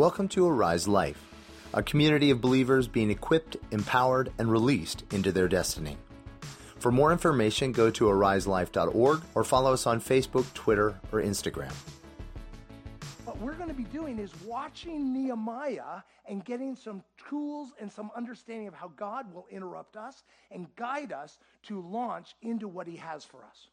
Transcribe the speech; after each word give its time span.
Welcome 0.00 0.28
to 0.28 0.48
Arise 0.48 0.88
Life, 0.88 1.22
a 1.74 1.82
community 1.82 2.30
of 2.30 2.40
believers 2.40 2.88
being 2.88 3.10
equipped, 3.10 3.58
empowered, 3.70 4.32
and 4.38 4.50
released 4.50 5.04
into 5.12 5.30
their 5.30 5.46
destiny. 5.46 5.98
For 6.78 6.90
more 6.90 7.12
information, 7.12 7.70
go 7.70 7.90
to 7.90 8.04
ariselife.org 8.06 9.20
or 9.34 9.44
follow 9.44 9.74
us 9.74 9.86
on 9.86 10.00
Facebook, 10.00 10.50
Twitter, 10.54 10.98
or 11.12 11.20
Instagram. 11.20 11.74
What 13.26 13.38
we're 13.40 13.52
going 13.52 13.68
to 13.68 13.74
be 13.74 13.84
doing 13.84 14.18
is 14.18 14.30
watching 14.46 15.12
Nehemiah 15.12 16.00
and 16.24 16.42
getting 16.46 16.76
some 16.76 17.04
tools 17.28 17.74
and 17.78 17.92
some 17.92 18.10
understanding 18.16 18.68
of 18.68 18.72
how 18.72 18.88
God 18.96 19.30
will 19.34 19.48
interrupt 19.50 19.98
us 19.98 20.24
and 20.50 20.74
guide 20.76 21.12
us 21.12 21.38
to 21.64 21.82
launch 21.82 22.36
into 22.40 22.68
what 22.68 22.86
he 22.86 22.96
has 22.96 23.22
for 23.22 23.44
us. 23.44 23.68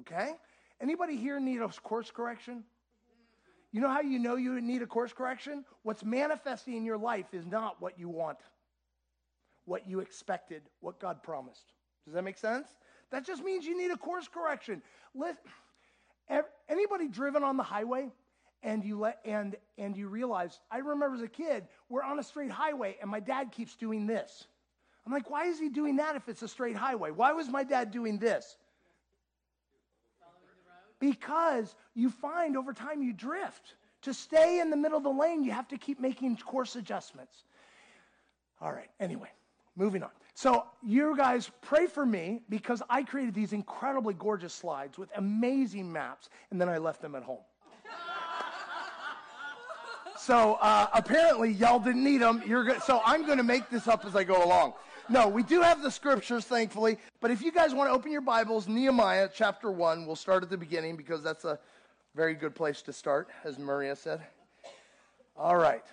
Okay? 0.00 0.34
Anybody 0.78 1.16
here 1.16 1.40
need 1.40 1.62
a 1.62 1.68
course 1.68 2.10
correction? 2.10 2.64
You 3.74 3.80
know 3.80 3.88
how 3.88 4.02
you 4.02 4.20
know 4.20 4.36
you 4.36 4.60
need 4.60 4.82
a 4.82 4.86
course 4.86 5.12
correction? 5.12 5.64
What's 5.82 6.04
manifesting 6.04 6.76
in 6.76 6.84
your 6.84 6.96
life 6.96 7.26
is 7.32 7.44
not 7.44 7.82
what 7.82 7.98
you 7.98 8.08
want, 8.08 8.38
what 9.64 9.88
you 9.88 9.98
expected, 9.98 10.62
what 10.78 11.00
God 11.00 11.24
promised. 11.24 11.72
Does 12.04 12.14
that 12.14 12.22
make 12.22 12.38
sense? 12.38 12.68
That 13.10 13.26
just 13.26 13.42
means 13.42 13.66
you 13.66 13.76
need 13.76 13.90
a 13.90 13.96
course 13.96 14.28
correction. 14.28 14.80
Let, 15.12 15.38
anybody 16.68 17.08
driven 17.08 17.42
on 17.42 17.56
the 17.56 17.64
highway 17.64 18.12
and 18.62 18.84
you 18.84 19.00
let 19.00 19.18
and 19.24 19.56
and 19.76 19.96
you 19.96 20.06
realize 20.06 20.60
I 20.70 20.78
remember 20.78 21.16
as 21.16 21.22
a 21.22 21.28
kid, 21.28 21.66
we're 21.88 22.04
on 22.04 22.20
a 22.20 22.22
straight 22.22 22.52
highway 22.52 22.96
and 23.02 23.10
my 23.10 23.18
dad 23.18 23.50
keeps 23.50 23.74
doing 23.74 24.06
this. 24.06 24.46
I'm 25.04 25.12
like, 25.12 25.28
why 25.28 25.46
is 25.46 25.58
he 25.58 25.68
doing 25.68 25.96
that 25.96 26.14
if 26.14 26.28
it's 26.28 26.42
a 26.42 26.48
straight 26.48 26.76
highway? 26.76 27.10
Why 27.10 27.32
was 27.32 27.48
my 27.48 27.64
dad 27.64 27.90
doing 27.90 28.18
this? 28.18 28.56
Because 31.00 31.74
you 31.94 32.10
find 32.10 32.56
over 32.56 32.72
time 32.72 33.02
you 33.02 33.12
drift. 33.12 33.74
To 34.02 34.12
stay 34.12 34.60
in 34.60 34.68
the 34.68 34.76
middle 34.76 34.98
of 34.98 35.04
the 35.04 35.10
lane, 35.10 35.44
you 35.44 35.52
have 35.52 35.68
to 35.68 35.78
keep 35.78 35.98
making 35.98 36.36
course 36.36 36.76
adjustments. 36.76 37.44
All 38.60 38.70
right, 38.70 38.90
anyway, 39.00 39.30
moving 39.76 40.02
on. 40.02 40.10
So, 40.34 40.64
you 40.82 41.16
guys 41.16 41.50
pray 41.62 41.86
for 41.86 42.04
me 42.04 42.42
because 42.48 42.82
I 42.90 43.02
created 43.02 43.34
these 43.34 43.52
incredibly 43.52 44.14
gorgeous 44.14 44.52
slides 44.52 44.98
with 44.98 45.08
amazing 45.16 45.90
maps, 45.90 46.28
and 46.50 46.60
then 46.60 46.68
I 46.68 46.78
left 46.78 47.00
them 47.00 47.14
at 47.14 47.22
home. 47.22 47.40
so, 50.18 50.54
uh, 50.54 50.88
apparently, 50.92 51.52
y'all 51.52 51.78
didn't 51.78 52.04
need 52.04 52.18
them. 52.18 52.42
You're 52.46 52.64
go- 52.64 52.78
so, 52.80 53.00
I'm 53.06 53.24
going 53.24 53.38
to 53.38 53.44
make 53.44 53.70
this 53.70 53.88
up 53.88 54.04
as 54.04 54.16
I 54.16 54.24
go 54.24 54.44
along. 54.44 54.74
No, 55.08 55.28
we 55.28 55.42
do 55.42 55.60
have 55.60 55.82
the 55.82 55.90
scriptures, 55.90 56.46
thankfully. 56.46 56.98
But 57.20 57.30
if 57.30 57.42
you 57.42 57.52
guys 57.52 57.74
want 57.74 57.90
to 57.90 57.94
open 57.94 58.10
your 58.10 58.22
Bibles, 58.22 58.66
Nehemiah 58.66 59.28
chapter 59.32 59.70
1, 59.70 60.06
we'll 60.06 60.16
start 60.16 60.42
at 60.42 60.48
the 60.48 60.56
beginning 60.56 60.96
because 60.96 61.22
that's 61.22 61.44
a 61.44 61.58
very 62.14 62.34
good 62.34 62.54
place 62.54 62.80
to 62.82 62.92
start, 62.92 63.28
as 63.44 63.58
Maria 63.58 63.96
said. 63.96 64.22
All 65.36 65.56
right. 65.56 65.84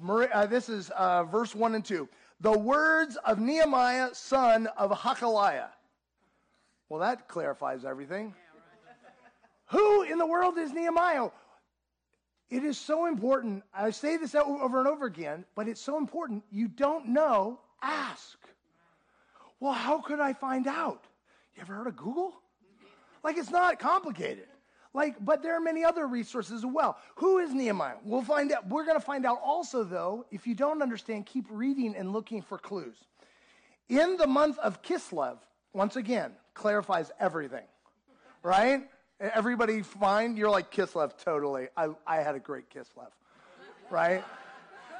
Maria, 0.00 0.30
uh, 0.32 0.46
this 0.46 0.68
is 0.68 0.90
uh, 0.90 1.22
verse 1.24 1.54
1 1.54 1.76
and 1.76 1.84
2. 1.84 2.08
The 2.40 2.58
words 2.58 3.16
of 3.24 3.38
Nehemiah, 3.38 4.10
son 4.12 4.66
of 4.76 4.90
Hakaliah. 4.90 5.68
Well, 6.88 7.00
that 7.00 7.28
clarifies 7.28 7.84
everything. 7.84 8.34
Who 9.66 10.02
in 10.02 10.18
the 10.18 10.26
world 10.26 10.58
is 10.58 10.72
Nehemiah? 10.72 11.28
It 12.48 12.64
is 12.64 12.78
so 12.78 13.06
important. 13.06 13.64
I 13.74 13.90
say 13.90 14.16
this 14.16 14.34
over 14.34 14.78
and 14.78 14.86
over 14.86 15.06
again, 15.06 15.44
but 15.54 15.68
it's 15.68 15.80
so 15.80 15.98
important. 15.98 16.44
You 16.50 16.68
don't 16.68 17.08
know, 17.08 17.58
ask. 17.82 18.38
Well, 19.58 19.72
how 19.72 20.00
could 20.00 20.20
I 20.20 20.32
find 20.32 20.66
out? 20.66 21.04
You 21.56 21.62
ever 21.62 21.74
heard 21.74 21.86
of 21.86 21.96
Google? 21.96 22.34
Like, 23.24 23.36
it's 23.36 23.50
not 23.50 23.78
complicated. 23.78 24.46
Like, 24.94 25.16
but 25.22 25.42
there 25.42 25.54
are 25.56 25.60
many 25.60 25.84
other 25.84 26.06
resources 26.06 26.52
as 26.52 26.66
well. 26.66 26.98
Who 27.16 27.38
is 27.38 27.52
Nehemiah? 27.52 27.96
We'll 28.04 28.22
find 28.22 28.52
out. 28.52 28.68
We're 28.68 28.84
going 28.84 28.98
to 28.98 29.04
find 29.04 29.26
out 29.26 29.40
also, 29.44 29.82
though, 29.82 30.24
if 30.30 30.46
you 30.46 30.54
don't 30.54 30.80
understand, 30.82 31.26
keep 31.26 31.46
reading 31.50 31.94
and 31.96 32.12
looking 32.12 32.42
for 32.42 32.58
clues. 32.58 32.96
In 33.88 34.16
the 34.16 34.26
month 34.26 34.58
of 34.58 34.82
Kislev, 34.82 35.38
once 35.72 35.96
again, 35.96 36.32
clarifies 36.54 37.10
everything, 37.20 37.64
right? 38.42 38.88
Everybody 39.20 39.82
fine? 39.82 40.36
You're 40.36 40.50
like 40.50 40.70
Kislev, 40.70 41.12
totally. 41.16 41.68
I, 41.76 41.88
I 42.06 42.16
had 42.16 42.34
a 42.34 42.38
great 42.38 42.68
Kislev, 42.68 43.08
right? 43.90 44.22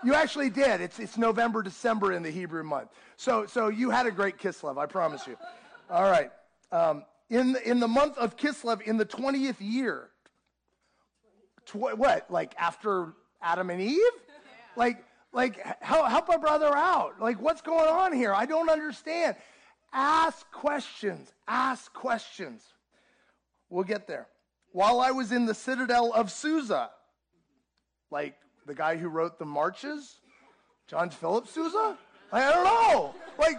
You 0.03 0.15
actually 0.15 0.49
did. 0.49 0.81
It's, 0.81 0.99
it's 0.99 1.19
November, 1.19 1.63
December 1.63 2.13
in 2.13 2.23
the 2.23 2.31
Hebrew 2.31 2.63
month. 2.63 2.89
So, 3.17 3.45
so 3.47 3.69
you 3.69 3.91
had 3.91 4.07
a 4.07 4.11
great 4.11 4.39
Kislev, 4.39 4.79
I 4.79 4.87
promise 4.87 5.27
you. 5.27 5.37
All 5.91 6.11
right. 6.11 6.31
Um, 6.73 7.05
in, 7.29 7.53
the, 7.53 7.69
in 7.69 7.81
the 7.81 7.89
month 7.89 8.17
of 8.17 8.37
Kislev, 8.37 8.83
in 8.83 8.97
the 8.97 9.05
20th 9.05 9.57
year, 9.59 10.09
tw- 11.67 11.99
what? 11.99 12.31
Like 12.31 12.55
after 12.59 13.13
Adam 13.43 13.69
and 13.69 13.83
Eve? 13.83 14.01
Like, 14.77 15.05
like 15.33 15.63
help, 15.83 16.09
help 16.09 16.29
a 16.31 16.39
brother 16.39 16.75
out. 16.75 17.21
Like, 17.21 17.41
what's 17.41 17.61
going 17.61 17.89
on 17.89 18.13
here? 18.15 18.33
I 18.33 18.47
don't 18.47 18.71
understand. 18.71 19.37
Ask 19.93 20.51
questions. 20.53 21.33
Ask 21.47 21.93
questions. 21.93 22.63
We'll 23.69 23.85
get 23.85 24.07
there. 24.07 24.29
While 24.73 25.01
I 25.01 25.11
was 25.11 25.33
in 25.33 25.47
the 25.47 25.55
citadel 25.55 26.13
of 26.13 26.31
Susa, 26.31 26.91
like 28.11 28.37
the 28.67 28.75
guy 28.75 28.97
who 28.97 29.09
wrote 29.09 29.39
the 29.39 29.47
marches, 29.47 30.21
John 30.87 31.11
Philip 31.11 31.49
Sousa? 31.49 31.97
I 32.33 32.51
don't 32.51 32.65
know. 32.65 33.15
Like, 33.39 33.59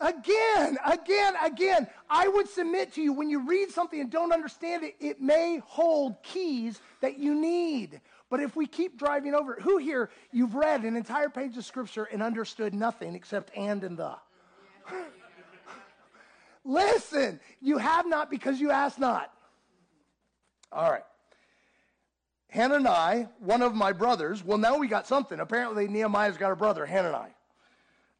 again, 0.00 0.78
again, 0.84 1.34
again, 1.42 1.86
I 2.10 2.28
would 2.28 2.48
submit 2.48 2.92
to 2.94 3.02
you 3.02 3.12
when 3.12 3.30
you 3.30 3.46
read 3.46 3.70
something 3.70 4.00
and 4.00 4.10
don't 4.10 4.32
understand 4.32 4.84
it, 4.84 4.96
it 5.00 5.20
may 5.20 5.60
hold 5.64 6.22
keys 6.22 6.80
that 7.00 7.18
you 7.18 7.34
need. 7.34 8.00
But 8.30 8.40
if 8.40 8.56
we 8.56 8.66
keep 8.66 8.98
driving 8.98 9.34
over 9.34 9.58
who 9.60 9.78
here, 9.78 10.10
you've 10.32 10.54
read 10.54 10.84
an 10.84 10.96
entire 10.96 11.28
page 11.28 11.56
of 11.56 11.64
scripture 11.64 12.04
and 12.04 12.22
understood 12.22 12.74
nothing 12.74 13.14
except 13.14 13.56
and 13.56 13.82
and 13.84 13.96
the? 13.96 14.16
Listen, 16.64 17.40
you 17.60 17.78
have 17.78 18.06
not 18.06 18.30
because 18.30 18.60
you 18.60 18.70
ask 18.70 18.98
not. 18.98 19.30
All 20.72 20.90
right. 20.90 21.04
Hanani, 22.50 23.26
one 23.40 23.62
of 23.62 23.74
my 23.74 23.92
brothers, 23.92 24.44
well, 24.44 24.58
now 24.58 24.78
we 24.78 24.86
got 24.86 25.06
something. 25.06 25.40
Apparently, 25.40 25.88
Nehemiah's 25.88 26.36
got 26.36 26.52
a 26.52 26.56
brother, 26.56 26.86
Hanani. 26.86 27.32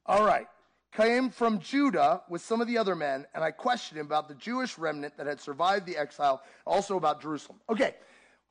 All 0.06 0.25
right. 0.25 0.47
Came 0.93 1.31
from 1.31 1.59
Judah 1.60 2.22
with 2.28 2.43
some 2.43 2.60
of 2.60 2.66
the 2.69 2.78
other 2.78 2.94
men, 2.94 3.27
and 3.34 3.43
I 3.43 3.50
questioned 3.50 3.99
him 3.99 4.06
about 4.06 4.28
the 4.28 4.34
Jewish 4.34 4.78
remnant 4.78 5.16
that 5.16 5.26
had 5.26 5.41
survived 5.41 5.87
the 5.87 5.97
exile, 5.97 6.43
also 6.66 6.97
about 6.97 7.22
Jerusalem. 7.22 7.59
Okay. 7.69 7.94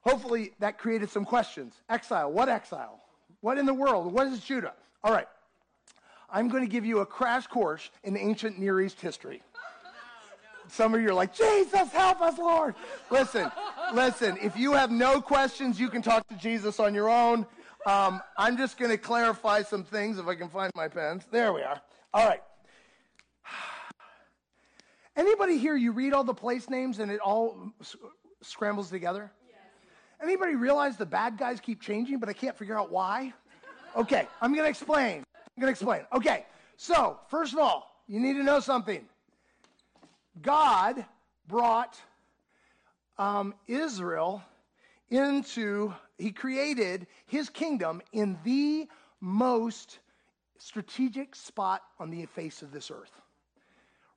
Hopefully, 0.01 0.51
that 0.59 0.77
created 0.77 1.09
some 1.09 1.23
questions. 1.23 1.75
Exile. 1.89 2.31
What 2.31 2.49
exile? 2.49 2.99
What 3.39 3.57
in 3.57 3.65
the 3.65 3.73
world? 3.73 4.11
What 4.11 4.27
is 4.27 4.39
Judah? 4.41 4.73
All 5.03 5.13
right. 5.13 5.27
I'm 6.29 6.49
going 6.49 6.63
to 6.63 6.69
give 6.69 6.85
you 6.85 6.99
a 6.99 7.05
crash 7.05 7.47
course 7.47 7.89
in 8.03 8.17
ancient 8.17 8.57
Near 8.57 8.81
East 8.81 8.99
history. 8.99 9.41
Some 10.67 10.93
of 10.93 11.01
you 11.01 11.09
are 11.09 11.13
like, 11.13 11.33
Jesus, 11.33 11.91
help 11.91 12.21
us, 12.21 12.37
Lord. 12.37 12.75
Listen, 13.09 13.51
listen, 13.93 14.37
if 14.41 14.57
you 14.57 14.73
have 14.73 14.91
no 14.91 15.21
questions, 15.21 15.79
you 15.79 15.89
can 15.89 16.01
talk 16.01 16.27
to 16.29 16.35
Jesus 16.35 16.79
on 16.79 16.93
your 16.93 17.09
own. 17.09 17.45
Um, 17.85 18.21
I'm 18.37 18.57
just 18.57 18.77
going 18.77 18.91
to 18.91 18.97
clarify 18.97 19.61
some 19.63 19.83
things 19.83 20.17
if 20.17 20.27
I 20.27 20.35
can 20.35 20.49
find 20.49 20.71
my 20.75 20.87
pens. 20.87 21.23
There 21.31 21.51
we 21.53 21.61
are. 21.61 21.81
All 22.13 22.27
right. 22.27 22.41
Anybody 25.15 25.57
here, 25.57 25.75
you 25.75 25.91
read 25.91 26.13
all 26.13 26.23
the 26.23 26.33
place 26.33 26.69
names 26.69 26.99
and 26.99 27.11
it 27.11 27.19
all 27.19 27.73
scrambles 28.41 28.89
together? 28.89 29.31
Yes. 29.47 29.57
Anybody 30.21 30.55
realize 30.55 30.97
the 30.97 31.05
bad 31.05 31.37
guys 31.37 31.59
keep 31.59 31.81
changing, 31.81 32.19
but 32.19 32.29
I 32.29 32.33
can't 32.33 32.57
figure 32.57 32.79
out 32.79 32.91
why? 32.91 33.33
Okay, 33.95 34.27
I'm 34.41 34.53
going 34.53 34.63
to 34.63 34.69
explain. 34.69 35.23
I'm 35.35 35.61
going 35.61 35.67
to 35.67 35.71
explain. 35.71 36.01
Okay, 36.13 36.45
so 36.77 37.19
first 37.27 37.53
of 37.53 37.59
all, 37.59 38.01
you 38.07 38.19
need 38.19 38.33
to 38.33 38.43
know 38.43 38.59
something. 38.59 39.05
God 40.41 41.05
brought 41.47 41.97
um, 43.17 43.53
Israel 43.67 44.41
into, 45.09 45.93
he 46.17 46.31
created 46.31 47.07
his 47.25 47.49
kingdom 47.49 48.01
in 48.11 48.37
the 48.43 48.87
most 49.21 49.99
strategic 50.57 51.35
spot 51.35 51.81
on 51.99 52.09
the 52.09 52.25
face 52.25 52.61
of 52.61 52.71
this 52.71 52.89
earth. 52.89 53.11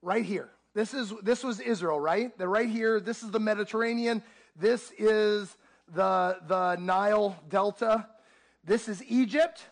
Right 0.02 0.24
here. 0.24 0.50
This 0.74 0.92
is 0.92 1.12
this 1.22 1.42
was 1.42 1.58
Israel, 1.58 1.98
right? 1.98 2.36
They're 2.36 2.50
right 2.50 2.68
here. 2.68 3.00
This 3.00 3.22
is 3.22 3.30
the 3.30 3.40
Mediterranean. 3.40 4.22
This 4.54 4.92
is 4.98 5.56
the 5.94 6.38
the 6.46 6.76
Nile 6.76 7.34
Delta. 7.48 8.06
This 8.62 8.86
is 8.86 9.02
Egypt. 9.04 9.64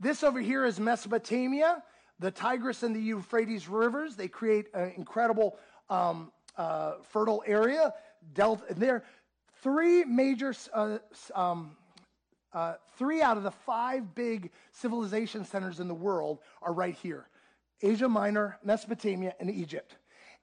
This 0.00 0.24
over 0.24 0.40
here 0.40 0.64
is 0.64 0.80
Mesopotamia, 0.80 1.84
the 2.18 2.32
Tigris 2.32 2.82
and 2.82 2.96
the 2.96 3.00
Euphrates 3.00 3.68
rivers. 3.68 4.16
They 4.16 4.26
create 4.26 4.66
an 4.74 4.92
incredible 4.96 5.56
um, 5.90 6.32
uh, 6.56 6.94
fertile 7.10 7.42
area. 7.46 7.92
Delta, 8.34 8.62
there, 8.74 9.04
three 9.62 10.04
major, 10.04 10.54
uh, 10.72 10.98
um, 11.34 11.76
uh, 12.52 12.74
three 12.96 13.22
out 13.22 13.36
of 13.36 13.42
the 13.42 13.50
five 13.50 14.14
big 14.14 14.50
civilization 14.72 15.44
centers 15.44 15.80
in 15.80 15.88
the 15.88 15.94
world 15.94 16.38
are 16.62 16.72
right 16.72 16.94
here 16.94 17.26
Asia 17.82 18.08
Minor, 18.08 18.58
Mesopotamia, 18.64 19.34
and 19.40 19.50
Egypt. 19.50 19.96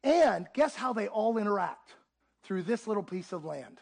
And 0.03 0.47
guess 0.53 0.75
how 0.75 0.93
they 0.93 1.07
all 1.07 1.37
interact? 1.37 1.91
Through 2.43 2.63
this 2.63 2.87
little 2.87 3.03
piece 3.03 3.33
of 3.33 3.43
land. 3.43 3.81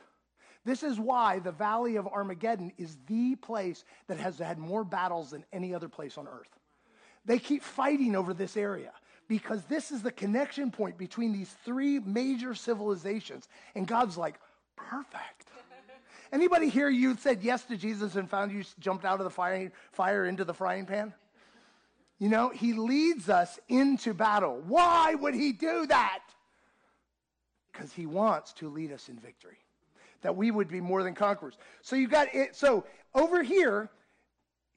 This 0.63 0.81
is 0.81 0.99
why 0.99 1.37
the 1.37 1.51
Valley 1.51 1.97
of 1.97 2.07
Armageddon 2.07 2.71
is 2.79 2.97
the 3.05 3.35
place 3.35 3.85
that 4.07 4.17
has 4.17 4.39
had 4.39 4.57
more 4.57 4.83
battles 4.83 5.29
than 5.29 5.45
any 5.53 5.75
other 5.75 5.87
place 5.87 6.17
on 6.17 6.27
earth. 6.27 6.49
They 7.25 7.37
keep 7.37 7.61
fighting 7.61 8.15
over 8.15 8.33
this 8.33 8.57
area 8.57 8.91
because 9.27 9.63
this 9.65 9.91
is 9.91 10.01
the 10.01 10.11
connection 10.11 10.71
point 10.71 10.97
between 10.97 11.33
these 11.33 11.53
three 11.65 11.99
major 11.99 12.53
civilizations. 12.53 13.47
And 13.75 13.87
God's 13.87 14.17
like, 14.17 14.39
perfect. 14.75 15.47
Anybody 16.31 16.69
here, 16.69 16.89
you 16.89 17.15
said 17.17 17.43
yes 17.43 17.63
to 17.65 17.77
Jesus 17.77 18.15
and 18.15 18.29
found 18.29 18.51
you 18.51 18.63
jumped 18.79 19.05
out 19.05 19.19
of 19.19 19.23
the 19.23 19.29
fire, 19.29 19.71
fire 19.91 20.25
into 20.25 20.43
the 20.43 20.53
frying 20.53 20.85
pan? 20.85 21.13
You 22.19 22.29
know, 22.29 22.49
he 22.49 22.73
leads 22.73 23.29
us 23.29 23.59
into 23.67 24.13
battle. 24.13 24.61
Why 24.67 25.15
would 25.15 25.33
he 25.33 25.51
do 25.51 25.85
that? 25.87 26.23
Because 27.71 27.93
he 27.93 28.05
wants 28.05 28.53
to 28.53 28.69
lead 28.69 28.91
us 28.91 29.09
in 29.09 29.17
victory, 29.17 29.57
that 30.21 30.35
we 30.35 30.49
would 30.49 30.67
be 30.67 30.81
more 30.81 31.03
than 31.03 31.13
conquerors. 31.13 31.57
So 31.81 31.95
you 31.95 32.07
got 32.07 32.33
it. 32.33 32.55
So 32.55 32.85
over 33.13 33.43
here, 33.43 33.89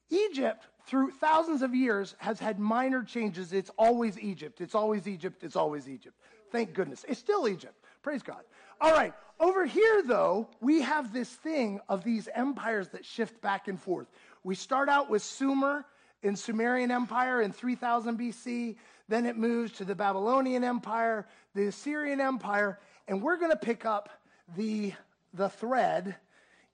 Egypt, 0.09 0.65
through 0.89 1.11
thousands 1.11 1.61
of 1.61 1.75
years, 1.75 2.15
has 2.17 2.39
had 2.39 2.59
minor 2.59 3.03
changes. 3.03 3.53
It's 3.53 3.69
always 3.77 4.17
Egypt. 4.17 4.59
It's 4.59 4.73
always 4.73 5.07
Egypt. 5.07 5.43
It's 5.43 5.55
always 5.55 5.87
Egypt. 5.87 6.15
Thank 6.51 6.73
goodness. 6.73 7.05
It's 7.07 7.19
still 7.19 7.47
Egypt. 7.47 7.75
Praise 8.01 8.23
God. 8.23 8.41
All 8.81 8.91
right. 8.91 9.13
Over 9.39 9.65
here, 9.65 10.01
though, 10.03 10.49
we 10.61 10.81
have 10.81 11.13
this 11.13 11.29
thing 11.29 11.79
of 11.87 12.03
these 12.03 12.27
empires 12.33 12.89
that 12.89 13.05
shift 13.05 13.39
back 13.39 13.67
and 13.67 13.79
forth. 13.79 14.07
We 14.43 14.55
start 14.55 14.89
out 14.89 15.11
with 15.11 15.21
Sumer 15.21 15.85
in 16.23 16.35
Sumerian 16.35 16.89
Empire 16.89 17.41
in 17.41 17.51
3000 17.51 18.19
BC. 18.19 18.75
Then 19.07 19.27
it 19.27 19.37
moves 19.37 19.73
to 19.73 19.85
the 19.85 19.95
Babylonian 19.95 20.63
Empire, 20.63 21.27
the 21.53 21.67
Assyrian 21.67 22.19
Empire, 22.19 22.79
and 23.07 23.21
we're 23.21 23.37
going 23.37 23.51
to 23.51 23.57
pick 23.57 23.85
up 23.85 24.09
the, 24.57 24.93
the 25.35 25.49
thread 25.49 26.15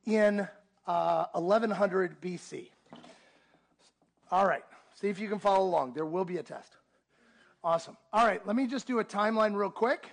in 0.06 0.48
uh, 0.88 1.26
1100 1.34 2.22
BC. 2.22 2.70
All 4.36 4.46
right, 4.46 4.66
see 5.00 5.08
if 5.08 5.18
you 5.18 5.30
can 5.30 5.40
follow 5.40 5.66
along. 5.66 5.94
There 5.94 6.06
will 6.06 6.26
be 6.26 6.40
a 6.40 6.44
test. 6.44 6.76
Awesome. 7.64 7.96
All 8.12 8.28
right, 8.28 8.46
let 8.46 8.58
me 8.58 8.68
just 8.68 8.86
do 8.86 9.00
a 9.00 9.06
timeline 9.06 9.56
real 9.56 9.70
quick. 9.70 10.10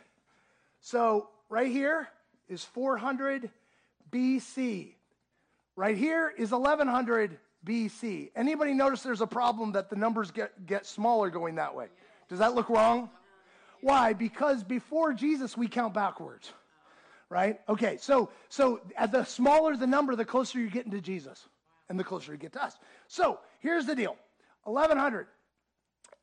So, 0.79 1.29
right 1.49 1.67
here 1.67 2.07
is 2.49 2.63
400 2.63 3.51
BC. 4.13 4.93
Right 5.75 5.97
here 5.97 6.33
is 6.39 6.53
1100 6.53 7.37
BC. 7.67 8.31
Anybody 8.37 8.75
notice 8.75 9.03
there's 9.03 9.23
a 9.23 9.27
problem 9.27 9.73
that 9.73 9.91
the 9.91 9.97
numbers 9.97 10.31
get, 10.31 10.67
get 10.67 10.87
smaller 10.87 11.29
going 11.29 11.57
that 11.57 11.75
way? 11.75 11.89
Does 12.29 12.39
that 12.39 12.55
look 12.55 12.69
wrong? 12.69 13.11
Why? 13.81 14.13
Because 14.13 14.63
before 14.63 15.15
Jesus, 15.15 15.57
we 15.57 15.67
count 15.67 15.95
backwards. 15.95 16.53
Right? 17.29 17.59
Okay, 17.69 17.97
so 17.97 18.31
so 18.49 18.83
the 19.11 19.25
smaller 19.25 19.77
the 19.77 19.89
number, 19.89 20.15
the 20.15 20.25
closer 20.25 20.61
you're 20.61 20.71
getting 20.71 20.93
to 20.93 21.01
Jesus. 21.01 21.49
And 21.89 21.99
the 21.99 22.05
closer 22.05 22.33
you 22.33 22.39
get 22.39 22.53
to 22.53 22.63
us. 22.63 22.79
So 23.09 23.41
here's 23.63 23.87
the 23.87 23.95
deal 23.95 24.17
1100. 24.65 25.27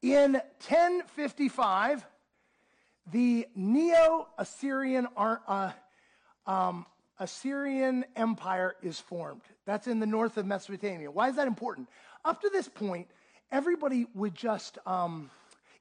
In 0.01 0.33
1055, 0.33 2.06
the 3.12 3.47
Neo 3.56 4.27
Assyrian 4.38 5.07
uh, 5.18 5.71
um, 6.45 6.86
Assyrian 7.19 8.06
Empire 8.15 8.75
is 8.81 9.00
formed. 9.00 9.41
That's 9.65 9.88
in 9.88 10.00
the 10.00 10.06
north 10.06 10.38
of 10.38 10.45
Mesopotamia. 10.45 11.12
Why 11.12 11.27
is 11.30 11.36
that 11.36 11.47
important? 11.47 11.89
Up 12.24 12.41
to 12.41 12.50
this 12.50 12.69
point, 12.69 13.07
everybody 13.51 14.06
would 14.13 14.35
just, 14.35 14.77
um, 14.85 15.30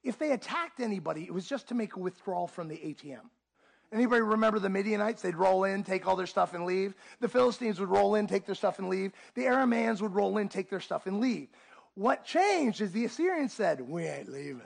if 0.03 0.17
they 0.17 0.31
attacked 0.31 0.81
anybody, 0.81 1.23
it 1.23 1.33
was 1.33 1.47
just 1.47 1.67
to 1.69 1.75
make 1.75 1.95
a 1.95 1.99
withdrawal 1.99 2.47
from 2.47 2.67
the 2.67 2.75
ATM. 2.75 3.29
Anybody 3.91 4.21
remember 4.21 4.59
the 4.59 4.69
Midianites? 4.69 5.21
They'd 5.21 5.35
roll 5.35 5.63
in, 5.63 5.83
take 5.83 6.05
all 6.05 6.15
their 6.15 6.27
stuff, 6.27 6.53
and 6.53 6.65
leave. 6.65 6.93
The 7.21 7.27
Philistines 7.27 7.79
would 7.79 7.89
roll 7.89 8.15
in, 8.15 8.27
take 8.27 8.45
their 8.45 8.55
stuff, 8.55 8.77
and 8.77 8.87
leave. 8.87 9.13
The 9.33 9.43
Arameans 9.43 10.01
would 10.01 10.13
roll 10.13 10.37
in, 10.37 10.47
take 10.47 10.69
their 10.69 10.79
stuff, 10.79 11.07
and 11.07 11.19
leave. 11.19 11.47
What 11.95 12.23
changed 12.23 12.81
is 12.81 12.91
the 12.91 13.05
Assyrians 13.05 13.51
said, 13.51 13.81
We 13.81 14.05
ain't 14.05 14.31
leaving. 14.31 14.61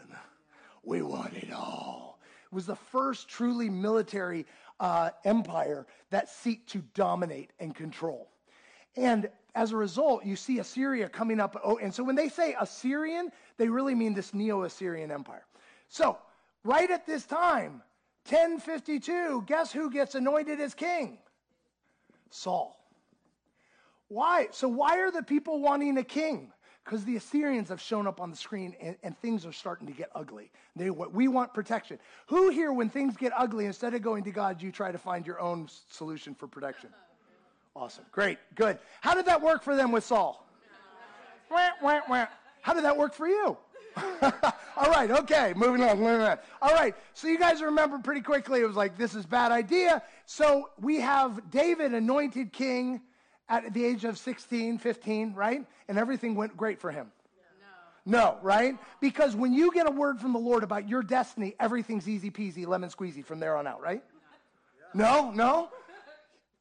We 0.83 1.01
want 1.01 1.35
it 1.35 1.53
all. 1.53 2.19
It 2.51 2.55
was 2.55 2.65
the 2.65 2.75
first 2.75 3.29
truly 3.29 3.69
military 3.69 4.45
uh, 4.79 5.11
empire 5.23 5.87
that 6.09 6.29
seek 6.29 6.67
to 6.67 6.83
dominate 6.93 7.51
and 7.59 7.73
control. 7.73 8.29
And 8.97 9.29
as 9.55 9.71
a 9.71 9.77
result, 9.77 10.25
you 10.25 10.35
see 10.35 10.59
Assyria 10.59 11.07
coming 11.09 11.39
up. 11.39 11.59
Oh, 11.63 11.77
and 11.77 11.93
so 11.93 12.03
when 12.03 12.15
they 12.15 12.29
say 12.29 12.55
Assyrian, 12.59 13.31
they 13.57 13.69
really 13.69 13.95
mean 13.95 14.13
this 14.13 14.33
Neo 14.33 14.63
Assyrian 14.63 15.11
empire. 15.11 15.45
So, 15.87 16.17
right 16.63 16.89
at 16.91 17.05
this 17.05 17.25
time, 17.25 17.81
1052, 18.29 19.43
guess 19.45 19.71
who 19.71 19.89
gets 19.89 20.15
anointed 20.15 20.59
as 20.59 20.73
king? 20.73 21.17
Saul. 22.29 22.79
Why? 24.07 24.47
So, 24.51 24.67
why 24.67 24.99
are 24.99 25.11
the 25.11 25.23
people 25.23 25.59
wanting 25.61 25.97
a 25.97 26.03
king? 26.03 26.51
because 26.83 27.05
the 27.05 27.15
Assyrians 27.15 27.69
have 27.69 27.81
shown 27.81 28.07
up 28.07 28.19
on 28.19 28.29
the 28.29 28.35
screen 28.35 28.75
and, 28.81 28.95
and, 29.03 29.17
things 29.19 29.45
are 29.45 29.53
starting 29.53 29.87
to 29.87 29.93
get 29.93 30.09
ugly. 30.13 30.51
They, 30.75 30.89
we 30.89 31.27
want 31.27 31.53
protection. 31.53 31.97
Who 32.27 32.49
here, 32.49 32.73
when 32.73 32.89
things 32.89 33.15
get 33.15 33.31
ugly, 33.37 33.65
instead 33.65 33.93
of 33.93 34.01
going 34.01 34.23
to 34.25 34.31
God, 34.31 34.61
you 34.61 34.71
try 34.71 34.91
to 34.91 34.97
find 34.97 35.25
your 35.25 35.39
own 35.39 35.69
solution 35.89 36.35
for 36.35 36.47
protection? 36.47 36.89
Awesome. 37.75 38.05
Great. 38.11 38.37
Good. 38.55 38.79
How 39.01 39.15
did 39.15 39.25
that 39.27 39.41
work 39.41 39.63
for 39.63 39.75
them 39.75 39.91
with 39.91 40.03
Saul? 40.03 40.45
How 42.61 42.73
did 42.73 42.83
that 42.83 42.97
work 42.97 43.13
for 43.13 43.27
you? 43.27 43.57
All 44.75 44.89
right, 44.89 45.09
okay, 45.11 45.53
moving 45.55 45.83
on, 45.83 45.99
moving 45.99 46.21
on. 46.21 46.37
All 46.61 46.73
right, 46.73 46.95
so 47.13 47.27
you 47.27 47.37
guys 47.37 47.61
remember 47.61 47.99
pretty 47.99 48.21
quickly, 48.21 48.61
it 48.61 48.67
was 48.67 48.75
like, 48.75 48.97
this 48.97 49.15
is 49.15 49.25
bad 49.25 49.51
idea. 49.51 50.01
So 50.25 50.69
we 50.79 50.99
have 50.99 51.51
David 51.51 51.93
anointed 51.93 52.51
king 52.53 53.01
at 53.49 53.73
the 53.73 53.85
age 53.85 54.03
of 54.03 54.17
16, 54.17 54.79
15, 54.79 55.33
right? 55.33 55.65
And 55.87 55.97
everything 55.97 56.35
went 56.35 56.57
great 56.57 56.79
for 56.79 56.91
him. 56.91 57.11
No. 58.05 58.17
no, 58.17 58.37
right? 58.41 58.77
Because 58.99 59.35
when 59.35 59.53
you 59.53 59.71
get 59.71 59.87
a 59.87 59.91
word 59.91 60.19
from 60.19 60.33
the 60.33 60.39
Lord 60.39 60.63
about 60.63 60.89
your 60.89 61.03
destiny, 61.03 61.55
everything's 61.59 62.09
easy 62.09 62.31
peasy, 62.31 62.65
lemon 62.65 62.89
squeezy 62.89 63.23
from 63.23 63.39
there 63.39 63.55
on 63.55 63.67
out, 63.67 63.81
right? 63.81 64.03
No, 64.93 65.31
no? 65.31 65.69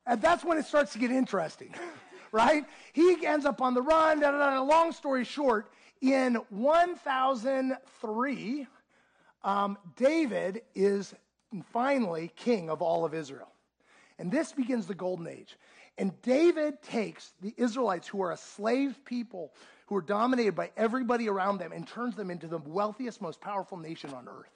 And 0.07 0.21
that's 0.21 0.45
when 0.45 0.59
it 0.59 0.67
starts 0.67 0.93
to 0.93 0.99
get 0.99 1.11
interesting, 1.11 1.75
right? 2.33 2.65
He 2.93 3.25
ends 3.25 3.47
up 3.47 3.61
on 3.61 3.75
the 3.75 3.83
run. 3.83 4.21
Da, 4.21 4.31
da, 4.33 4.39
da. 4.39 4.61
Long 4.61 4.93
story 4.93 5.25
short, 5.25 5.71
in 6.03 6.35
1003, 6.51 8.67
um, 9.45 9.79
David 9.97 10.63
is 10.75 11.15
finally 11.73 12.33
king 12.37 12.69
of 12.69 12.83
all 12.83 13.05
of 13.05 13.15
Israel. 13.15 13.53
And 14.19 14.31
this 14.31 14.53
begins 14.53 14.87
the 14.87 14.95
golden 14.95 15.29
age. 15.29 15.57
And 15.99 16.21
David 16.23 16.83
takes 16.83 17.33
the 17.41 17.55
Israelites, 17.57 18.09
who 18.09 18.23
are 18.23 18.33
a 18.33 18.37
slave 18.37 18.99
people, 19.05 19.53
who 19.87 19.97
are 19.97 20.03
dominated 20.03 20.55
by 20.55 20.71
everybody 20.77 21.29
around 21.29 21.59
them, 21.59 21.73
and 21.73 21.87
turns 21.87 22.17
them 22.17 22.31
into 22.31 22.47
the 22.47 22.59
wealthiest, 22.59 23.21
most 23.21 23.41
powerful 23.41 23.79
nation 23.79 24.11
on 24.11 24.29
earth. 24.29 24.51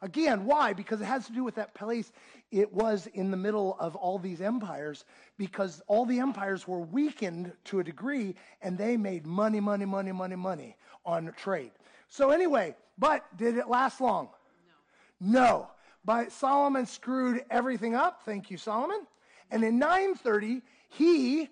Again, 0.00 0.44
why? 0.44 0.72
Because 0.72 1.00
it 1.00 1.06
has 1.06 1.26
to 1.26 1.32
do 1.32 1.42
with 1.42 1.56
that 1.56 1.74
place 1.74 2.12
it 2.50 2.72
was 2.72 3.06
in 3.12 3.30
the 3.30 3.36
middle 3.36 3.76
of 3.78 3.94
all 3.96 4.18
these 4.18 4.40
empires, 4.40 5.04
because 5.36 5.82
all 5.86 6.06
the 6.06 6.18
empires 6.18 6.66
were 6.66 6.80
weakened 6.80 7.52
to 7.64 7.80
a 7.80 7.84
degree, 7.84 8.34
and 8.62 8.78
they 8.78 8.96
made 8.96 9.26
money, 9.26 9.60
money, 9.60 9.84
money, 9.84 10.12
money, 10.12 10.36
money 10.36 10.76
on 11.04 11.32
trade. 11.36 11.72
So, 12.08 12.30
anyway, 12.30 12.74
but 12.96 13.24
did 13.36 13.58
it 13.58 13.68
last 13.68 14.00
long? 14.00 14.30
No. 15.20 15.40
No. 15.40 15.70
But 16.04 16.32
Solomon 16.32 16.86
screwed 16.86 17.44
everything 17.50 17.94
up. 17.94 18.22
Thank 18.24 18.50
you, 18.50 18.56
Solomon. 18.56 19.06
And 19.50 19.62
in 19.62 19.78
930, 19.78 20.62
he 20.88 21.48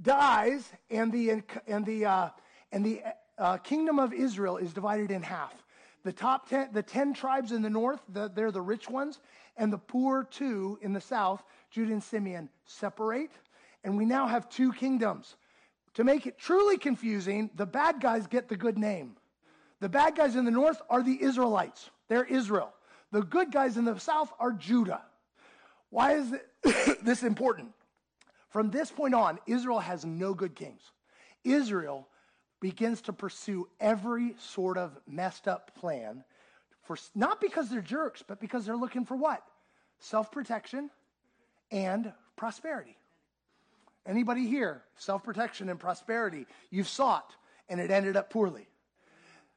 dies, 0.00 0.70
and 0.90 1.10
the, 1.10 1.42
and 1.66 1.86
the, 1.86 2.04
uh, 2.04 2.28
and 2.72 2.84
the 2.84 3.02
uh, 3.38 3.56
kingdom 3.58 3.98
of 3.98 4.12
Israel 4.12 4.58
is 4.58 4.74
divided 4.74 5.10
in 5.10 5.22
half. 5.22 5.63
The 6.04 6.12
top 6.12 6.48
10, 6.48 6.70
the 6.72 6.82
10 6.82 7.14
tribes 7.14 7.50
in 7.50 7.62
the 7.62 7.70
north, 7.70 8.00
the, 8.10 8.28
they're 8.28 8.52
the 8.52 8.60
rich 8.60 8.88
ones, 8.88 9.20
and 9.56 9.72
the 9.72 9.78
poor 9.78 10.24
two 10.24 10.78
in 10.82 10.92
the 10.92 11.00
south, 11.00 11.42
Judah 11.70 11.92
and 11.92 12.02
Simeon, 12.02 12.50
separate. 12.66 13.32
And 13.82 13.96
we 13.96 14.04
now 14.04 14.26
have 14.26 14.48
two 14.48 14.72
kingdoms. 14.72 15.36
To 15.94 16.04
make 16.04 16.26
it 16.26 16.38
truly 16.38 16.76
confusing, 16.76 17.50
the 17.54 17.66
bad 17.66 18.00
guys 18.00 18.26
get 18.26 18.48
the 18.48 18.56
good 18.56 18.76
name. 18.76 19.16
The 19.80 19.88
bad 19.88 20.16
guys 20.16 20.36
in 20.36 20.44
the 20.44 20.50
north 20.50 20.80
are 20.90 21.02
the 21.02 21.22
Israelites, 21.22 21.90
they're 22.08 22.24
Israel. 22.24 22.72
The 23.12 23.22
good 23.22 23.52
guys 23.52 23.76
in 23.76 23.84
the 23.84 23.96
south 23.98 24.32
are 24.40 24.52
Judah. 24.52 25.02
Why 25.90 26.14
is 26.16 26.34
this 27.02 27.22
important? 27.22 27.72
From 28.48 28.70
this 28.70 28.90
point 28.90 29.14
on, 29.14 29.38
Israel 29.46 29.78
has 29.78 30.04
no 30.04 30.34
good 30.34 30.56
kings. 30.56 30.82
Israel 31.44 32.08
begins 32.64 33.02
to 33.02 33.12
pursue 33.12 33.68
every 33.78 34.34
sort 34.38 34.78
of 34.78 34.98
messed 35.06 35.46
up 35.46 35.74
plan 35.74 36.24
for 36.84 36.96
not 37.14 37.38
because 37.38 37.68
they're 37.68 37.82
jerks, 37.82 38.24
but 38.26 38.40
because 38.40 38.64
they're 38.64 38.74
looking 38.74 39.04
for 39.04 39.18
what? 39.18 39.42
Self-protection 39.98 40.88
and 41.70 42.10
prosperity. 42.36 42.96
Anybody 44.06 44.46
here, 44.46 44.80
self-protection 44.96 45.68
and 45.68 45.78
prosperity, 45.78 46.46
you've 46.70 46.88
sought 46.88 47.36
and 47.68 47.78
it 47.78 47.90
ended 47.90 48.16
up 48.16 48.30
poorly. 48.30 48.66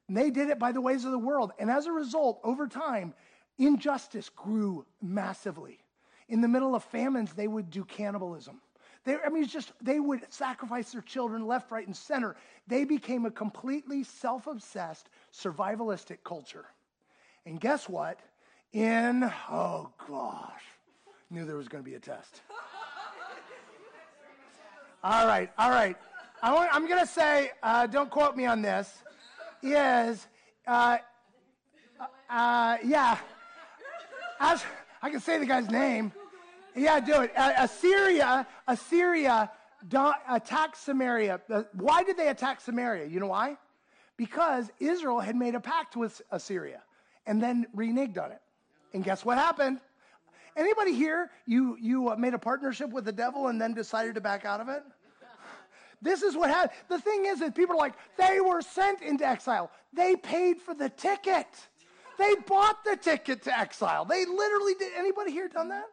And 0.10 0.18
they 0.18 0.30
did 0.30 0.50
it 0.50 0.60
by 0.60 0.74
the 0.74 0.82
ways 0.82 1.06
of 1.06 1.12
the 1.12 1.18
world. 1.18 1.54
And 1.60 1.72
as 1.72 1.86
a 1.86 1.94
result, 1.94 2.42
over 2.44 2.68
time, 2.68 3.14
injustice 3.58 4.28
grew 4.28 4.86
massively. 5.02 5.80
In 6.28 6.42
the 6.42 6.50
middle 6.50 6.76
of 6.76 6.84
famines, 6.84 7.32
they 7.32 7.48
would 7.48 7.72
do 7.72 7.86
cannibalism. 7.86 8.60
They, 9.08 9.16
I 9.26 9.30
mean, 9.30 9.44
it's 9.44 9.54
just, 9.54 9.72
they 9.82 10.02
would 10.02 10.22
sacrifice 10.34 10.92
their 10.92 11.02
children 11.02 11.48
left, 11.48 11.72
right, 11.72 11.88
and 11.88 11.96
center. 11.96 12.36
They 12.68 12.84
became 12.84 13.26
a 13.26 13.32
completely 13.32 14.04
self 14.04 14.48
obsessed, 14.48 15.08
survivalistic 15.34 16.18
culture. 16.26 16.66
And 17.46 17.58
guess 17.58 17.88
what? 17.88 18.20
In, 18.74 19.32
oh 19.50 19.92
gosh, 20.10 20.62
knew 21.30 21.46
there 21.46 21.56
was 21.56 21.70
going 21.70 21.82
to 21.82 21.90
be 21.90 21.96
a 21.96 22.02
test. 22.02 22.42
all 25.06 25.26
right, 25.26 25.54
all 25.58 25.70
right. 25.70 25.96
I 26.44 26.68
am 26.74 26.86
going 26.86 27.00
to 27.00 27.08
say, 27.08 27.52
uh, 27.64 27.88
don't 27.88 28.12
quote 28.12 28.36
me 28.36 28.46
on 28.46 28.62
this, 28.62 28.92
is, 29.64 30.28
uh, 30.68 30.98
uh, 32.30 32.78
yeah, 32.84 33.18
As, 34.42 34.66
I 35.02 35.10
can 35.10 35.22
say 35.22 35.38
the 35.38 35.46
guy's 35.46 35.70
name. 35.70 36.12
Yeah, 36.78 37.00
do 37.00 37.22
it. 37.22 37.32
Uh, 37.36 37.54
Assyria, 37.58 38.48
Assyria 38.68 39.52
attacked 40.30 40.78
Samaria. 40.78 41.42
Why 41.74 42.04
did 42.04 42.18
they 42.18 42.30
attack 42.30 42.62
Samaria? 42.62 43.08
You 43.08 43.20
know 43.20 43.28
why? 43.28 43.58
Because 44.16 44.72
Israel 44.80 45.20
had 45.20 45.36
made 45.36 45.56
a 45.56 45.60
pact 45.60 45.96
with 45.96 46.22
Assyria 46.32 46.82
and 47.26 47.42
then 47.42 47.66
reneged 47.76 48.18
on 48.18 48.32
it. 48.32 48.42
And 48.94 49.04
guess 49.04 49.26
what 49.26 49.38
happened? 49.38 49.80
Anybody 50.56 50.94
here, 50.94 51.30
you, 51.46 51.78
you 51.80 52.10
uh, 52.10 52.16
made 52.16 52.34
a 52.34 52.40
partnership 52.40 52.90
with 52.90 53.06
the 53.06 53.12
devil 53.12 53.48
and 53.48 53.62
then 53.62 53.74
decided 53.74 54.16
to 54.16 54.22
back 54.22 54.46
out 54.46 54.60
of 54.60 54.70
it? 54.70 54.84
This 56.02 56.22
is 56.22 56.36
what 56.36 56.50
happened. 56.50 56.72
The 56.90 57.00
thing 57.00 57.26
is 57.26 57.40
that 57.40 57.56
people 57.56 57.76
are 57.76 57.80
like, 57.80 57.94
they 58.18 58.40
were 58.40 58.62
sent 58.62 59.02
into 59.02 59.26
exile. 59.26 59.72
They 59.94 60.16
paid 60.16 60.60
for 60.60 60.74
the 60.74 60.90
ticket. 60.90 61.48
They 62.18 62.36
bought 62.48 62.84
the 62.84 62.96
ticket 62.96 63.44
to 63.44 63.60
exile. 63.60 64.06
They 64.06 64.26
literally 64.26 64.74
did. 64.80 64.94
Anybody 64.96 65.32
here 65.32 65.48
done 65.48 65.70
that? 65.70 65.86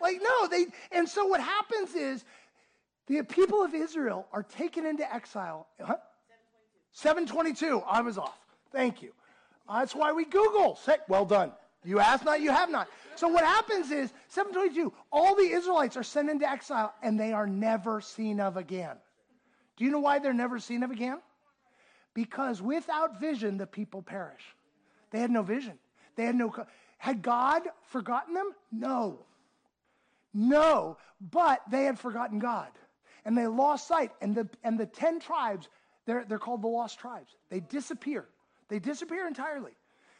Like, 0.00 0.20
no, 0.22 0.48
they, 0.48 0.66
and 0.92 1.08
so 1.08 1.26
what 1.26 1.40
happens 1.40 1.94
is 1.94 2.24
the 3.06 3.22
people 3.22 3.62
of 3.62 3.74
Israel 3.74 4.26
are 4.32 4.42
taken 4.42 4.86
into 4.86 5.12
exile. 5.12 5.66
Huh? 5.80 5.96
722. 6.92 7.82
I 7.86 8.00
was 8.00 8.18
off. 8.18 8.38
Thank 8.72 9.02
you. 9.02 9.12
That's 9.68 9.94
why 9.94 10.12
we 10.12 10.24
Google. 10.24 10.76
Say, 10.76 10.96
well 11.08 11.24
done. 11.24 11.52
You 11.84 11.98
ask 11.98 12.24
not, 12.24 12.40
you 12.40 12.50
have 12.50 12.70
not. 12.70 12.88
So 13.14 13.28
what 13.28 13.44
happens 13.44 13.90
is 13.90 14.12
722, 14.28 14.92
all 15.10 15.34
the 15.34 15.42
Israelites 15.42 15.96
are 15.96 16.02
sent 16.02 16.28
into 16.28 16.48
exile 16.48 16.92
and 17.02 17.18
they 17.18 17.32
are 17.32 17.46
never 17.46 18.00
seen 18.00 18.40
of 18.40 18.56
again. 18.56 18.96
Do 19.76 19.84
you 19.84 19.90
know 19.90 20.00
why 20.00 20.18
they're 20.18 20.34
never 20.34 20.58
seen 20.58 20.82
of 20.82 20.90
again? 20.90 21.20
Because 22.12 22.60
without 22.60 23.20
vision, 23.20 23.56
the 23.56 23.66
people 23.66 24.02
perish. 24.02 24.42
They 25.10 25.20
had 25.20 25.30
no 25.30 25.42
vision. 25.42 25.78
They 26.16 26.26
had 26.26 26.34
no. 26.34 26.52
Had 26.98 27.22
God 27.22 27.62
forgotten 27.84 28.34
them? 28.34 28.52
No. 28.70 29.20
No, 30.32 30.96
but 31.32 31.62
they 31.70 31.84
had 31.84 31.98
forgotten 31.98 32.38
God. 32.38 32.68
And 33.24 33.36
they 33.36 33.46
lost 33.46 33.86
sight. 33.86 34.12
And 34.20 34.34
the, 34.34 34.48
and 34.64 34.78
the 34.78 34.86
10 34.86 35.20
tribes, 35.20 35.68
they're, 36.06 36.24
they're 36.24 36.38
called 36.38 36.62
the 36.62 36.68
lost 36.68 36.98
tribes. 36.98 37.36
They 37.50 37.60
disappear. 37.60 38.26
They 38.68 38.78
disappear 38.78 39.26
entirely. 39.26 39.72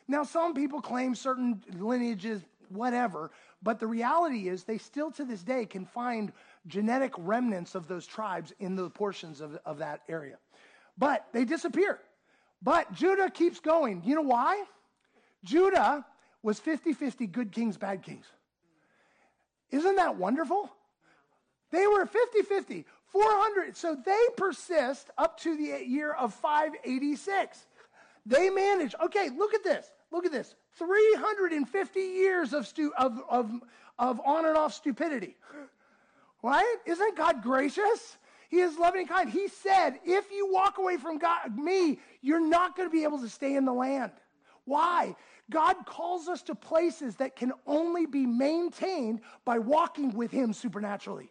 Now, 0.09 0.25
some 0.25 0.55
people 0.55 0.81
claim 0.81 1.15
certain 1.15 1.63
lineages, 1.73 2.43
whatever, 2.69 3.31
but 3.63 3.79
the 3.79 3.87
reality 3.87 4.49
is 4.49 4.65
they 4.65 4.79
still 4.79 5.11
to 5.13 5.25
this 5.25 5.43
day 5.43 5.67
can 5.67 5.87
find 5.87 6.33
genetic 6.67 7.13
remnants 7.17 7.75
of 7.75 7.87
those 7.87 8.07
tribes 8.07 8.53
in 8.59 8.75
the 8.75 8.91
portions 8.91 9.41
of, 9.41 9.59
of 9.65 9.79
that 9.79 10.01
area. 10.09 10.37
But 10.99 11.27
they 11.33 11.45
disappear. 11.45 12.01
But 12.63 12.93
Judah 12.93 13.31
keeps 13.31 13.61
going. 13.61 14.03
You 14.05 14.17
know 14.17 14.23
why? 14.23 14.65
Judah 15.45 16.05
was 16.43 16.59
50 16.59 16.93
50 16.93 17.27
good 17.27 17.53
kings, 17.53 17.77
bad 17.77 18.03
kings. 18.03 18.27
Isn't 19.71 19.97
that 19.97 20.17
wonderful? 20.17 20.71
They 21.71 21.87
were 21.87 22.07
50 22.07 22.43
50, 22.43 22.85
400. 23.07 23.77
So 23.77 23.97
they 24.05 24.21
persist 24.37 25.11
up 25.17 25.39
to 25.41 25.57
the 25.57 25.85
year 25.87 26.13
of 26.13 26.35
586. 26.35 27.67
They 28.27 28.51
manage, 28.51 28.95
okay, 29.03 29.31
look 29.31 29.55
at 29.55 29.65
this. 29.65 29.91
Look 30.11 30.27
at 30.27 30.33
this. 30.33 30.55
350 30.79 32.01
years 32.01 32.53
of, 32.53 32.67
stu- 32.67 32.93
of, 32.99 33.21
of, 33.29 33.53
of 33.99 34.21
on 34.25 34.47
and 34.47 34.57
off 34.57 34.75
stupidity. 34.75 35.37
Right? 36.43 36.77
Isn't 36.87 37.17
God 37.17 37.43
gracious? 37.43 38.17
He 38.49 38.59
is 38.59 38.77
loving 38.79 39.03
and 39.03 39.09
kind. 39.09 39.31
He 39.31 39.47
said, 39.47 40.01
if 40.05 40.31
you 40.33 40.53
walk 40.53 40.79
away 40.79 40.97
from 40.97 41.19
God, 41.19 41.57
me, 41.57 42.01
you're 42.21 42.45
not 42.45 42.77
going 42.77 42.89
to 42.89 42.93
be 42.93 43.05
able 43.05 43.21
to 43.21 43.29
stay 43.29 43.55
in 43.55 43.65
the 43.65 43.73
land. 43.73 44.11
Why? 44.65 45.15
God 45.51 45.77
calls 45.85 46.29
us 46.29 46.43
to 46.43 46.55
places 46.55 47.17
that 47.17 47.37
can 47.37 47.53
only 47.67 48.07
be 48.07 48.25
maintained 48.25 49.21
by 49.45 49.59
walking 49.59 50.15
with 50.15 50.31
Him 50.31 50.53
supernaturally. 50.53 51.31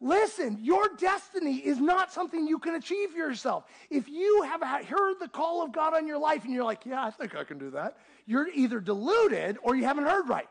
Listen, 0.00 0.58
your 0.60 0.88
destiny 0.98 1.58
is 1.58 1.78
not 1.78 2.12
something 2.12 2.48
you 2.48 2.58
can 2.58 2.74
achieve 2.74 3.14
yourself. 3.14 3.64
If 3.88 4.08
you 4.08 4.42
have 4.42 4.60
heard 4.84 5.20
the 5.20 5.28
call 5.28 5.62
of 5.62 5.70
God 5.70 5.94
on 5.94 6.08
your 6.08 6.18
life 6.18 6.44
and 6.44 6.52
you're 6.52 6.64
like, 6.64 6.84
yeah, 6.84 7.04
I 7.04 7.10
think 7.10 7.36
I 7.36 7.44
can 7.44 7.56
do 7.56 7.70
that, 7.70 7.98
you're 8.26 8.48
either 8.48 8.80
deluded 8.80 9.58
or 9.62 9.76
you 9.76 9.84
haven't 9.84 10.04
heard 10.04 10.28
right. 10.28 10.48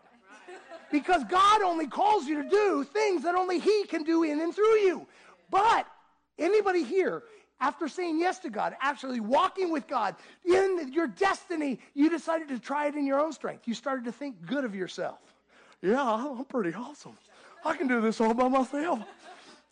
Because 0.90 1.26
God 1.26 1.62
only 1.62 1.88
calls 1.88 2.28
you 2.28 2.44
to 2.44 2.50
do 2.50 2.86
things 2.86 3.24
that 3.24 3.36
only 3.36 3.60
He 3.60 3.84
can 3.90 4.04
do 4.04 4.24
in 4.24 4.40
and 4.40 4.56
through 4.56 4.78
you. 4.78 5.06
But 5.50 5.86
anybody 6.40 6.84
here, 6.84 7.24
after 7.62 7.88
saying 7.88 8.20
yes 8.20 8.40
to 8.40 8.50
God, 8.50 8.76
actually 8.82 9.20
walking 9.20 9.72
with 9.72 9.88
God 9.88 10.16
in 10.44 10.92
your 10.92 11.08
destiny, 11.08 11.80
you 11.94 12.10
decided 12.10 12.50
to 12.50 12.60
try 12.60 12.88
it 12.88 12.96
in 12.96 13.06
your 13.06 13.20
own 13.20 13.32
strength. 13.32 13.68
You 13.68 13.76
started 13.76 14.04
to 14.06 14.12
think 14.12 14.36
good 14.46 14.66
of 14.66 14.76
yourself. 14.76 15.20
Yeah, 15.82 16.02
I'm 16.02 16.44
pretty 16.46 16.74
awesome. 16.74 17.18
I 17.64 17.76
can 17.76 17.88
do 17.88 18.02
this 18.02 18.20
all 18.20 18.34
by 18.34 18.48
myself. 18.48 19.00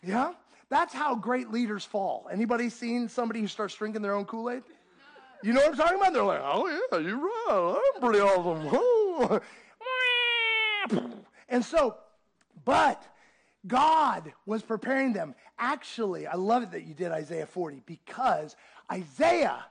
Yeah? 0.02 0.32
That's 0.68 0.94
how 0.94 1.16
great 1.16 1.50
leaders 1.50 1.84
fall. 1.84 2.28
Anybody 2.32 2.70
seen 2.70 3.08
somebody 3.08 3.40
who 3.40 3.48
starts 3.48 3.74
drinking 3.74 4.02
their 4.02 4.14
own 4.14 4.24
Kool-Aid? 4.24 4.62
You 5.42 5.52
know 5.52 5.60
what 5.62 5.70
I'm 5.70 5.76
talking 5.76 5.96
about? 5.96 6.12
They're 6.12 6.22
like, 6.22 6.42
oh 6.42 6.68
yeah, 6.68 6.98
you're 6.98 7.16
right. 7.16 7.80
I'm 7.94 8.00
pretty 8.00 8.20
awesome. 8.20 9.40
and 11.48 11.64
so, 11.64 11.96
but 12.64 13.02
God 13.66 14.32
was 14.46 14.62
preparing 14.62 15.12
them. 15.12 15.34
Actually, 15.58 16.26
I 16.26 16.34
love 16.34 16.62
it 16.62 16.70
that 16.72 16.86
you 16.86 16.94
did 16.94 17.12
Isaiah 17.12 17.46
40 17.46 17.82
because 17.86 18.56
Isaiah, 18.90 19.64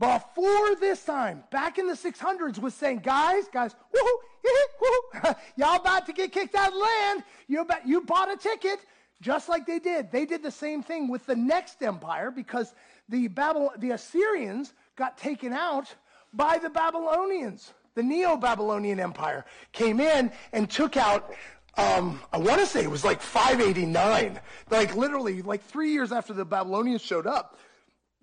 before 0.00 0.74
this 0.76 1.04
time, 1.04 1.44
back 1.50 1.78
in 1.78 1.86
the 1.86 1.94
600s, 1.94 2.58
was 2.58 2.74
saying, 2.74 3.00
guys, 3.04 3.44
guys, 3.52 3.74
y'all 5.56 5.76
about 5.76 6.06
to 6.06 6.12
get 6.12 6.32
kicked 6.32 6.54
out 6.54 6.68
of 6.68 6.74
the 6.74 6.80
land. 6.80 7.24
You, 7.46 7.60
about, 7.60 7.86
you 7.86 8.00
bought 8.02 8.32
a 8.32 8.36
ticket, 8.36 8.80
just 9.22 9.48
like 9.48 9.66
they 9.66 9.78
did. 9.78 10.10
They 10.10 10.26
did 10.26 10.42
the 10.42 10.50
same 10.50 10.82
thing 10.82 11.08
with 11.08 11.24
the 11.26 11.36
next 11.36 11.82
empire 11.82 12.30
because 12.30 12.74
the, 13.08 13.28
Babylon, 13.28 13.70
the 13.78 13.92
Assyrians 13.92 14.74
got 14.96 15.16
taken 15.16 15.52
out 15.52 15.94
by 16.32 16.58
the 16.58 16.70
Babylonians. 16.70 17.72
The 17.94 18.02
Neo 18.02 18.36
Babylonian 18.36 19.00
Empire 19.00 19.46
came 19.72 20.00
in 20.00 20.30
and 20.52 20.68
took 20.68 20.98
out 20.98 21.32
um, 21.76 22.20
I 22.32 22.38
want 22.38 22.60
to 22.60 22.66
say 22.66 22.82
it 22.82 22.90
was 22.90 23.04
like 23.04 23.20
589. 23.20 24.40
Like 24.70 24.96
literally, 24.96 25.42
like 25.42 25.62
three 25.62 25.92
years 25.92 26.12
after 26.12 26.32
the 26.32 26.44
Babylonians 26.44 27.02
showed 27.02 27.26
up, 27.26 27.58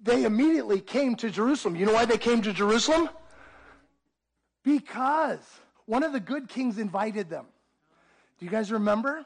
they 0.02 0.24
immediately 0.24 0.82
came 0.82 1.16
to 1.18 1.30
Jerusalem. 1.30 1.76
You 1.76 1.86
know 1.86 1.94
why 1.94 2.06
they 2.06 2.18
came 2.18 2.42
to 2.42 2.54
Jerusalem? 2.54 3.10
Because 4.64 5.40
one 5.86 6.04
of 6.04 6.14
the 6.14 6.20
good 6.20 6.50
kings 6.50 6.78
invited 6.78 7.30
them. 7.30 7.46
Do 8.40 8.46
you 8.46 8.52
guys 8.52 8.72
remember? 8.72 9.26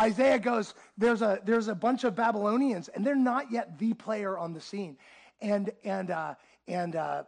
Isaiah 0.00 0.38
goes, 0.38 0.74
there's 0.98 1.22
a, 1.22 1.40
there's 1.44 1.68
a 1.68 1.74
bunch 1.74 2.04
of 2.04 2.14
Babylonians, 2.14 2.88
and 2.88 3.06
they're 3.06 3.14
not 3.14 3.50
yet 3.50 3.78
the 3.78 3.94
player 3.94 4.36
on 4.36 4.52
the 4.52 4.60
scene. 4.60 4.96
And, 5.40 5.70
and, 5.84 6.10
uh, 6.10 6.34
and 6.68 6.96
uh, 6.96 7.24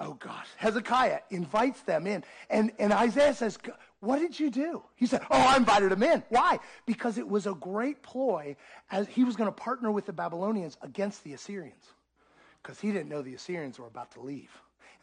oh 0.00 0.14
gosh, 0.14 0.48
Hezekiah 0.56 1.20
invites 1.30 1.82
them 1.82 2.06
in. 2.06 2.24
And, 2.50 2.72
and 2.78 2.92
Isaiah 2.92 3.34
says, 3.34 3.58
what 4.02 4.18
did 4.18 4.38
you 4.38 4.50
do? 4.50 4.82
He 4.96 5.06
said, 5.06 5.20
Oh, 5.30 5.38
I 5.38 5.56
invited 5.56 5.92
him 5.92 6.02
in. 6.02 6.24
Why? 6.28 6.58
Because 6.86 7.18
it 7.18 7.28
was 7.28 7.46
a 7.46 7.54
great 7.54 8.02
ploy 8.02 8.56
as 8.90 9.06
he 9.06 9.22
was 9.22 9.36
going 9.36 9.46
to 9.46 9.52
partner 9.52 9.92
with 9.92 10.06
the 10.06 10.12
Babylonians 10.12 10.76
against 10.82 11.22
the 11.22 11.34
Assyrians. 11.34 11.84
Because 12.60 12.80
he 12.80 12.90
didn't 12.90 13.08
know 13.08 13.22
the 13.22 13.34
Assyrians 13.34 13.78
were 13.78 13.86
about 13.86 14.10
to 14.12 14.20
leave 14.20 14.50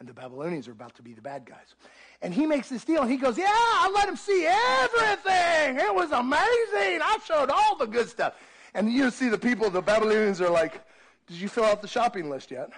and 0.00 0.06
the 0.06 0.12
Babylonians 0.12 0.66
were 0.66 0.74
about 0.74 0.94
to 0.96 1.02
be 1.02 1.14
the 1.14 1.22
bad 1.22 1.46
guys. 1.46 1.74
And 2.20 2.34
he 2.34 2.44
makes 2.44 2.68
this 2.68 2.84
deal 2.84 3.00
and 3.00 3.10
he 3.10 3.16
goes, 3.16 3.38
Yeah, 3.38 3.46
I 3.48 3.90
let 3.94 4.06
him 4.06 4.16
see 4.16 4.46
everything. 4.46 5.78
It 5.78 5.94
was 5.94 6.10
amazing. 6.10 7.00
I 7.02 7.16
showed 7.24 7.48
all 7.48 7.76
the 7.76 7.86
good 7.86 8.10
stuff. 8.10 8.34
And 8.74 8.92
you 8.92 9.10
see 9.10 9.30
the 9.30 9.38
people, 9.38 9.70
the 9.70 9.80
Babylonians 9.80 10.42
are 10.42 10.50
like, 10.50 10.82
Did 11.26 11.38
you 11.38 11.48
fill 11.48 11.64
out 11.64 11.80
the 11.80 11.88
shopping 11.88 12.28
list 12.28 12.50
yet? 12.50 12.70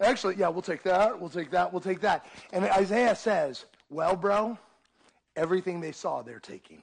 Actually, 0.00 0.34
yeah, 0.36 0.48
we'll 0.48 0.60
take 0.60 0.82
that, 0.82 1.20
we'll 1.20 1.30
take 1.30 1.52
that, 1.52 1.72
we'll 1.72 1.80
take 1.80 2.00
that. 2.00 2.26
And 2.52 2.64
Isaiah 2.64 3.14
says, 3.14 3.66
Well, 3.90 4.16
bro, 4.16 4.58
Everything 5.36 5.80
they 5.80 5.92
saw, 5.92 6.22
they're 6.22 6.40
taking. 6.40 6.82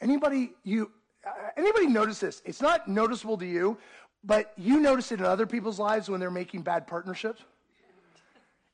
Anybody 0.00 0.52
you 0.62 0.90
uh, 1.26 1.30
anybody 1.56 1.86
notice 1.86 2.20
this? 2.20 2.42
It's 2.44 2.60
not 2.60 2.86
noticeable 2.86 3.38
to 3.38 3.46
you, 3.46 3.78
but 4.22 4.52
you 4.56 4.80
notice 4.80 5.12
it 5.12 5.20
in 5.20 5.24
other 5.24 5.46
people's 5.46 5.78
lives 5.78 6.08
when 6.08 6.20
they're 6.20 6.30
making 6.30 6.62
bad 6.62 6.86
partnerships 6.86 7.42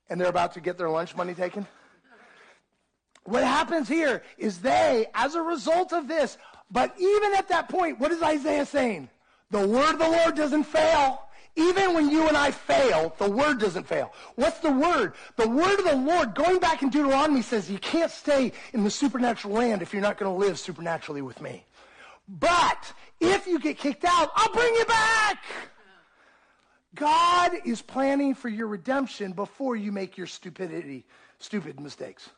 and 0.09 0.21
they're 0.21 0.29
about 0.29 0.53
to 0.55 0.61
get 0.61 0.77
their 0.77 0.91
lunch 0.91 1.17
money 1.17 1.35
taken. 1.35 1.67
what 3.25 3.45
happens 3.45 3.89
here 3.89 4.23
is 4.37 4.59
they, 4.59 5.07
as 5.15 5.37
a 5.37 5.43
result 5.43 5.93
of 5.93 6.09
this, 6.09 6.37
but 6.71 6.95
even 6.99 7.35
at 7.35 7.49
that 7.49 7.69
point, 7.69 8.01
what 8.01 8.11
is 8.11 8.23
Isaiah 8.23 8.67
saying? 8.67 9.09
The 9.51 9.67
word 9.67 9.93
of 9.93 9.99
the 9.99 10.09
Lord 10.09 10.35
doesn't 10.35 10.65
fail. 10.65 11.23
Even 11.57 11.95
when 11.95 12.11
you 12.11 12.29
and 12.29 12.37
I 12.37 12.51
fail, 12.53 13.15
the 13.19 13.31
word 13.31 13.59
doesn't 13.59 13.87
fail. 13.87 14.13
What's 14.37 14.61
the 14.61 14.71
word? 14.71 15.15
The 15.37 15.49
word 15.49 15.79
of 15.79 15.85
the 15.85 15.97
Lord, 15.97 16.35
going 16.35 16.59
back 16.59 16.83
in 16.83 16.91
Deuteronomy, 16.91 17.43
says 17.43 17.71
you 17.71 17.79
can't 17.79 18.11
stay 18.11 18.53
in 18.73 18.85
the 18.85 18.91
supernatural 18.91 19.55
land 19.55 19.83
if 19.83 19.93
you're 19.93 20.03
not 20.03 20.17
going 20.17 20.33
to 20.33 20.47
live 20.47 20.59
supernaturally 20.59 21.23
with 21.23 21.41
me. 21.41 21.65
But 22.29 22.93
if 23.19 23.47
you 23.47 23.59
get 23.59 23.79
kicked 23.79 24.05
out, 24.05 24.31
I'll 24.37 24.53
bring 24.53 24.75
you 24.75 24.85
back. 24.85 25.43
God 26.95 27.53
is 27.65 27.83
planning 27.83 28.35
for 28.35 28.49
your 28.49 28.67
redemption 28.67 29.33
before 29.33 29.77
you 29.77 29.93
make 29.93 30.17
your 30.17 30.27
stupidity, 30.27 31.05
stupid 31.39 31.81
mistakes. 31.81 32.31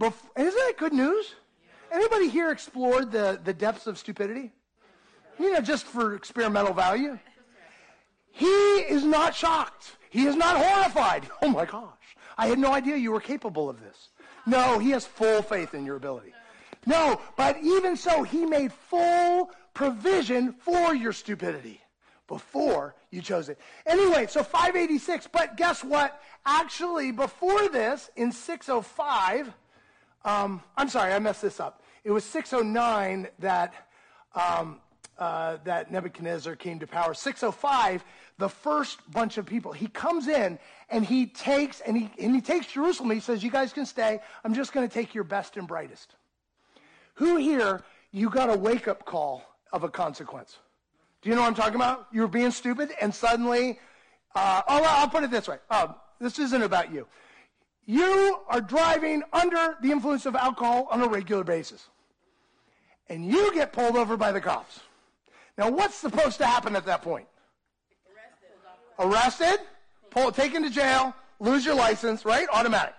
Bef- 0.00 0.14
isn't 0.36 0.54
that 0.54 0.74
good 0.78 0.92
news? 0.92 1.34
Anybody 1.92 2.28
here 2.28 2.50
explored 2.50 3.10
the, 3.10 3.40
the 3.42 3.52
depths 3.52 3.86
of 3.86 3.98
stupidity? 3.98 4.52
You 5.38 5.52
know, 5.52 5.60
just 5.60 5.84
for 5.84 6.14
experimental 6.14 6.72
value. 6.72 7.18
He 8.32 8.46
is 8.46 9.04
not 9.04 9.34
shocked. 9.34 9.96
He 10.10 10.26
is 10.26 10.36
not 10.36 10.56
horrified. 10.56 11.28
Oh 11.42 11.48
my 11.48 11.64
gosh. 11.64 12.16
I 12.36 12.46
had 12.46 12.58
no 12.58 12.72
idea 12.72 12.96
you 12.96 13.12
were 13.12 13.20
capable 13.20 13.68
of 13.68 13.80
this. 13.80 14.10
No, 14.46 14.78
he 14.78 14.90
has 14.90 15.06
full 15.06 15.42
faith 15.42 15.74
in 15.74 15.84
your 15.84 15.96
ability. 15.96 16.32
No, 16.86 17.20
but 17.36 17.58
even 17.62 17.96
so, 17.96 18.22
he 18.22 18.46
made 18.46 18.72
full 18.72 19.50
provision 19.74 20.52
for 20.52 20.94
your 20.94 21.12
stupidity 21.12 21.80
before 22.26 22.94
you 23.10 23.20
chose 23.20 23.48
it. 23.48 23.58
Anyway, 23.86 24.26
so 24.26 24.42
586, 24.42 25.28
but 25.32 25.56
guess 25.56 25.84
what? 25.84 26.22
Actually, 26.46 27.12
before 27.12 27.68
this, 27.68 28.10
in 28.16 28.32
605, 28.32 29.52
um, 30.24 30.62
I'm 30.76 30.88
sorry, 30.88 31.12
I 31.12 31.18
messed 31.18 31.42
this 31.42 31.60
up. 31.60 31.82
It 32.04 32.10
was 32.10 32.24
609 32.24 33.28
that, 33.40 33.74
um, 34.34 34.80
uh, 35.20 35.58
that 35.64 35.92
Nebuchadnezzar 35.92 36.56
came 36.56 36.78
to 36.78 36.86
power. 36.86 37.12
605, 37.12 38.02
the 38.38 38.48
first 38.48 38.98
bunch 39.12 39.36
of 39.36 39.44
people, 39.44 39.70
he 39.72 39.86
comes 39.86 40.26
in 40.26 40.58
and 40.88 41.04
he 41.04 41.26
takes, 41.26 41.80
and 41.80 41.96
he, 41.96 42.10
and 42.18 42.34
he 42.34 42.40
takes 42.40 42.66
Jerusalem. 42.66 43.10
He 43.10 43.20
says, 43.20 43.44
you 43.44 43.50
guys 43.50 43.72
can 43.72 43.84
stay. 43.84 44.20
I'm 44.42 44.54
just 44.54 44.72
going 44.72 44.88
to 44.88 44.92
take 44.92 45.14
your 45.14 45.24
best 45.24 45.56
and 45.58 45.68
brightest. 45.68 46.14
Who 47.14 47.36
here, 47.36 47.84
you 48.12 48.30
got 48.30 48.48
a 48.48 48.56
wake-up 48.56 49.04
call 49.04 49.44
of 49.72 49.84
a 49.84 49.90
consequence? 49.90 50.56
Do 51.20 51.28
you 51.28 51.36
know 51.36 51.42
what 51.42 51.48
I'm 51.48 51.54
talking 51.54 51.76
about? 51.76 52.06
You 52.12 52.22
were 52.22 52.28
being 52.28 52.50
stupid, 52.50 52.90
and 53.00 53.14
suddenly, 53.14 53.78
uh, 54.34 54.62
oh, 54.66 54.84
I'll 54.84 55.08
put 55.08 55.22
it 55.22 55.30
this 55.30 55.46
way. 55.46 55.58
Uh, 55.68 55.88
this 56.18 56.38
isn't 56.38 56.62
about 56.62 56.92
you. 56.92 57.06
You 57.84 58.38
are 58.48 58.62
driving 58.62 59.22
under 59.34 59.76
the 59.82 59.90
influence 59.90 60.24
of 60.24 60.34
alcohol 60.34 60.88
on 60.90 61.02
a 61.02 61.08
regular 61.08 61.44
basis. 61.44 61.88
And 63.10 63.26
you 63.26 63.52
get 63.52 63.72
pulled 63.72 63.96
over 63.96 64.16
by 64.16 64.32
the 64.32 64.40
cops. 64.40 64.80
Now, 65.60 65.68
what's 65.68 65.94
supposed 65.94 66.38
to 66.38 66.46
happen 66.46 66.74
at 66.74 66.86
that 66.86 67.02
point? 67.02 67.26
Arrested, 68.98 69.58
taken 70.32 70.62
to 70.62 70.70
jail, 70.70 71.14
lose 71.38 71.66
your 71.66 71.74
license, 71.74 72.24
right? 72.24 72.48
Automatic. 72.50 72.94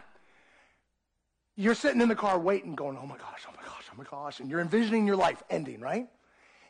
You're 1.56 1.74
sitting 1.74 2.02
in 2.02 2.08
the 2.08 2.16
car 2.16 2.38
waiting, 2.38 2.76
going, 2.76 3.00
oh 3.02 3.08
my 3.08 3.18
gosh, 3.18 3.48
oh 3.50 3.54
my 3.58 3.64
gosh, 3.64 3.86
oh 3.92 3.96
my 3.98 4.04
gosh. 4.04 4.40
And 4.40 4.48
you're 4.48 4.60
envisioning 4.60 5.08
your 5.08 5.16
life 5.16 5.42
ending, 5.50 5.80
right? 5.80 6.08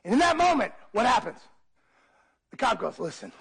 And 0.05 0.13
in 0.13 0.19
that 0.19 0.37
moment, 0.37 0.71
what 0.93 1.05
happens? 1.05 1.39
The 2.51 2.57
cop 2.57 2.79
goes, 2.79 2.97
listen, 2.97 3.33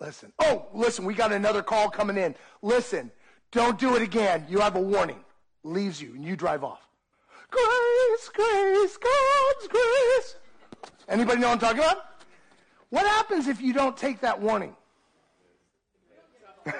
listen. 0.00 0.32
Oh, 0.40 0.66
listen, 0.74 1.04
we 1.04 1.14
got 1.14 1.30
another 1.30 1.62
call 1.62 1.90
coming 1.90 2.16
in. 2.16 2.34
Listen, 2.60 3.12
don't 3.52 3.78
do 3.78 3.94
it 3.94 4.02
again. 4.02 4.46
You 4.48 4.58
have 4.58 4.74
a 4.74 4.80
warning. 4.80 5.20
Leaves 5.62 6.02
you, 6.02 6.12
and 6.16 6.24
you 6.24 6.34
drive 6.34 6.64
off. 6.64 6.80
Grace, 7.50 8.30
grace, 8.34 8.96
God's 8.96 9.68
grace. 9.68 10.36
Anybody 11.08 11.40
know 11.40 11.48
what 11.48 11.54
I'm 11.54 11.58
talking 11.60 11.78
about? 11.78 12.04
What 12.90 13.06
happens 13.06 13.48
if 13.48 13.60
you 13.60 13.72
don't 13.72 13.96
take 13.96 14.20
that 14.20 14.40
warning? 14.40 14.74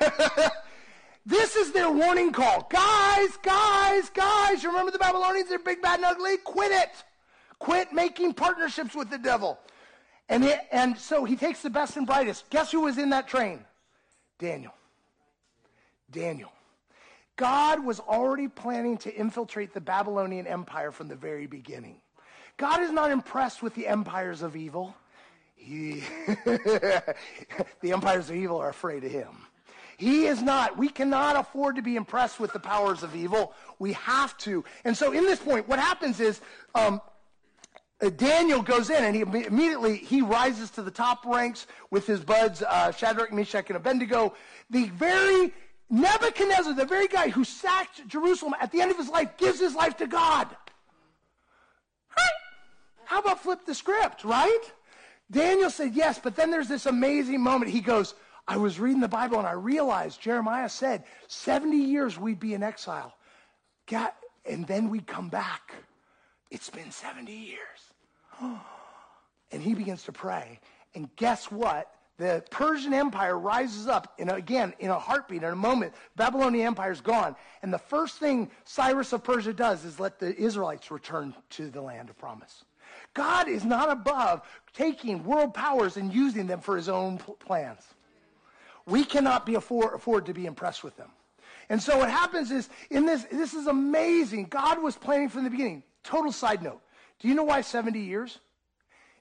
this 1.26 1.56
is 1.56 1.72
their 1.72 1.90
warning 1.90 2.32
call. 2.32 2.66
Guys, 2.70 3.36
guys, 3.42 4.10
guys, 4.10 4.62
you 4.62 4.70
remember 4.70 4.92
the 4.92 4.98
Babylonians? 4.98 5.48
They're 5.48 5.58
big, 5.58 5.82
bad, 5.82 5.96
and 5.96 6.04
ugly. 6.04 6.36
Quit 6.38 6.72
it. 6.72 6.90
Quit 7.58 7.92
making 7.92 8.34
partnerships 8.34 8.94
with 8.94 9.10
the 9.10 9.18
devil. 9.18 9.58
And, 10.28 10.44
it, 10.44 10.60
and 10.72 10.96
so 10.96 11.24
he 11.24 11.36
takes 11.36 11.62
the 11.62 11.70
best 11.70 11.96
and 11.96 12.06
brightest. 12.06 12.48
Guess 12.50 12.72
who 12.72 12.80
was 12.80 12.96
in 12.98 13.10
that 13.10 13.28
train? 13.28 13.64
Daniel. 14.38 14.74
Daniel. 16.10 16.52
God 17.36 17.84
was 17.84 18.00
already 18.00 18.48
planning 18.48 18.96
to 18.98 19.14
infiltrate 19.14 19.74
the 19.74 19.80
Babylonian 19.80 20.46
Empire 20.46 20.92
from 20.92 21.08
the 21.08 21.16
very 21.16 21.46
beginning. 21.46 21.96
God 22.56 22.82
is 22.82 22.90
not 22.90 23.10
impressed 23.10 23.62
with 23.62 23.74
the 23.74 23.86
empires 23.86 24.42
of 24.42 24.56
evil. 24.56 24.94
He, 25.56 26.02
the 26.44 27.14
empires 27.82 28.30
of 28.30 28.36
evil 28.36 28.58
are 28.58 28.68
afraid 28.68 29.04
of 29.04 29.10
him. 29.10 29.46
He 29.96 30.26
is 30.26 30.42
not. 30.42 30.76
We 30.76 30.88
cannot 30.88 31.36
afford 31.36 31.76
to 31.76 31.82
be 31.82 31.96
impressed 31.96 32.40
with 32.40 32.52
the 32.52 32.60
powers 32.60 33.02
of 33.02 33.14
evil. 33.14 33.54
We 33.78 33.92
have 33.94 34.36
to. 34.38 34.64
And 34.84 34.96
so, 34.96 35.12
in 35.12 35.24
this 35.24 35.38
point, 35.38 35.68
what 35.68 35.78
happens 35.78 36.20
is 36.20 36.40
um, 36.74 37.00
uh, 38.02 38.10
Daniel 38.10 38.60
goes 38.60 38.90
in 38.90 39.04
and 39.04 39.14
he 39.14 39.22
immediately 39.22 39.96
he 39.96 40.20
rises 40.20 40.70
to 40.72 40.82
the 40.82 40.90
top 40.90 41.24
ranks 41.24 41.66
with 41.90 42.06
his 42.06 42.20
buds 42.20 42.62
uh, 42.62 42.90
Shadrach, 42.90 43.32
Meshach, 43.32 43.68
and 43.68 43.76
Abednego. 43.76 44.34
The 44.70 44.86
very 44.88 45.52
Nebuchadnezzar, 45.90 46.74
the 46.74 46.84
very 46.84 47.06
guy 47.06 47.28
who 47.28 47.44
sacked 47.44 48.06
Jerusalem 48.08 48.54
at 48.60 48.72
the 48.72 48.80
end 48.80 48.90
of 48.90 48.96
his 48.96 49.08
life, 49.08 49.36
gives 49.36 49.60
his 49.60 49.74
life 49.74 49.96
to 49.98 50.06
God. 50.06 50.48
How 53.14 53.20
about 53.20 53.44
flip 53.44 53.64
the 53.64 53.76
script, 53.76 54.24
right? 54.24 54.72
Daniel 55.30 55.70
said 55.70 55.94
yes, 55.94 56.18
but 56.18 56.34
then 56.34 56.50
there's 56.50 56.66
this 56.66 56.86
amazing 56.86 57.40
moment. 57.40 57.70
He 57.70 57.80
goes, 57.80 58.12
I 58.48 58.56
was 58.56 58.80
reading 58.80 59.00
the 59.00 59.06
Bible 59.06 59.38
and 59.38 59.46
I 59.46 59.52
realized 59.52 60.20
Jeremiah 60.20 60.68
said 60.68 61.04
70 61.28 61.76
years 61.76 62.18
we'd 62.18 62.40
be 62.40 62.54
in 62.54 62.64
exile. 62.64 63.14
God, 63.86 64.10
and 64.44 64.66
then 64.66 64.90
we'd 64.90 65.06
come 65.06 65.28
back. 65.28 65.74
It's 66.50 66.70
been 66.70 66.90
70 66.90 67.32
years. 67.32 67.60
And 69.52 69.62
he 69.62 69.74
begins 69.74 70.02
to 70.04 70.12
pray. 70.12 70.58
And 70.96 71.08
guess 71.14 71.52
what? 71.52 71.94
The 72.16 72.42
Persian 72.50 72.92
Empire 72.92 73.38
rises 73.38 73.86
up, 73.86 74.14
in 74.18 74.28
a, 74.28 74.34
again, 74.34 74.74
in 74.80 74.90
a 74.90 74.98
heartbeat, 74.98 75.44
in 75.44 75.50
a 75.50 75.54
moment. 75.54 75.94
Babylonian 76.16 76.66
Empire 76.66 76.90
is 76.90 77.00
gone. 77.00 77.36
And 77.62 77.72
the 77.72 77.78
first 77.78 78.18
thing 78.18 78.50
Cyrus 78.64 79.12
of 79.12 79.22
Persia 79.22 79.52
does 79.52 79.84
is 79.84 80.00
let 80.00 80.18
the 80.18 80.34
Israelites 80.36 80.90
return 80.90 81.36
to 81.50 81.70
the 81.70 81.80
land 81.80 82.10
of 82.10 82.18
promise. 82.18 82.64
God 83.14 83.48
is 83.48 83.64
not 83.64 83.90
above 83.90 84.42
taking 84.74 85.24
world 85.24 85.54
powers 85.54 85.96
and 85.96 86.12
using 86.12 86.46
them 86.46 86.60
for 86.60 86.76
his 86.76 86.88
own 86.88 87.18
plans. 87.18 87.82
We 88.86 89.04
cannot 89.04 89.46
be 89.46 89.54
afford, 89.54 89.94
afford 89.94 90.26
to 90.26 90.34
be 90.34 90.46
impressed 90.46 90.84
with 90.84 90.96
them. 90.96 91.10
And 91.68 91.82
so 91.82 91.98
what 91.98 92.10
happens 92.10 92.50
is, 92.50 92.68
in 92.90 93.06
this, 93.06 93.24
this 93.32 93.54
is 93.54 93.66
amazing. 93.66 94.46
God 94.46 94.82
was 94.82 94.96
planning 94.96 95.30
from 95.30 95.44
the 95.44 95.50
beginning. 95.50 95.82
Total 96.02 96.32
side 96.32 96.62
note. 96.62 96.82
Do 97.20 97.28
you 97.28 97.34
know 97.34 97.44
why 97.44 97.62
70 97.62 97.98
years? 97.98 98.38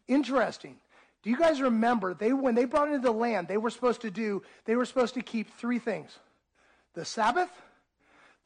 Interesting. 0.07 0.75
Do 1.21 1.29
you 1.29 1.37
guys 1.37 1.61
remember 1.61 2.13
they 2.13 2.33
when 2.33 2.53
they 2.53 2.65
brought 2.65 2.89
into 2.89 2.99
the 2.99 3.13
land, 3.13 3.47
they 3.47 3.57
were 3.57 3.69
supposed 3.69 4.01
to 4.01 4.11
do, 4.11 4.43
they 4.65 4.75
were 4.75 4.83
supposed 4.83 5.13
to 5.13 5.21
keep 5.21 5.55
three 5.55 5.79
things. 5.79 6.17
The 6.95 7.05
Sabbath, 7.05 7.49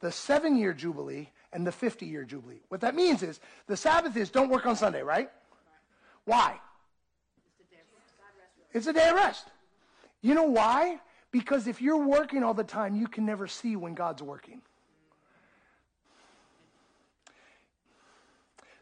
the 0.00 0.12
seven 0.12 0.56
year 0.56 0.72
jubilee, 0.72 1.30
and 1.52 1.66
the 1.66 1.72
50 1.72 2.06
year 2.06 2.24
jubilee. 2.24 2.60
What 2.68 2.80
that 2.82 2.94
means 2.94 3.22
is 3.22 3.40
the 3.66 3.76
Sabbath 3.76 4.16
is 4.16 4.30
don't 4.30 4.48
work 4.48 4.66
on 4.66 4.76
Sunday, 4.76 5.02
right? 5.02 5.30
Why? 6.24 6.60
It's 8.72 8.86
a 8.86 8.92
day 8.92 9.08
of 9.08 9.14
rest. 9.14 9.46
You 10.20 10.34
know 10.34 10.44
why? 10.44 11.00
Because 11.30 11.66
if 11.66 11.80
you're 11.80 12.04
working 12.04 12.42
all 12.42 12.54
the 12.54 12.64
time, 12.64 12.94
you 12.96 13.06
can 13.06 13.24
never 13.24 13.46
see 13.46 13.76
when 13.76 13.94
God's 13.94 14.22
working. 14.22 14.60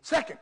Second, 0.03 0.39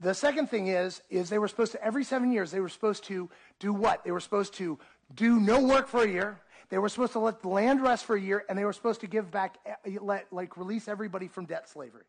the 0.00 0.14
second 0.14 0.48
thing 0.48 0.68
is, 0.68 1.02
is 1.10 1.28
they 1.28 1.38
were 1.38 1.48
supposed 1.48 1.72
to, 1.72 1.84
every 1.84 2.04
seven 2.04 2.32
years, 2.32 2.50
they 2.50 2.60
were 2.60 2.70
supposed 2.70 3.04
to 3.04 3.28
do 3.58 3.74
what? 3.74 4.02
They 4.04 4.10
were 4.10 4.20
supposed 4.20 4.54
to 4.54 4.78
do 5.14 5.38
no 5.38 5.60
work 5.60 5.88
for 5.88 6.02
a 6.02 6.08
year. 6.08 6.40
They 6.70 6.78
were 6.78 6.88
supposed 6.88 7.12
to 7.12 7.18
let 7.18 7.42
the 7.42 7.48
land 7.48 7.82
rest 7.82 8.04
for 8.04 8.14
a 8.16 8.20
year, 8.20 8.44
and 8.48 8.56
they 8.56 8.64
were 8.64 8.72
supposed 8.72 9.00
to 9.00 9.08
give 9.08 9.30
back, 9.30 9.58
eh, 9.66 9.98
let, 10.00 10.32
like 10.32 10.56
release 10.56 10.86
everybody 10.86 11.26
from 11.26 11.44
debt 11.44 11.68
slavery. 11.68 12.04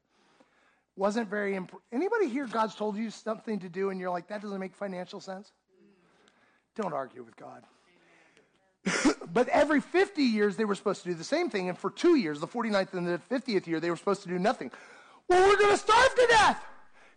Wasn't 0.96 1.28
very, 1.28 1.56
imp- 1.56 1.82
anybody 1.92 2.30
here 2.30 2.46
God's 2.46 2.76
told 2.76 2.96
you 2.96 3.10
something 3.10 3.60
to 3.60 3.70
do 3.70 3.90
and 3.90 4.00
you're 4.00 4.12
like, 4.12 4.28
that 4.28 4.42
doesn't 4.42 4.60
make 4.60 4.76
financial 4.76 5.20
sense? 5.20 5.52
Don't 6.76 6.94
argue 6.94 7.24
with 7.24 7.36
God. 7.36 7.64
but 9.34 9.48
every 9.50 9.82
50 9.82 10.22
years, 10.22 10.56
they 10.58 10.66
were 10.66 10.76
supposed 10.76 11.02
to 11.04 11.10
do 11.10 11.16
the 11.16 11.24
same 11.24 11.50
thing. 11.50 11.70
And 11.70 11.78
for 11.78 11.90
two 11.90 12.16
years, 12.16 12.40
the 12.40 12.48
49th 12.48 12.94
and 12.94 13.08
the 13.08 13.22
50th 13.32 13.68
year, 13.68 13.80
they 13.80 13.90
were 13.90 13.96
supposed 13.96 14.22
to 14.24 14.30
do 14.30 14.38
nothing. 14.38 14.70
Well, 15.28 15.48
we're 15.48 15.58
going 15.58 15.72
to 15.72 15.78
starve 15.78 16.14
to 16.16 16.28
death. 16.30 16.64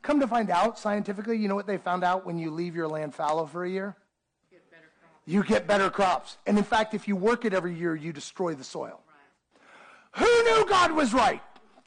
Come 0.03 0.21
to 0.21 0.27
find 0.27 0.51
out, 0.51 0.79
scientifically, 0.79 1.37
you 1.37 1.49
know 1.49 1.55
what 1.55 1.67
they 1.67 1.79
found 1.79 2.05
out 2.05 2.25
when 2.25 2.39
you 2.39 2.51
leave 2.51 2.77
your 2.77 2.89
land 2.89 3.15
fallow 3.15 3.47
for 3.47 3.65
a 3.65 3.71
year? 3.71 3.97
You 5.27 5.43
get 5.43 5.67
better 5.67 5.91
crops. 5.91 6.37
And 6.47 6.59
in 6.59 6.65
fact, 6.65 6.95
if 6.95 7.09
you 7.09 7.17
work 7.17 7.45
it 7.45 7.55
every 7.55 7.75
year, 7.75 7.95
you 7.95 8.13
destroy 8.13 8.55
the 8.55 8.65
soil. 8.65 9.01
Right. 9.07 10.25
Who 10.25 10.43
knew 10.45 10.69
God 10.69 10.93
was 10.93 11.15
right? 11.15 11.43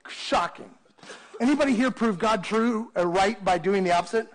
Shocking. 0.07 0.69
Anybody 1.39 1.73
here 1.73 1.91
prove 1.91 2.17
God 2.17 2.43
true 2.43 2.91
or 2.95 3.05
right 3.07 3.43
by 3.43 3.57
doing 3.57 3.83
the 3.83 3.91
opposite? 3.91 4.27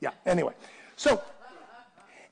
Yeah, 0.00 0.10
anyway. 0.24 0.52
So, 0.96 1.20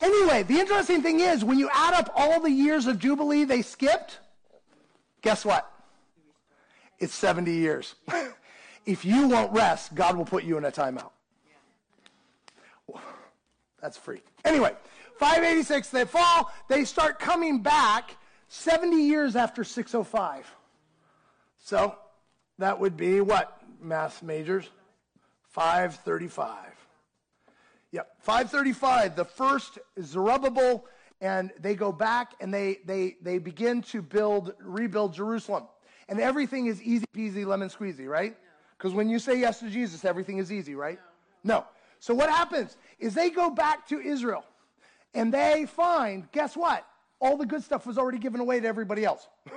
anyway, 0.00 0.44
the 0.44 0.60
interesting 0.60 1.02
thing 1.02 1.20
is 1.20 1.44
when 1.44 1.58
you 1.58 1.68
add 1.72 1.94
up 1.94 2.12
all 2.14 2.40
the 2.40 2.50
years 2.50 2.86
of 2.86 2.98
Jubilee 2.98 3.44
they 3.44 3.62
skipped, 3.62 4.20
guess 5.22 5.44
what? 5.44 5.68
It's 6.98 7.14
70 7.14 7.52
years. 7.52 7.96
if 8.86 9.04
you 9.04 9.26
won't 9.26 9.52
rest, 9.52 9.94
God 9.94 10.16
will 10.16 10.24
put 10.24 10.44
you 10.44 10.56
in 10.56 10.64
a 10.64 10.70
timeout. 10.70 11.10
That's 13.80 13.96
free. 13.96 14.20
Anyway, 14.44 14.76
586, 15.22 15.90
they 15.90 16.04
fall. 16.04 16.52
They 16.66 16.84
start 16.84 17.20
coming 17.20 17.62
back 17.62 18.16
70 18.48 19.04
years 19.04 19.36
after 19.36 19.62
605. 19.62 20.52
So 21.58 21.94
that 22.58 22.80
would 22.80 22.96
be 22.96 23.20
what? 23.20 23.56
Math 23.80 24.24
majors? 24.24 24.68
535. 25.50 26.56
Yep, 27.92 28.16
535. 28.18 29.14
The 29.14 29.24
first 29.24 29.78
Zerubbabel, 30.02 30.86
and 31.20 31.52
they 31.60 31.76
go 31.76 31.92
back 31.92 32.32
and 32.40 32.52
they, 32.52 32.78
they, 32.84 33.14
they 33.22 33.38
begin 33.38 33.80
to 33.82 34.02
build, 34.02 34.54
rebuild 34.58 35.14
Jerusalem. 35.14 35.68
And 36.08 36.18
everything 36.18 36.66
is 36.66 36.82
easy 36.82 37.06
peasy, 37.16 37.46
lemon 37.46 37.68
squeezy, 37.68 38.08
right? 38.08 38.36
Because 38.76 38.90
no. 38.90 38.96
when 38.96 39.08
you 39.08 39.20
say 39.20 39.38
yes 39.38 39.60
to 39.60 39.70
Jesus, 39.70 40.04
everything 40.04 40.38
is 40.38 40.50
easy, 40.50 40.74
right? 40.74 40.98
No. 41.44 41.58
no. 41.58 41.66
So 42.00 42.12
what 42.12 42.28
happens 42.28 42.76
is 42.98 43.14
they 43.14 43.30
go 43.30 43.50
back 43.50 43.86
to 43.86 44.00
Israel 44.00 44.44
and 45.14 45.32
they 45.32 45.66
find, 45.66 46.30
guess 46.32 46.56
what? 46.56 46.86
All 47.20 47.36
the 47.36 47.46
good 47.46 47.62
stuff 47.62 47.86
was 47.86 47.98
already 47.98 48.18
given 48.18 48.40
away 48.40 48.60
to 48.60 48.66
everybody 48.66 49.04
else. 49.04 49.28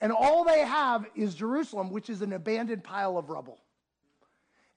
and 0.00 0.12
all 0.12 0.44
they 0.44 0.60
have 0.60 1.06
is 1.14 1.34
Jerusalem, 1.34 1.90
which 1.90 2.08
is 2.10 2.22
an 2.22 2.32
abandoned 2.32 2.84
pile 2.84 3.18
of 3.18 3.30
rubble. 3.30 3.58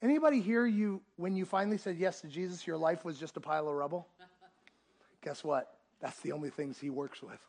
Anybody 0.02 0.42
here 0.42 0.66
you 0.66 1.02
when 1.16 1.36
you 1.36 1.46
finally 1.46 1.78
said 1.78 1.98
yes 1.98 2.22
to 2.22 2.28
Jesus, 2.28 2.68
your 2.68 2.78
life 2.78 3.04
was 3.04 3.20
just 3.20 3.36
a 3.38 3.40
pile 3.40 3.68
of 3.68 3.76
rubble? 3.76 4.08
Guess 5.24 5.44
what? 5.44 5.78
That's 6.00 6.20
the 6.20 6.32
only 6.32 6.50
things 6.50 6.80
he 6.80 6.90
works 6.90 7.22
with. 7.24 7.40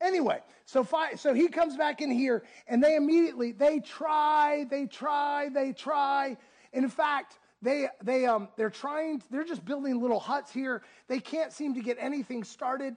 Anyway, 0.00 0.40
so 0.66 0.84
fi- 0.84 1.14
so 1.14 1.32
he 1.32 1.48
comes 1.48 1.76
back 1.76 2.00
in 2.02 2.10
here, 2.10 2.42
and 2.66 2.82
they 2.82 2.96
immediately 2.96 3.52
they 3.52 3.78
try, 3.80 4.66
they 4.68 4.86
try, 4.86 5.48
they 5.48 5.72
try. 5.72 6.36
In 6.72 6.88
fact, 6.88 7.38
they 7.62 7.88
they 8.02 8.26
um 8.26 8.48
they're 8.56 8.70
trying. 8.70 9.22
They're 9.30 9.44
just 9.44 9.64
building 9.64 10.00
little 10.00 10.20
huts 10.20 10.52
here. 10.52 10.82
They 11.08 11.20
can't 11.20 11.52
seem 11.52 11.74
to 11.74 11.80
get 11.80 11.96
anything 12.00 12.44
started. 12.44 12.96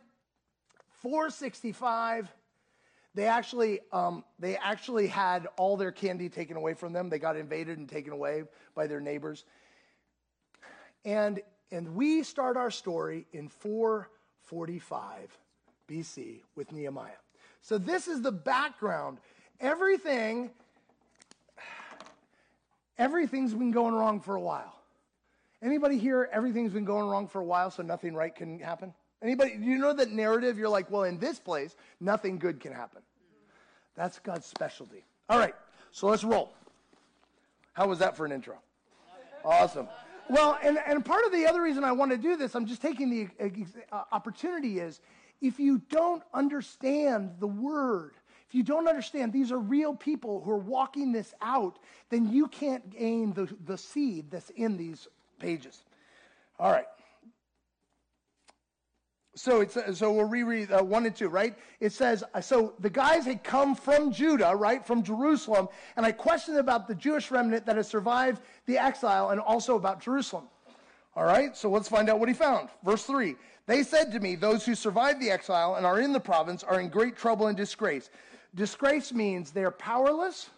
465. 1.01 2.33
They 3.13 3.25
actually 3.25 3.79
um, 3.93 4.23
they 4.39 4.57
actually 4.57 5.07
had 5.07 5.47
all 5.57 5.77
their 5.77 5.91
candy 5.91 6.29
taken 6.29 6.57
away 6.57 6.73
from 6.73 6.93
them. 6.93 7.09
They 7.09 7.19
got 7.19 7.37
invaded 7.37 7.77
and 7.77 7.87
taken 7.87 8.11
away 8.11 8.43
by 8.73 8.87
their 8.87 8.99
neighbors. 8.99 9.45
And 11.05 11.41
and 11.71 11.95
we 11.95 12.23
start 12.23 12.57
our 12.57 12.71
story 12.71 13.27
in 13.33 13.49
445 13.49 15.37
BC 15.87 16.41
with 16.55 16.71
Nehemiah. 16.71 17.11
So 17.61 17.77
this 17.77 18.07
is 18.07 18.21
the 18.21 18.31
background. 18.31 19.19
Everything, 19.59 20.51
everything's 22.97 23.53
been 23.53 23.71
going 23.71 23.93
wrong 23.93 24.19
for 24.19 24.35
a 24.35 24.41
while. 24.41 24.73
Anybody 25.61 25.97
here, 25.97 26.29
everything's 26.31 26.73
been 26.73 26.85
going 26.85 27.07
wrong 27.07 27.27
for 27.27 27.39
a 27.41 27.45
while, 27.45 27.71
so 27.71 27.81
nothing 27.81 28.13
right 28.13 28.35
can 28.35 28.59
happen? 28.59 28.93
Anybody, 29.21 29.57
you 29.59 29.77
know 29.77 29.93
that 29.93 30.11
narrative? 30.11 30.57
You're 30.57 30.69
like, 30.69 30.91
well, 30.91 31.03
in 31.03 31.17
this 31.17 31.39
place, 31.39 31.75
nothing 31.99 32.37
good 32.37 32.59
can 32.59 32.73
happen. 32.73 33.01
That's 33.95 34.19
God's 34.19 34.45
specialty. 34.45 35.03
All 35.29 35.39
right, 35.39 35.55
so 35.91 36.07
let's 36.07 36.23
roll. 36.23 36.53
How 37.73 37.87
was 37.87 37.99
that 37.99 38.15
for 38.15 38.25
an 38.25 38.31
intro? 38.31 38.55
Awesome. 39.43 39.87
Well, 40.29 40.57
and, 40.63 40.79
and 40.87 41.03
part 41.05 41.25
of 41.25 41.31
the 41.31 41.45
other 41.45 41.61
reason 41.61 41.83
I 41.83 41.91
want 41.91 42.11
to 42.11 42.17
do 42.17 42.35
this, 42.35 42.55
I'm 42.55 42.65
just 42.65 42.81
taking 42.81 43.09
the 43.09 43.27
uh, 43.91 44.03
opportunity 44.11 44.79
is 44.79 44.99
if 45.41 45.59
you 45.59 45.81
don't 45.89 46.23
understand 46.33 47.35
the 47.39 47.47
word, 47.47 48.13
you 48.55 48.63
don't 48.63 48.87
understand 48.87 49.33
these 49.33 49.51
are 49.51 49.59
real 49.59 49.93
people 49.93 50.41
who 50.41 50.51
are 50.51 50.57
walking 50.57 51.11
this 51.11 51.33
out, 51.41 51.77
then 52.09 52.31
you 52.31 52.47
can't 52.47 52.89
gain 52.89 53.33
the, 53.33 53.53
the 53.65 53.77
seed 53.77 54.31
that's 54.31 54.49
in 54.51 54.77
these 54.77 55.09
pages. 55.39 55.83
All 56.57 56.71
right. 56.71 56.85
So 59.35 59.59
it's 59.59 59.77
so 59.99 60.13
we'll 60.13 60.29
reread 60.29 60.71
uh, 60.71 60.81
one 60.81 61.05
and 61.05 61.13
two, 61.13 61.27
right? 61.27 61.53
It 61.81 61.91
says 61.91 62.23
so 62.39 62.73
the 62.79 62.89
guys 62.89 63.25
had 63.25 63.43
come 63.43 63.75
from 63.75 64.13
Judah, 64.13 64.55
right, 64.55 64.85
from 64.87 65.03
Jerusalem, 65.03 65.67
and 65.97 66.05
I 66.05 66.13
questioned 66.13 66.57
about 66.57 66.87
the 66.87 66.95
Jewish 66.95 67.29
remnant 67.31 67.65
that 67.65 67.75
has 67.75 67.89
survived 67.89 68.41
the 68.65 68.77
exile, 68.77 69.31
and 69.31 69.41
also 69.41 69.75
about 69.75 69.99
Jerusalem. 69.99 70.45
All 71.17 71.25
right, 71.25 71.55
so 71.57 71.69
let's 71.69 71.89
find 71.89 72.09
out 72.09 72.19
what 72.19 72.29
he 72.29 72.33
found. 72.33 72.69
Verse 72.85 73.03
three: 73.03 73.35
They 73.65 73.83
said 73.83 74.13
to 74.13 74.21
me, 74.21 74.35
"Those 74.35 74.65
who 74.65 74.73
survived 74.73 75.19
the 75.19 75.31
exile 75.31 75.75
and 75.75 75.85
are 75.85 75.99
in 75.99 76.13
the 76.13 76.19
province 76.21 76.63
are 76.63 76.79
in 76.79 76.87
great 76.87 77.17
trouble 77.17 77.47
and 77.47 77.57
disgrace." 77.57 78.09
Disgrace 78.55 79.11
means 79.11 79.51
they're 79.51 79.69
powerless, 79.69 80.49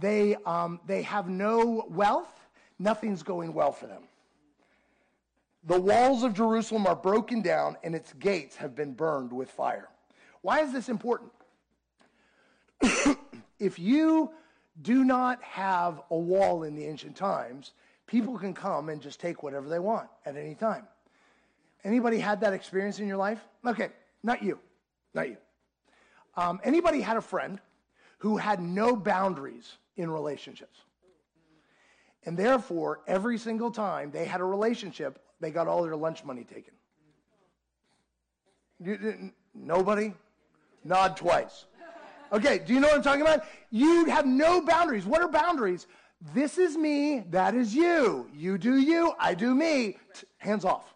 they 0.00 0.34
um, 0.46 0.80
they 0.86 1.02
have 1.02 1.28
no 1.28 1.86
wealth, 1.90 2.48
nothing's 2.78 3.22
going 3.22 3.52
well 3.52 3.72
for 3.72 3.86
them. 3.86 4.02
The 5.64 5.78
walls 5.78 6.22
of 6.22 6.32
Jerusalem 6.32 6.86
are 6.86 6.96
broken 6.96 7.42
down 7.42 7.76
and 7.84 7.94
its 7.94 8.14
gates 8.14 8.56
have 8.56 8.74
been 8.74 8.94
burned 8.94 9.32
with 9.32 9.50
fire. 9.50 9.88
Why 10.40 10.60
is 10.60 10.72
this 10.72 10.88
important? 10.88 11.32
if 13.58 13.78
you 13.78 14.30
do 14.80 15.04
not 15.04 15.42
have 15.42 16.00
a 16.10 16.16
wall 16.16 16.62
in 16.62 16.74
the 16.74 16.86
ancient 16.86 17.16
times, 17.16 17.72
people 18.06 18.38
can 18.38 18.54
come 18.54 18.88
and 18.88 19.02
just 19.02 19.20
take 19.20 19.42
whatever 19.42 19.68
they 19.68 19.80
want 19.80 20.08
at 20.24 20.36
any 20.36 20.54
time. 20.54 20.86
Anybody 21.84 22.18
had 22.18 22.40
that 22.40 22.52
experience 22.52 23.00
in 23.00 23.06
your 23.06 23.16
life? 23.16 23.40
Okay, 23.66 23.90
not 24.22 24.42
you. 24.42 24.58
Not 25.12 25.28
you. 25.28 25.36
Um, 26.38 26.60
anybody 26.62 27.00
had 27.00 27.16
a 27.16 27.20
friend 27.20 27.60
who 28.18 28.36
had 28.36 28.62
no 28.62 28.94
boundaries 28.94 29.76
in 29.96 30.08
relationships? 30.08 30.78
And 32.24 32.36
therefore, 32.36 33.00
every 33.08 33.38
single 33.38 33.72
time 33.72 34.12
they 34.12 34.24
had 34.24 34.40
a 34.40 34.44
relationship, 34.44 35.18
they 35.40 35.50
got 35.50 35.66
all 35.66 35.82
their 35.82 35.96
lunch 35.96 36.24
money 36.24 36.44
taken. 36.44 36.74
Nobody? 39.52 40.14
Nod 40.84 41.16
twice. 41.16 41.64
Okay, 42.32 42.60
do 42.60 42.72
you 42.72 42.78
know 42.78 42.86
what 42.86 42.96
I'm 42.98 43.02
talking 43.02 43.22
about? 43.22 43.44
You 43.72 44.04
have 44.04 44.24
no 44.24 44.60
boundaries. 44.60 45.06
What 45.06 45.22
are 45.22 45.28
boundaries? 45.28 45.88
This 46.34 46.56
is 46.56 46.76
me, 46.76 47.24
that 47.30 47.56
is 47.56 47.74
you. 47.74 48.30
You 48.32 48.58
do 48.58 48.76
you, 48.76 49.12
I 49.18 49.34
do 49.34 49.56
me. 49.56 49.96
Hands 50.36 50.64
off, 50.64 50.94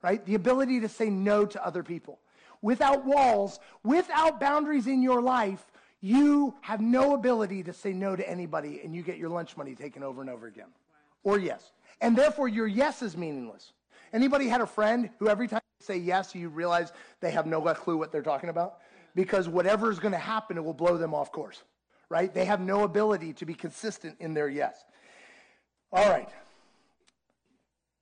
right? 0.00 0.24
The 0.24 0.34
ability 0.34 0.80
to 0.80 0.88
say 0.88 1.10
no 1.10 1.44
to 1.44 1.66
other 1.66 1.82
people. 1.82 2.20
Without 2.62 3.04
walls, 3.04 3.60
without 3.84 4.40
boundaries 4.40 4.86
in 4.86 5.02
your 5.02 5.22
life, 5.22 5.64
you 6.00 6.54
have 6.60 6.80
no 6.80 7.14
ability 7.14 7.62
to 7.64 7.72
say 7.72 7.92
no 7.92 8.14
to 8.14 8.28
anybody 8.28 8.80
and 8.84 8.94
you 8.94 9.02
get 9.02 9.18
your 9.18 9.30
lunch 9.30 9.56
money 9.56 9.74
taken 9.74 10.02
over 10.02 10.20
and 10.20 10.30
over 10.30 10.46
again. 10.46 10.66
Wow. 11.24 11.32
Or 11.32 11.38
yes. 11.38 11.72
And 12.00 12.16
therefore 12.16 12.48
your 12.48 12.66
yes 12.66 13.02
is 13.02 13.16
meaningless. 13.16 13.72
Anybody 14.12 14.48
had 14.48 14.60
a 14.60 14.66
friend 14.66 15.10
who 15.18 15.28
every 15.28 15.48
time 15.48 15.60
you 15.80 15.84
say 15.84 15.96
yes, 15.96 16.34
you 16.34 16.48
realize 16.48 16.92
they 17.20 17.30
have 17.30 17.46
no 17.46 17.60
clue 17.74 17.96
what 17.96 18.12
they're 18.12 18.22
talking 18.22 18.48
about? 18.48 18.78
Because 19.14 19.48
whatever 19.48 19.90
is 19.90 19.98
going 19.98 20.12
to 20.12 20.18
happen, 20.18 20.56
it 20.56 20.64
will 20.64 20.72
blow 20.72 20.96
them 20.96 21.14
off 21.14 21.32
course, 21.32 21.62
right? 22.08 22.32
They 22.32 22.44
have 22.44 22.60
no 22.60 22.84
ability 22.84 23.32
to 23.34 23.46
be 23.46 23.54
consistent 23.54 24.16
in 24.20 24.34
their 24.34 24.48
yes. 24.48 24.84
All 25.92 26.08
right. 26.08 26.28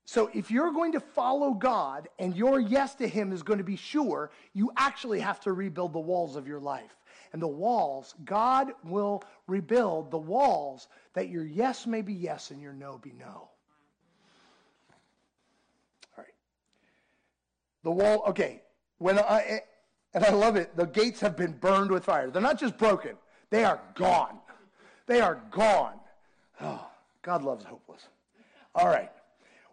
So 0.07 0.31
if 0.33 0.53
you're 0.53 0.73
going 0.73 0.92
to 0.92 1.01
follow 1.01 1.53
God 1.53 2.09
and 2.21 2.35
your 2.37 2.61
yes 2.61 2.95
to 2.95 3.09
Him 3.09 3.33
is 3.33 3.42
going 3.42 3.59
to 3.59 3.64
be 3.64 3.75
sure, 3.77 4.31
you 4.55 4.71
actually 4.77 5.19
have 5.19 5.40
to 5.40 5.53
rebuild 5.53 5.92
the 5.92 5.99
walls 5.99 6.37
of 6.37 6.47
your 6.47 6.61
life. 6.61 6.97
And 7.33 7.42
the 7.42 7.49
walls, 7.49 8.14
God 8.25 8.73
will 8.85 9.25
rebuild 9.49 10.12
the 10.12 10.19
walls 10.19 10.87
that 11.14 11.29
your 11.29 11.45
yes 11.45 11.88
may 11.88 12.03
be 12.03 12.14
yes 12.14 12.53
and 12.53 12.62
your 12.62 12.73
no 12.73 12.99
be 12.99 13.12
no. 13.19 13.49
All 16.16 16.19
right. 16.19 16.35
The 17.83 17.90
wall, 17.90 18.23
okay, 18.29 18.62
when 18.99 19.19
I, 19.19 19.62
and 20.14 20.25
I 20.25 20.31
love 20.31 20.55
it, 20.55 20.77
the 20.77 20.87
gates 20.87 21.21
have 21.21 21.37
been 21.37 21.53
burned 21.53 21.90
with 21.90 22.05
fire. 22.05 22.31
They're 22.31 22.40
not 22.40 22.61
just 22.61 22.79
broken, 22.79 23.16
they 23.51 23.64
are 23.64 23.81
gone. 23.97 24.38
They 25.07 25.21
are 25.21 25.40
gone. 25.51 25.95
Oh, 26.61 26.87
God 27.23 27.42
loves 27.42 27.64
hopeless. 27.64 28.03
All 28.75 28.88
right. 28.88 29.11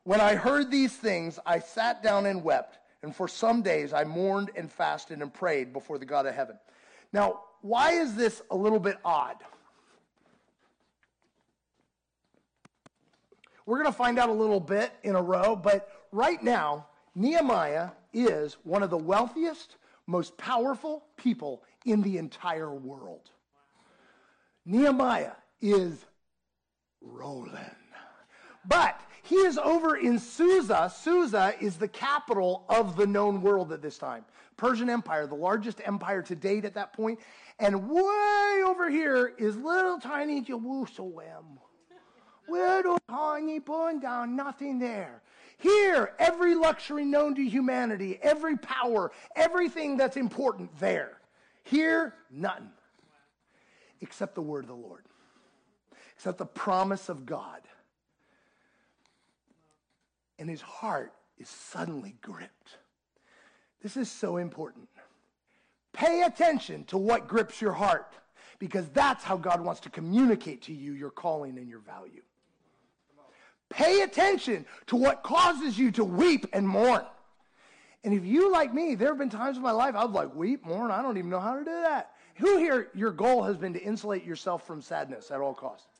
When 0.04 0.20
I 0.20 0.36
heard 0.36 0.70
these 0.70 0.96
things, 0.96 1.39
I 1.46 1.60
sat 1.60 2.04
down 2.04 2.26
and 2.26 2.44
wept, 2.44 2.80
and 3.04 3.16
for 3.16 3.28
some 3.28 3.62
days 3.62 3.94
I 3.94 4.04
mourned 4.04 4.52
and 4.56 4.72
fasted 4.72 5.22
and 5.22 5.34
prayed 5.34 5.72
before 5.72 5.98
the 5.98 6.06
God 6.06 6.26
of 6.26 6.36
heaven. 6.36 6.58
Now, 7.13 7.42
why 7.62 7.94
is 7.94 8.16
this 8.16 8.42
a 8.52 8.56
little 8.56 8.80
bit 8.80 8.98
odd? 9.06 9.38
We're 13.66 13.78
going 13.78 13.92
to 13.92 13.98
find 13.98 14.20
out 14.20 14.28
a 14.28 14.34
little 14.34 14.60
bit 14.60 14.92
in 15.04 15.16
a 15.16 15.22
row, 15.22 15.56
but 15.56 15.89
right 16.12 16.42
now, 16.44 16.88
Nehemiah 17.16 17.92
is 18.12 18.58
one 18.63 18.84
of 18.84 18.89
the 18.89 18.98
wealthiest, 18.98 19.78
most 20.06 20.38
powerful 20.38 21.06
people 21.16 21.63
in 21.86 22.02
the 22.02 22.18
entire 22.18 22.74
world. 22.74 23.30
Nehemiah 24.66 25.32
is 25.62 26.06
rolling. 27.02 27.54
But 28.66 29.00
he 29.23 29.36
is 29.36 29.57
over 29.57 29.95
in 29.95 30.19
Susa. 30.19 30.91
Susa 30.93 31.55
is 31.62 31.77
the 31.77 31.88
capital 31.88 32.65
of 32.67 32.97
the 32.97 33.07
known 33.07 33.41
world 33.41 33.71
at 33.71 33.81
this 33.81 33.97
time. 33.97 34.25
Persian 34.57 34.89
Empire, 34.89 35.27
the 35.27 35.33
largest 35.33 35.81
empire 35.86 36.21
to 36.23 36.36
date 36.36 36.65
at 36.65 36.73
that 36.73 36.91
point. 36.91 37.19
And 37.57 37.89
way 37.89 38.62
over 38.65 38.89
here 38.89 39.33
is 39.38 39.55
little 39.55 39.97
tiny 39.97 40.41
Jerusalem. 40.41 41.59
Little 42.49 42.99
tiny 43.09 43.59
burned 43.59 44.01
down, 44.01 44.36
nothing 44.36 44.77
there. 44.77 45.21
Here, 45.57 46.12
every 46.19 46.53
luxury 46.53 47.05
known 47.05 47.33
to 47.36 47.43
humanity, 47.43 48.19
every 48.21 48.57
power, 48.57 49.13
everything 49.38 49.95
that's 49.95 50.17
important 50.17 50.77
there. 50.81 51.21
Here, 51.63 52.13
nothing. 52.29 52.71
Except 54.01 54.36
the 54.36 54.41
word 54.41 54.65
of 54.65 54.67
the 54.67 54.75
Lord, 54.75 55.05
except 56.17 56.39
the 56.39 56.45
promise 56.45 57.07
of 57.07 57.25
God. 57.25 57.62
And 60.39 60.50
his 60.50 60.62
heart 60.62 61.13
is 61.38 61.50
suddenly 61.50 62.15
gripped. 62.22 62.78
This 63.82 63.98
is 63.98 64.10
so 64.10 64.38
important. 64.38 64.88
Pay 65.93 66.24
attention 66.24 66.86
to 66.86 66.98
what 66.98 67.28
grips 67.28 67.62
your 67.62 67.74
heart 67.74 68.13
because 68.60 68.88
that's 68.89 69.24
how 69.24 69.38
God 69.38 69.62
wants 69.62 69.82
to 69.82 69.89
communicate 69.89 70.63
to 70.63 70.74
you 70.74 70.93
your 70.93 71.12
calling 71.12 71.58
and 71.58 71.69
your 71.69 71.80
value. 71.80 72.22
Pay 73.69 74.02
attention 74.02 74.65
to 74.88 74.96
what 74.96 75.24
causes 75.24 75.78
you 75.78 75.91
to 75.91 76.04
weep 76.04 76.46
and 76.54 76.67
mourn. 76.67 77.04
And 78.04 78.13
if 78.13 78.26
you, 78.26 78.52
like 78.52 78.74
me, 78.74 78.96
there 78.96 79.10
have 79.10 79.17
been 79.17 79.30
times 79.30 79.58
in 79.58 79.63
my 79.63 79.72
life 79.72 79.96
I've 79.96 80.12
like, 80.12 80.36
weep, 80.36 80.65
mourn, 80.65 80.91
I 80.91 81.02
don't 81.02 81.17
even 81.17 81.30
know 81.30 81.39
how 81.39 81.58
to 81.58 81.63
do 81.63 81.72
that. 81.72 82.12
Who 82.36 82.58
here, 82.58 82.89
your 82.93 83.12
goal 83.12 83.43
has 83.43 83.58
been 83.58 83.74
to 83.74 83.82
insulate 83.82 84.24
yourself 84.24 84.65
from 84.65 84.82
sadness 84.82 85.32
at 85.32 85.39
all 85.39 85.54
costs? 85.54 85.92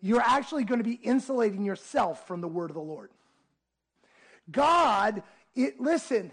You're 0.00 0.20
actually 0.20 0.64
going 0.64 0.78
to 0.78 0.84
be 0.84 0.94
insulating 0.94 1.64
yourself 1.64 2.26
from 2.26 2.40
the 2.40 2.48
word 2.48 2.70
of 2.70 2.74
the 2.74 2.82
Lord. 2.82 3.10
God, 4.50 5.22
it, 5.54 5.80
listen, 5.80 6.32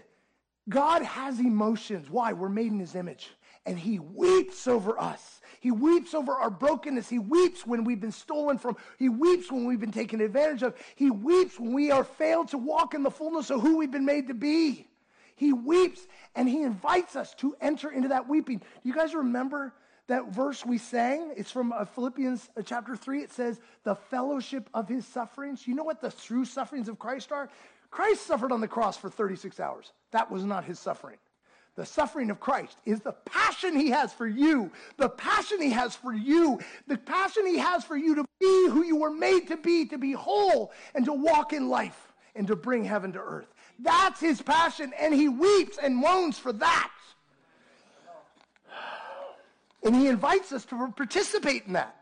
God 0.68 1.02
has 1.02 1.38
emotions. 1.40 2.10
Why? 2.10 2.32
We're 2.32 2.48
made 2.48 2.72
in 2.72 2.80
his 2.80 2.94
image. 2.94 3.30
And 3.64 3.78
he 3.78 3.98
weeps 3.98 4.68
over 4.68 4.98
us. 5.00 5.40
He 5.60 5.72
weeps 5.72 6.14
over 6.14 6.32
our 6.32 6.50
brokenness. 6.50 7.08
He 7.08 7.18
weeps 7.18 7.66
when 7.66 7.82
we've 7.82 8.00
been 8.00 8.12
stolen 8.12 8.58
from. 8.58 8.76
He 8.98 9.08
weeps 9.08 9.50
when 9.50 9.64
we've 9.64 9.80
been 9.80 9.90
taken 9.90 10.20
advantage 10.20 10.62
of. 10.62 10.74
He 10.94 11.10
weeps 11.10 11.58
when 11.58 11.72
we 11.72 11.90
are 11.90 12.04
failed 12.04 12.48
to 12.48 12.58
walk 12.58 12.94
in 12.94 13.02
the 13.02 13.10
fullness 13.10 13.50
of 13.50 13.60
who 13.60 13.76
we've 13.76 13.90
been 13.90 14.04
made 14.04 14.28
to 14.28 14.34
be. 14.34 14.86
He 15.34 15.52
weeps 15.52 16.06
and 16.34 16.48
he 16.48 16.62
invites 16.62 17.16
us 17.16 17.34
to 17.34 17.56
enter 17.60 17.90
into 17.90 18.08
that 18.08 18.28
weeping. 18.28 18.58
Do 18.58 18.64
you 18.84 18.94
guys 18.94 19.14
remember 19.14 19.74
that 20.08 20.32
verse 20.32 20.64
we 20.64 20.78
sang? 20.78 21.32
It's 21.36 21.50
from 21.50 21.72
uh, 21.72 21.84
Philippians 21.84 22.48
uh, 22.56 22.62
chapter 22.62 22.96
3. 22.96 23.22
It 23.22 23.32
says, 23.32 23.60
the 23.84 23.94
fellowship 23.94 24.68
of 24.74 24.88
his 24.88 25.06
sufferings. 25.06 25.66
You 25.66 25.74
know 25.74 25.84
what 25.84 26.00
the 26.00 26.10
true 26.10 26.44
sufferings 26.44 26.88
of 26.88 26.98
Christ 26.98 27.32
are? 27.32 27.48
Christ 27.90 28.26
suffered 28.26 28.52
on 28.52 28.60
the 28.60 28.68
cross 28.68 28.96
for 28.96 29.08
36 29.10 29.58
hours. 29.60 29.92
That 30.12 30.30
was 30.30 30.44
not 30.44 30.64
his 30.64 30.78
suffering 30.78 31.16
the 31.76 31.86
suffering 31.86 32.30
of 32.30 32.40
Christ 32.40 32.78
is 32.84 33.00
the 33.00 33.12
passion 33.12 33.76
he 33.76 33.90
has 33.90 34.12
for 34.12 34.26
you, 34.26 34.70
the 34.96 35.10
passion 35.10 35.60
he 35.60 35.70
has 35.70 35.94
for 35.94 36.12
you, 36.12 36.58
the 36.86 36.96
passion 36.96 37.46
he 37.46 37.58
has 37.58 37.84
for 37.84 37.96
you 37.96 38.14
to 38.16 38.24
be 38.40 38.68
who 38.70 38.82
you 38.82 38.96
were 38.96 39.10
made 39.10 39.48
to 39.48 39.56
be, 39.56 39.84
to 39.86 39.98
be 39.98 40.12
whole 40.12 40.72
and 40.94 41.04
to 41.04 41.12
walk 41.12 41.52
in 41.52 41.68
life 41.68 42.14
and 42.34 42.46
to 42.46 42.56
bring 42.56 42.84
heaven 42.84 43.12
to 43.12 43.18
earth. 43.18 43.54
That's 43.78 44.20
his 44.20 44.40
passion, 44.40 44.92
and 44.98 45.14
he 45.14 45.28
weeps 45.28 45.78
and 45.82 45.94
moans 45.96 46.38
for 46.38 46.52
that. 46.54 46.90
And 49.86 49.94
he 49.94 50.08
invites 50.08 50.52
us 50.52 50.64
to 50.66 50.92
participate 50.94 51.64
in 51.66 51.72
that. 51.72 51.96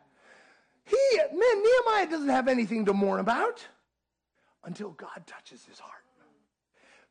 He, 0.84 1.18
man, 1.18 1.62
Nehemiah 1.62 2.10
doesn't 2.10 2.28
have 2.28 2.48
anything 2.48 2.86
to 2.86 2.92
mourn 2.92 3.20
about 3.20 3.64
until 4.64 4.90
God 4.90 5.22
touches 5.26 5.64
his 5.64 5.78
heart. 5.78 5.92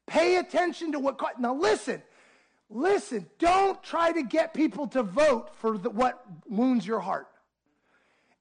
Pay 0.05 0.35
attention 0.35 0.91
to 0.91 0.99
what. 0.99 1.19
Now 1.39 1.55
listen, 1.55 2.03
Listen, 2.73 3.27
don't 3.37 3.81
try 3.83 4.11
to 4.11 4.23
get 4.23 4.53
people 4.53 4.87
to 4.87 5.03
vote 5.03 5.55
for 5.57 5.77
the, 5.77 5.91
what 5.91 6.25
wounds 6.47 6.87
your 6.87 6.99
heart. 6.99 7.27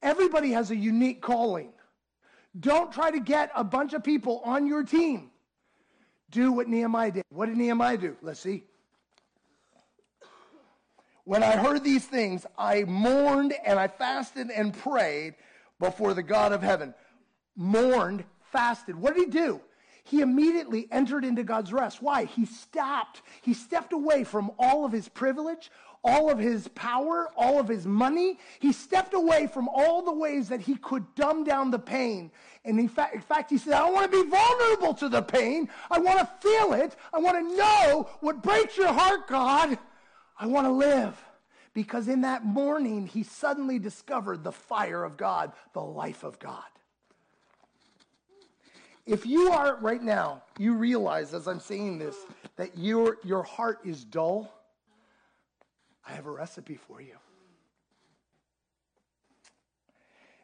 Everybody 0.03 0.53
has 0.53 0.71
a 0.71 0.77
unique 0.77 1.21
calling. 1.21 1.73
Don't 2.59 2.91
try 2.91 3.11
to 3.11 3.21
get 3.21 3.51
a 3.55 3.63
bunch 3.63 3.93
of 3.93 4.03
people 4.03 4.41
on 4.45 4.67
your 4.67 4.85
team. 4.85 5.31
Do 6.31 6.51
what 6.51 6.67
Nehemiah 6.67 7.11
did. 7.13 7.25
What 7.29 7.47
did 7.47 7.59
Nehemiah 7.59 7.99
do? 7.99 8.17
Let's 8.23 8.41
see. 8.41 8.65
When 11.25 11.43
I 11.43 11.57
heard 11.57 11.85
these 11.85 12.05
things, 12.05 12.47
I 12.59 12.85
mourned 12.85 13.55
and 13.65 13.79
I 13.79 13.89
fasted 13.89 14.51
and 14.51 14.75
prayed 14.75 15.35
before 15.79 16.15
the 16.15 16.23
God 16.23 16.53
of 16.53 16.63
heaven. 16.63 16.95
Mourned, 17.57 18.25
fasted. 18.51 18.97
What 18.97 19.15
did 19.15 19.25
he 19.25 19.31
do? 19.31 19.61
he 20.05 20.21
immediately 20.21 20.89
entered 20.91 21.25
into 21.25 21.45
God's 21.45 21.73
rest. 21.73 22.03
Why? 22.03 22.25
He 22.25 22.45
stopped. 22.45 23.23
He 23.41 23.55
stepped 23.55 23.93
away 23.93 24.25
from 24.25 24.51
all 24.59 24.85
of 24.85 24.93
his 24.93 25.09
privilege, 25.09 25.71
all 26.03 26.31
of 26.31 26.39
his 26.39 26.67
power, 26.69 27.29
all 27.37 27.61
of 27.61 27.69
his 27.69 27.87
money. 27.87 28.39
He 28.59 28.73
stepped 28.73 29.15
away 29.15 29.47
from 29.47 29.69
all 29.69 30.03
the 30.03 30.13
ways 30.13 30.49
that 30.49 30.61
he 30.61 30.75
could 30.75 31.15
dumb 31.15 31.45
down 31.45 31.71
the 31.71 31.79
pain. 31.79 32.33
And 32.65 32.81
in 32.81 32.89
fact, 32.89 33.15
in 33.15 33.21
fact 33.21 33.51
he 33.51 33.59
said, 33.59 33.75
I 33.75 33.89
want 33.91 34.11
to 34.11 34.25
be 34.25 34.29
vulnerable 34.29 34.95
to 34.95 35.09
the 35.09 35.23
pain. 35.23 35.69
I 35.91 36.01
want 36.01 36.19
to 36.19 36.29
feel 36.41 36.73
it. 36.73 36.97
I 37.13 37.19
want 37.19 37.39
to 37.39 37.57
know 37.57 38.09
what 38.21 38.43
breaks 38.43 38.77
your 38.77 38.93
heart, 38.93 39.29
God. 39.29 39.79
I 40.43 40.47
want 40.47 40.67
to 40.67 40.73
live. 40.73 41.17
Because 41.73 42.09
in 42.09 42.23
that 42.23 42.45
morning, 42.45 43.07
he 43.07 43.23
suddenly 43.23 43.79
discovered 43.79 44.43
the 44.43 44.51
fire 44.51 45.05
of 45.05 45.17
God, 45.17 45.53
the 45.73 45.81
life 45.81 46.25
of 46.25 46.39
God. 46.41 46.65
If 49.07 49.25
you 49.25 49.53
are 49.53 49.79
right 49.81 50.03
now, 50.03 50.43
you 50.59 50.75
realize 50.75 51.33
as 51.33 51.47
I'm 51.47 51.61
saying 51.61 51.99
this 51.99 52.17
that 52.57 52.77
your, 52.77 53.19
your 53.25 53.45
heart 53.45 53.79
is 53.85 54.05
dull, 54.05 54.53
I 56.07 56.13
have 56.13 56.27
a 56.27 56.31
recipe 56.31 56.75
for 56.75 57.01
you. 57.01 57.15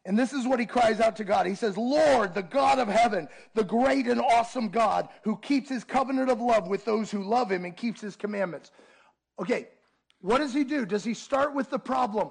And 0.04 0.16
this 0.16 0.32
is 0.32 0.46
what 0.46 0.60
he 0.60 0.64
cries 0.64 1.00
out 1.00 1.16
to 1.16 1.24
God. 1.24 1.44
He 1.46 1.56
says, 1.56 1.76
Lord, 1.76 2.34
the 2.34 2.42
God 2.42 2.78
of 2.78 2.86
heaven, 2.86 3.28
the 3.54 3.64
great 3.64 4.06
and 4.06 4.20
awesome 4.20 4.68
God 4.68 5.08
who 5.24 5.36
keeps 5.38 5.68
his 5.68 5.82
covenant 5.82 6.30
of 6.30 6.40
love 6.40 6.68
with 6.68 6.84
those 6.84 7.10
who 7.10 7.24
love 7.24 7.50
him 7.50 7.64
and 7.64 7.76
keeps 7.76 8.00
his 8.00 8.14
commandments. 8.14 8.70
Okay, 9.40 9.68
what 10.20 10.38
does 10.38 10.52
he 10.52 10.64
do? 10.64 10.84
Does 10.84 11.04
he 11.04 11.14
start 11.14 11.54
with 11.54 11.70
the 11.70 11.78
problem? 11.78 12.30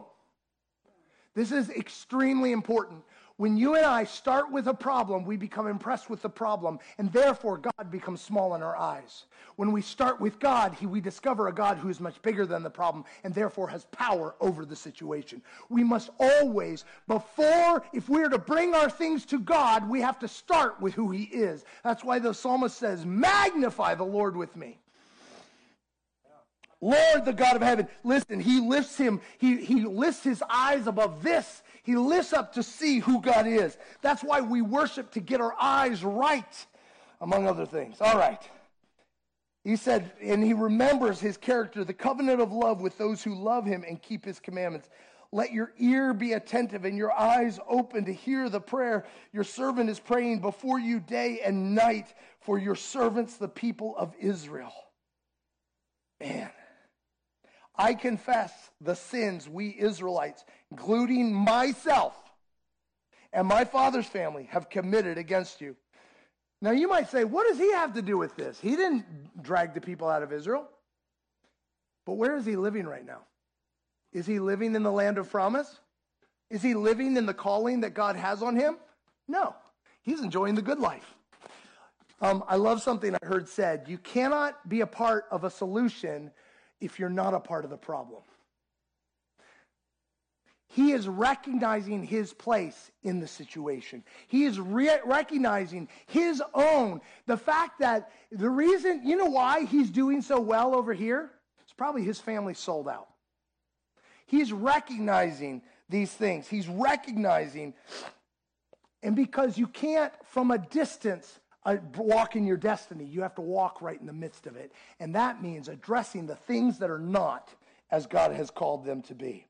This 1.35 1.51
is 1.51 1.69
extremely 1.69 2.51
important. 2.51 3.03
When 3.37 3.55
you 3.55 3.75
and 3.75 3.85
I 3.85 4.03
start 4.03 4.51
with 4.51 4.67
a 4.67 4.73
problem, 4.73 5.23
we 5.23 5.37
become 5.37 5.67
impressed 5.67 6.09
with 6.09 6.23
the 6.23 6.29
problem, 6.29 6.79
and 6.97 7.13
therefore 7.13 7.59
God 7.59 7.91
becomes 7.91 8.19
small 8.19 8.55
in 8.55 8.63
our 8.63 8.75
eyes. 8.75 9.25
When 9.57 9.71
we 9.71 9.83
start 9.83 10.19
with 10.19 10.39
God, 10.39 10.73
he, 10.73 10.87
we 10.87 10.99
discover 10.99 11.47
a 11.47 11.53
God 11.53 11.77
who 11.77 11.89
is 11.89 11.99
much 11.99 12.19
bigger 12.23 12.47
than 12.47 12.63
the 12.63 12.69
problem 12.71 13.05
and 13.23 13.35
therefore 13.35 13.67
has 13.69 13.85
power 13.85 14.33
over 14.41 14.65
the 14.65 14.75
situation. 14.75 15.43
We 15.69 15.83
must 15.83 16.09
always, 16.19 16.83
before, 17.07 17.83
if 17.93 18.09
we're 18.09 18.29
to 18.29 18.39
bring 18.39 18.73
our 18.73 18.89
things 18.89 19.23
to 19.27 19.39
God, 19.39 19.87
we 19.87 20.01
have 20.01 20.17
to 20.19 20.27
start 20.27 20.81
with 20.81 20.95
who 20.95 21.11
he 21.11 21.25
is. 21.25 21.63
That's 21.83 22.03
why 22.03 22.17
the 22.17 22.33
psalmist 22.33 22.75
says, 22.75 23.05
Magnify 23.05 23.93
the 23.93 24.03
Lord 24.03 24.35
with 24.35 24.55
me. 24.55 24.79
Lord, 26.79 27.25
the 27.25 27.33
God 27.33 27.55
of 27.55 27.61
heaven. 27.61 27.87
Listen, 28.03 28.39
he 28.39 28.59
lifts 28.61 28.97
him, 28.97 29.21
he, 29.37 29.57
he 29.57 29.81
lifts 29.81 30.23
his 30.23 30.43
eyes 30.49 30.87
above 30.87 31.23
this 31.23 31.63
he 31.87 31.95
lifts 31.95 32.33
up 32.33 32.51
to 32.55 32.63
see 32.63 32.99
who 32.99 33.21
God 33.21 33.47
is. 33.47 33.77
That's 34.01 34.21
why 34.21 34.41
we 34.41 34.61
worship 34.61 35.09
to 35.11 35.21
get 35.21 35.39
our 35.39 35.55
eyes 35.57 36.03
right, 36.03 36.65
among 37.21 37.47
other 37.47 37.65
things. 37.65 38.01
All 38.01 38.17
right. 38.17 38.41
He 39.63 39.77
said, 39.77 40.11
and 40.21 40.43
he 40.43 40.51
remembers 40.51 41.21
his 41.21 41.37
character, 41.37 41.85
the 41.85 41.93
covenant 41.93 42.41
of 42.41 42.51
love 42.51 42.81
with 42.81 42.97
those 42.97 43.23
who 43.23 43.33
love 43.33 43.65
him 43.65 43.85
and 43.87 44.01
keep 44.01 44.25
his 44.25 44.37
commandments. 44.37 44.89
Let 45.31 45.53
your 45.53 45.71
ear 45.77 46.13
be 46.13 46.33
attentive 46.33 46.83
and 46.83 46.97
your 46.97 47.13
eyes 47.13 47.57
open 47.69 48.03
to 48.03 48.13
hear 48.13 48.49
the 48.49 48.59
prayer 48.59 49.05
your 49.31 49.45
servant 49.45 49.89
is 49.89 49.97
praying 49.97 50.41
before 50.41 50.79
you 50.79 50.99
day 50.99 51.39
and 51.39 51.73
night 51.73 52.13
for 52.41 52.59
your 52.59 52.75
servants, 52.75 53.37
the 53.37 53.47
people 53.47 53.95
of 53.95 54.13
Israel. 54.19 54.73
Man, 56.19 56.49
I 57.77 57.93
confess 57.93 58.51
the 58.81 58.95
sins 58.95 59.47
we 59.47 59.75
Israelites 59.77 60.43
including 60.71 61.33
myself 61.33 62.15
and 63.33 63.47
my 63.47 63.65
father's 63.65 64.05
family, 64.05 64.47
have 64.51 64.69
committed 64.69 65.17
against 65.17 65.61
you. 65.61 65.75
Now, 66.61 66.71
you 66.71 66.87
might 66.87 67.09
say, 67.09 67.23
what 67.23 67.47
does 67.47 67.57
he 67.57 67.71
have 67.73 67.93
to 67.93 68.01
do 68.01 68.17
with 68.17 68.35
this? 68.35 68.59
He 68.59 68.75
didn't 68.75 69.05
drag 69.43 69.73
the 69.73 69.81
people 69.81 70.07
out 70.07 70.23
of 70.23 70.33
Israel. 70.33 70.67
But 72.05 72.13
where 72.13 72.35
is 72.35 72.45
he 72.45 72.55
living 72.55 72.87
right 72.87 73.05
now? 73.05 73.19
Is 74.11 74.25
he 74.25 74.39
living 74.39 74.73
in 74.75 74.81
the 74.81 74.91
land 74.91 75.17
of 75.17 75.29
promise? 75.29 75.79
Is 76.49 76.63
he 76.63 76.73
living 76.73 77.17
in 77.17 77.25
the 77.25 77.33
calling 77.33 77.81
that 77.81 77.93
God 77.93 78.15
has 78.15 78.41
on 78.41 78.55
him? 78.55 78.77
No, 79.27 79.53
he's 80.01 80.21
enjoying 80.21 80.55
the 80.55 80.61
good 80.61 80.79
life. 80.79 81.13
Um, 82.21 82.43
I 82.47 82.55
love 82.55 82.81
something 82.81 83.13
I 83.13 83.25
heard 83.25 83.47
said. 83.47 83.83
You 83.87 83.99
cannot 83.99 84.67
be 84.67 84.81
a 84.81 84.87
part 84.87 85.25
of 85.29 85.43
a 85.43 85.49
solution 85.51 86.31
if 86.79 86.99
you're 86.99 87.09
not 87.09 87.33
a 87.33 87.39
part 87.39 87.63
of 87.63 87.71
the 87.71 87.77
problem. 87.77 88.21
he 90.69 90.91
is 90.91 91.07
recognizing 91.07 92.03
his 92.03 92.33
place 92.33 92.91
in 93.01 93.19
the 93.19 93.27
situation. 93.27 94.03
He 94.27 94.43
is 94.43 94.59
re- 94.59 94.99
recognizing 95.05 95.87
his 96.05 96.43
own. 96.53 97.01
The 97.25 97.37
fact 97.37 97.79
that 97.79 98.11
the 98.31 98.49
reason, 98.49 99.01
you 99.03 99.15
know 99.15 99.25
why 99.25 99.65
he's 99.65 99.89
doing 99.89 100.21
so 100.21 100.39
well 100.39 100.75
over 100.75 100.93
here? 100.93 101.31
It's 101.63 101.73
probably 101.73 102.03
his 102.03 102.19
family 102.19 102.53
sold 102.53 102.87
out. 102.87 103.07
He's 104.25 104.51
recognizing 104.51 105.61
these 105.89 106.11
things. 106.11 106.47
He's 106.47 106.67
recognizing, 106.67 107.73
and 109.01 109.15
because 109.15 109.57
you 109.57 109.67
can't, 109.67 110.13
from 110.25 110.51
a 110.51 110.57
distance, 110.57 111.39
uh, 111.67 111.75
walk 111.97 112.37
in 112.37 112.47
your 112.47 112.55
destiny, 112.55 113.03
you 113.03 113.21
have 113.21 113.35
to 113.35 113.41
walk 113.41 113.81
right 113.81 113.99
in 113.99 114.07
the 114.07 114.13
midst 114.13 114.47
of 114.47 114.55
it. 114.55 114.71
And 115.01 115.13
that 115.15 115.43
means 115.43 115.67
addressing 115.67 116.25
the 116.25 116.35
things 116.35 116.79
that 116.79 116.89
are 116.89 116.97
not 116.97 117.53
as 117.91 118.07
God 118.07 118.31
has 118.31 118.49
called 118.49 118.85
them 118.85 119.01
to 119.03 119.13
be. 119.13 119.45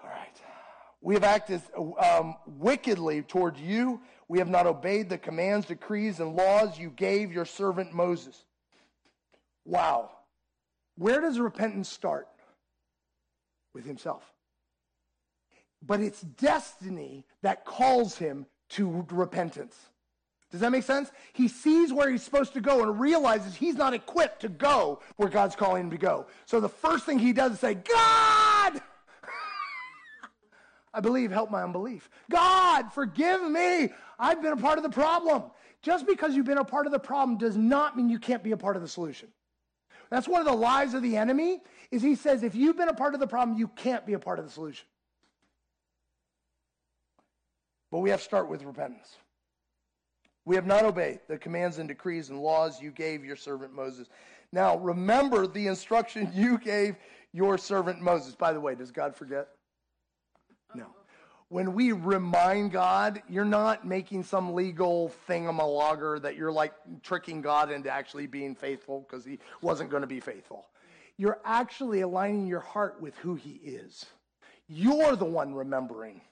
All 0.00 0.08
right. 0.08 0.40
We 1.00 1.14
have 1.14 1.24
acted 1.24 1.62
um, 1.98 2.36
wickedly 2.46 3.22
toward 3.22 3.58
you. 3.58 4.00
We 4.28 4.38
have 4.38 4.48
not 4.48 4.68
obeyed 4.68 5.08
the 5.08 5.18
commands, 5.18 5.66
decrees, 5.66 6.20
and 6.20 6.36
laws 6.36 6.78
you 6.78 6.90
gave 6.90 7.32
your 7.32 7.44
servant 7.44 7.92
Moses. 7.92 8.44
Wow. 9.64 10.10
Where 10.96 11.20
does 11.20 11.40
repentance 11.40 11.88
start? 11.88 12.28
With 13.74 13.84
himself. 13.84 14.22
But 15.84 16.00
it's 16.00 16.20
destiny 16.20 17.26
that 17.42 17.64
calls 17.64 18.16
him 18.16 18.46
to 18.70 19.04
repentance. 19.10 19.76
Does 20.52 20.60
that 20.60 20.70
make 20.70 20.84
sense? 20.84 21.10
He 21.32 21.48
sees 21.48 21.94
where 21.94 22.10
he's 22.10 22.22
supposed 22.22 22.52
to 22.52 22.60
go 22.60 22.82
and 22.82 23.00
realizes 23.00 23.56
he's 23.56 23.74
not 23.74 23.94
equipped 23.94 24.42
to 24.42 24.50
go 24.50 25.00
where 25.16 25.30
God's 25.30 25.56
calling 25.56 25.84
him 25.84 25.90
to 25.90 25.96
go. 25.96 26.26
So 26.44 26.60
the 26.60 26.68
first 26.68 27.06
thing 27.06 27.18
he 27.18 27.32
does 27.32 27.52
is 27.52 27.60
say, 27.60 27.74
God! 27.74 28.82
I 30.94 31.00
believe, 31.00 31.32
help 31.32 31.50
my 31.50 31.62
unbelief. 31.62 32.10
God, 32.30 32.92
forgive 32.92 33.42
me. 33.50 33.88
I've 34.18 34.42
been 34.42 34.52
a 34.52 34.56
part 34.58 34.76
of 34.76 34.84
the 34.84 34.90
problem. 34.90 35.44
Just 35.80 36.06
because 36.06 36.36
you've 36.36 36.46
been 36.46 36.58
a 36.58 36.64
part 36.64 36.84
of 36.84 36.92
the 36.92 36.98
problem 36.98 37.38
does 37.38 37.56
not 37.56 37.96
mean 37.96 38.10
you 38.10 38.18
can't 38.18 38.42
be 38.42 38.52
a 38.52 38.56
part 38.56 38.76
of 38.76 38.82
the 38.82 38.88
solution. 38.88 39.28
That's 40.10 40.28
one 40.28 40.40
of 40.40 40.46
the 40.46 40.52
lies 40.52 40.92
of 40.92 41.02
the 41.02 41.16
enemy 41.16 41.62
is 41.90 42.02
he 42.02 42.14
says 42.14 42.42
if 42.42 42.54
you've 42.54 42.76
been 42.76 42.90
a 42.90 42.94
part 42.94 43.14
of 43.14 43.20
the 43.20 43.26
problem, 43.26 43.56
you 43.56 43.68
can't 43.68 44.04
be 44.04 44.12
a 44.12 44.18
part 44.18 44.38
of 44.38 44.44
the 44.44 44.50
solution. 44.50 44.86
But 47.90 48.00
we 48.00 48.10
have 48.10 48.20
to 48.20 48.24
start 48.24 48.50
with 48.50 48.62
repentance. 48.64 49.16
We 50.44 50.56
have 50.56 50.66
not 50.66 50.84
obeyed 50.84 51.20
the 51.28 51.38
commands 51.38 51.78
and 51.78 51.88
decrees 51.88 52.30
and 52.30 52.40
laws 52.40 52.80
you 52.80 52.90
gave 52.90 53.24
your 53.24 53.36
servant 53.36 53.72
Moses. 53.72 54.08
Now, 54.52 54.76
remember 54.78 55.46
the 55.46 55.66
instruction 55.68 56.30
you 56.34 56.58
gave 56.58 56.96
your 57.32 57.56
servant 57.58 58.00
Moses. 58.00 58.34
By 58.34 58.52
the 58.52 58.60
way, 58.60 58.74
does 58.74 58.90
God 58.90 59.14
forget? 59.14 59.48
Uh-huh. 60.70 60.80
No. 60.80 60.86
When 61.48 61.74
we 61.74 61.92
remind 61.92 62.72
God, 62.72 63.22
you're 63.28 63.44
not 63.44 63.86
making 63.86 64.22
some 64.22 64.54
legal 64.54 65.12
thingamalogger 65.28 66.22
that 66.22 66.34
you're 66.34 66.50
like 66.50 66.72
tricking 67.02 67.42
God 67.42 67.70
into 67.70 67.90
actually 67.90 68.26
being 68.26 68.54
faithful 68.54 69.06
because 69.06 69.24
he 69.24 69.38
wasn't 69.60 69.90
going 69.90 70.00
to 70.00 70.06
be 70.06 70.18
faithful. 70.18 70.66
You're 71.18 71.40
actually 71.44 72.00
aligning 72.00 72.46
your 72.46 72.60
heart 72.60 73.00
with 73.02 73.14
who 73.18 73.34
he 73.34 73.60
is. 73.62 74.06
You're 74.66 75.14
the 75.14 75.26
one 75.26 75.54
remembering. 75.54 76.22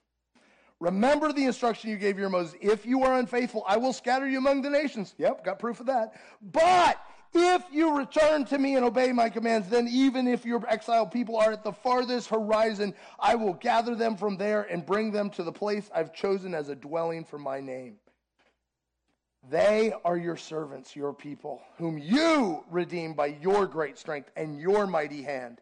Remember 0.80 1.30
the 1.30 1.44
instruction 1.44 1.90
you 1.90 1.98
gave 1.98 2.18
your 2.18 2.30
Moses. 2.30 2.56
If 2.60 2.86
you 2.86 3.02
are 3.04 3.18
unfaithful, 3.18 3.62
I 3.68 3.76
will 3.76 3.92
scatter 3.92 4.26
you 4.26 4.38
among 4.38 4.62
the 4.62 4.70
nations. 4.70 5.14
Yep, 5.18 5.44
got 5.44 5.58
proof 5.58 5.78
of 5.78 5.86
that. 5.86 6.14
But 6.40 6.98
if 7.34 7.62
you 7.70 7.96
return 7.96 8.46
to 8.46 8.58
me 8.58 8.76
and 8.76 8.84
obey 8.84 9.12
my 9.12 9.28
commands, 9.28 9.68
then 9.68 9.86
even 9.88 10.26
if 10.26 10.46
your 10.46 10.66
exiled 10.66 11.12
people 11.12 11.36
are 11.36 11.52
at 11.52 11.62
the 11.62 11.72
farthest 11.72 12.30
horizon, 12.30 12.94
I 13.20 13.34
will 13.34 13.52
gather 13.52 13.94
them 13.94 14.16
from 14.16 14.38
there 14.38 14.62
and 14.62 14.84
bring 14.84 15.12
them 15.12 15.28
to 15.30 15.42
the 15.42 15.52
place 15.52 15.90
I've 15.94 16.14
chosen 16.14 16.54
as 16.54 16.70
a 16.70 16.74
dwelling 16.74 17.24
for 17.24 17.38
my 17.38 17.60
name. 17.60 17.96
They 19.48 19.92
are 20.04 20.16
your 20.16 20.36
servants, 20.36 20.96
your 20.96 21.12
people, 21.12 21.62
whom 21.76 21.98
you 21.98 22.64
redeem 22.70 23.12
by 23.12 23.26
your 23.26 23.66
great 23.66 23.98
strength 23.98 24.30
and 24.34 24.58
your 24.58 24.86
mighty 24.86 25.22
hand. 25.22 25.60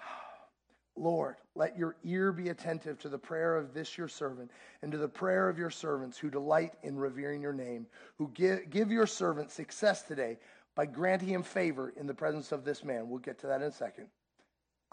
Lord, 0.96 1.36
let 1.56 1.78
your 1.78 1.96
ear 2.04 2.32
be 2.32 2.48
attentive 2.48 2.98
to 3.00 3.08
the 3.08 3.18
prayer 3.18 3.56
of 3.56 3.72
this 3.72 3.96
your 3.96 4.08
servant 4.08 4.50
and 4.82 4.92
to 4.92 4.98
the 4.98 5.08
prayer 5.08 5.48
of 5.48 5.58
your 5.58 5.70
servants 5.70 6.18
who 6.18 6.30
delight 6.30 6.74
in 6.82 6.96
revering 6.96 7.40
your 7.40 7.52
name, 7.52 7.86
who 8.18 8.30
give, 8.34 8.70
give 8.70 8.90
your 8.90 9.06
servant 9.06 9.50
success 9.50 10.02
today 10.02 10.38
by 10.74 10.86
granting 10.86 11.28
him 11.28 11.42
favor 11.42 11.92
in 11.96 12.06
the 12.06 12.14
presence 12.14 12.52
of 12.52 12.64
this 12.64 12.84
man. 12.84 13.08
We'll 13.08 13.18
get 13.18 13.38
to 13.40 13.46
that 13.48 13.62
in 13.62 13.68
a 13.68 13.72
second. 13.72 14.08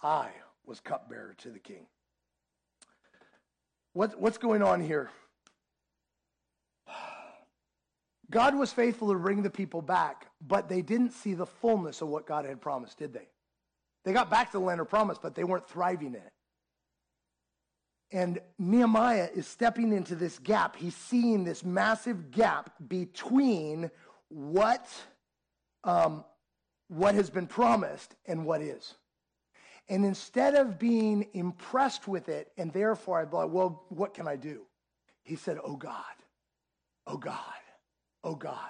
I 0.01 0.29
was 0.65 0.79
cupbearer 0.79 1.35
to 1.39 1.49
the 1.49 1.59
king. 1.59 1.85
What, 3.91 4.19
what's 4.19 4.37
going 4.37 4.63
on 4.63 4.81
here? 4.81 5.11
God 8.31 8.55
was 8.57 8.71
faithful 8.71 9.11
to 9.11 9.19
bring 9.19 9.43
the 9.43 9.49
people 9.49 9.81
back, 9.81 10.27
but 10.41 10.69
they 10.69 10.81
didn't 10.81 11.11
see 11.11 11.33
the 11.33 11.45
fullness 11.45 12.01
of 12.01 12.07
what 12.07 12.25
God 12.25 12.45
had 12.45 12.61
promised, 12.61 12.97
did 12.97 13.13
they? 13.13 13.27
They 14.05 14.13
got 14.13 14.29
back 14.29 14.51
to 14.51 14.59
the 14.59 14.63
land 14.63 14.81
of 14.81 14.89
promise, 14.89 15.17
but 15.21 15.35
they 15.35 15.43
weren't 15.43 15.67
thriving 15.67 16.09
in 16.09 16.15
it. 16.15 16.31
And 18.13 18.39
Nehemiah 18.59 19.29
is 19.33 19.47
stepping 19.47 19.91
into 19.91 20.15
this 20.15 20.37
gap. 20.37 20.75
He's 20.75 20.95
seeing 20.95 21.43
this 21.43 21.65
massive 21.65 22.29
gap 22.29 22.71
between 22.87 23.89
what, 24.29 24.87
um, 25.83 26.23
what 26.89 27.15
has 27.15 27.31
been 27.31 27.47
promised 27.47 28.15
and 28.27 28.45
what 28.45 28.61
is. 28.61 28.93
And 29.89 30.05
instead 30.05 30.53
of 30.53 30.77
being 30.77 31.27
impressed 31.33 32.07
with 32.07 32.29
it 32.29 32.51
and 32.55 32.71
therefore 32.71 33.19
I 33.19 33.25
thought, 33.25 33.49
well, 33.49 33.83
what 33.89 34.13
can 34.13 34.27
I 34.27 34.35
do? 34.35 34.61
He 35.23 35.35
said, 35.35 35.57
Oh 35.63 35.75
God, 35.75 35.95
oh 37.07 37.17
God, 37.17 37.39
oh 38.23 38.35
God. 38.35 38.69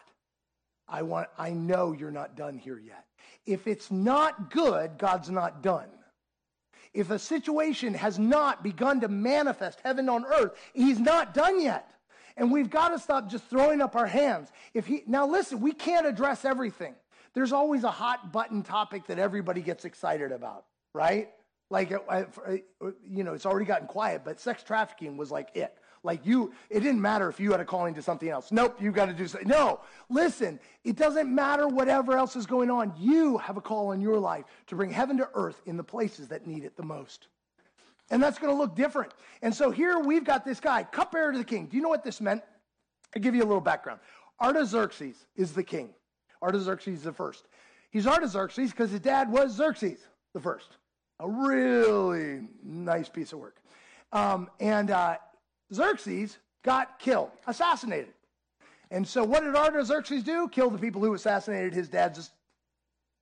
I 0.88 1.01
want 1.01 1.27
I 1.38 1.51
know 1.51 1.91
you're 1.91 2.12
not 2.12 2.36
done 2.36 2.58
here 2.58 2.79
yet. 2.79 3.06
If 3.45 3.67
it's 3.67 3.91
not 3.91 4.51
good, 4.51 4.97
God's 4.97 5.29
not 5.29 5.62
done. 5.63 5.89
If 6.93 7.10
a 7.10 7.17
situation 7.17 7.93
has 7.95 8.19
not 8.19 8.63
begun 8.63 9.01
to 9.01 9.08
manifest 9.08 9.79
heaven 9.84 10.10
on 10.10 10.25
earth, 10.25 10.51
he's 10.73 10.99
not 10.99 11.34
done 11.34 11.62
yet. 11.62 11.89
And 12.38 12.51
we've 12.51 12.69
got 12.69 12.89
to 12.89 12.99
stop 12.99 13.29
just 13.29 13.45
throwing 13.45 13.82
up 13.82 13.95
our 13.95 14.06
hands. 14.06 14.51
If 14.73 14.86
he 14.88 15.03
Now 15.08 15.27
listen, 15.27 15.60
we 15.60 15.71
can't 15.71 16.06
address 16.06 16.45
everything. 16.45 16.95
There's 17.34 17.51
always 17.51 17.84
a 17.84 17.91
hot 17.91 18.32
button 18.32 18.62
topic 18.62 19.08
that 19.08 19.17
everybody 19.17 19.62
gets 19.62 19.86
excited 19.86 20.32
about, 20.32 20.65
right? 20.93 21.29
Like, 21.69 21.91
uh, 21.91 21.97
uh, 22.08 22.58
you 23.08 23.23
know, 23.23 23.34
it's 23.34 23.47
already 23.47 23.65
gotten 23.65 23.88
quiet, 23.88 24.21
but 24.23 24.39
sex 24.39 24.62
trafficking 24.62 25.17
was 25.17 25.32
like 25.32 25.49
it. 25.56 25.75
Like 26.03 26.25
you, 26.25 26.53
it 26.69 26.81
didn't 26.81 27.01
matter 27.01 27.29
if 27.29 27.39
you 27.39 27.51
had 27.51 27.61
a 27.61 27.65
calling 27.65 27.93
to 27.93 28.01
something 28.01 28.27
else. 28.27 28.51
Nope, 28.51 28.81
you 28.81 28.91
got 28.91 29.05
to 29.05 29.13
do 29.13 29.25
something. 29.25 29.47
No, 29.47 29.79
listen, 30.09 30.59
it 30.83 30.97
doesn't 30.97 31.33
matter 31.33 31.67
whatever 31.67 32.17
else 32.17 32.35
is 32.35 32.45
going 32.45 32.69
on. 32.69 32.93
You 32.99 33.37
have 33.37 33.55
a 33.55 33.61
call 33.61 33.93
in 33.93 34.01
your 34.01 34.19
life 34.19 34.43
to 34.67 34.75
bring 34.75 34.89
heaven 34.89 35.17
to 35.17 35.29
earth 35.33 35.61
in 35.65 35.77
the 35.77 35.83
places 35.83 36.27
that 36.27 36.45
need 36.45 36.65
it 36.65 36.75
the 36.75 36.83
most. 36.83 37.27
And 38.11 38.21
that's 38.21 38.37
going 38.37 38.53
to 38.53 38.57
look 38.57 38.75
different. 38.75 39.13
And 39.41 39.55
so 39.55 39.71
here 39.71 39.97
we've 39.97 40.25
got 40.25 40.43
this 40.43 40.59
guy, 40.59 40.83
cupbearer 40.83 41.31
to 41.31 41.37
the 41.37 41.43
king. 41.45 41.67
Do 41.67 41.77
you 41.77 41.83
know 41.83 41.89
what 41.89 42.03
this 42.03 42.19
meant? 42.19 42.43
I'll 43.15 43.21
give 43.21 43.33
you 43.33 43.43
a 43.43 43.45
little 43.45 43.61
background. 43.61 44.01
Artaxerxes 44.41 45.15
is 45.37 45.53
the 45.53 45.63
king. 45.63 45.89
Artaxerxes 46.41 47.03
the 47.03 47.13
first. 47.13 47.45
He's 47.91 48.05
Artaxerxes 48.05 48.71
because 48.71 48.91
his 48.91 48.99
dad 48.99 49.31
was 49.31 49.55
Xerxes 49.55 49.99
the 50.33 50.41
first. 50.41 50.77
A 51.21 51.29
really 51.29 52.41
nice 52.61 53.07
piece 53.07 53.31
of 53.31 53.39
work. 53.39 53.57
Um, 54.11 54.49
and 54.59 54.91
uh, 54.91 55.17
Xerxes 55.73 56.38
got 56.63 56.99
killed, 56.99 57.31
assassinated. 57.47 58.13
And 58.91 59.07
so 59.07 59.23
what 59.23 59.43
did 59.43 59.55
Artaxerxes 59.55 60.23
do? 60.23 60.47
Kill 60.49 60.69
the 60.69 60.77
people 60.77 61.01
who 61.01 61.13
assassinated 61.13 61.73
his 61.73 61.89
dad. 61.89 62.13
Just, 62.13 62.31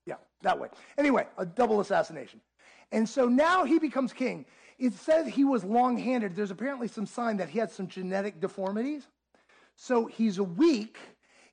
yeah, 0.06 0.16
that 0.42 0.60
way. 0.60 0.68
Anyway, 0.98 1.28
a 1.38 1.46
double 1.46 1.80
assassination. 1.80 2.42
And 2.92 3.08
so 3.08 3.28
now 3.28 3.64
he 3.64 3.80
becomes 3.80 4.12
king. 4.12 4.46
It 4.78 4.94
says 4.94 5.28
he 5.28 5.46
was 5.46 5.64
long 5.64 5.98
handed. 5.98 6.36
There's 6.36 6.52
apparently 6.52 6.88
some 6.88 7.06
sign 7.06 7.38
that 7.38 7.50
he 7.50 7.60
had 7.60 7.72
some 7.72 7.88
genetic 7.88 8.42
deformities. 8.42 9.08
So 9.76 10.08
he's 10.08 10.40
a 10.40 10.44
weak. 10.44 10.98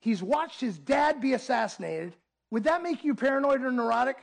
He's 0.00 0.22
watched 0.22 0.60
his 0.60 0.78
dad 0.78 1.20
be 1.20 1.34
assassinated. 1.34 2.14
Would 2.50 2.64
that 2.64 2.82
make 2.82 3.04
you 3.04 3.14
paranoid 3.14 3.62
or 3.62 3.70
neurotic? 3.70 4.16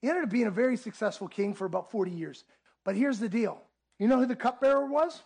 He 0.00 0.08
ended 0.08 0.24
up 0.24 0.30
being 0.30 0.46
a 0.46 0.50
very 0.50 0.76
successful 0.76 1.28
king 1.28 1.52
for 1.52 1.64
about 1.66 1.90
40 1.90 2.10
years. 2.10 2.44
But 2.84 2.96
here's 2.96 3.18
the 3.18 3.28
deal 3.28 3.60
you 3.98 4.08
know 4.08 4.18
who 4.18 4.26
the 4.26 4.36
cupbearer 4.36 4.86
was? 4.86 5.22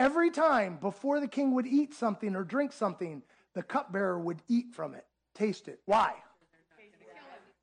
Every 0.00 0.30
time 0.30 0.78
before 0.80 1.20
the 1.20 1.28
king 1.28 1.52
would 1.52 1.66
eat 1.66 1.92
something 1.92 2.34
or 2.34 2.42
drink 2.42 2.72
something, 2.72 3.22
the 3.54 3.62
cupbearer 3.62 4.18
would 4.18 4.40
eat 4.48 4.72
from 4.72 4.94
it, 4.94 5.04
taste 5.34 5.68
it. 5.68 5.78
Why? 5.84 6.14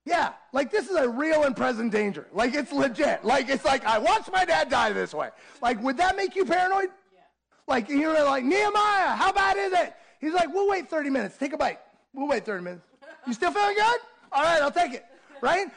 Yeah, 0.06 0.34
like 0.54 0.70
this 0.70 0.88
is 0.88 0.96
a 0.96 1.10
real 1.10 1.46
and 1.46 1.56
present 1.56 1.92
danger. 1.92 2.28
Like 2.32 2.54
it's 2.54 2.72
legit. 2.72 3.26
Like 3.26 3.50
it's 3.50 3.66
like 3.66 3.84
I 3.86 3.98
watched 3.98 4.32
my 4.32 4.46
dad 4.46 4.70
die 4.70 4.94
this 4.94 5.16
way. 5.16 5.30
Like 5.64 5.82
would 5.82 5.98
that 5.98 6.16
make 6.16 6.36
you 6.36 6.46
paranoid? 6.46 6.90
Yeah. 7.12 7.22
Like 7.68 7.90
you're 7.90 8.24
like 8.24 8.46
Nehemiah, 8.46 9.16
how 9.16 9.32
bad 9.32 9.58
is 9.58 9.74
it? 9.74 9.96
He's 10.22 10.34
like, 10.34 10.54
we'll 10.54 10.70
wait 10.70 10.92
30 10.92 11.10
minutes. 11.10 11.38
Take 11.38 11.54
a 11.54 11.58
bite. 11.58 11.80
We'll 12.14 12.28
wait 12.28 12.46
30 12.46 12.64
minutes. 12.64 12.86
You 13.26 13.34
still 13.34 13.52
feeling 13.52 13.76
good? 13.76 14.00
All 14.32 14.44
right, 14.44 14.62
I'll 14.62 14.72
take 14.72 14.94
it. 14.94 15.06
Right? 15.42 15.68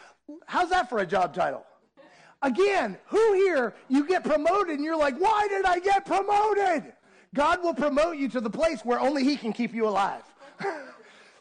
How's 0.45 0.69
that 0.69 0.91
for 0.91 0.99
a 0.99 1.07
job 1.07 1.35
title? 1.35 1.65
Again, 2.43 2.97
who 3.07 3.35
here, 3.35 3.75
you 3.89 4.07
get 4.07 4.25
promoted 4.25 4.77
and 4.77 4.85
you're 4.85 4.97
like, 4.97 5.17
why 5.19 5.47
did 5.49 5.67
I 5.67 5.79
get 5.79 6.07
promoted? 6.07 6.93
God 7.35 7.63
will 7.63 7.75
promote 7.75 8.17
you 8.17 8.29
to 8.31 8.41
the 8.41 8.51
place 8.51 8.81
where 8.85 8.99
only 8.99 9.25
He 9.25 9.37
can 9.37 9.53
keep 9.53 9.75
you 9.75 9.87
alive. 9.87 10.23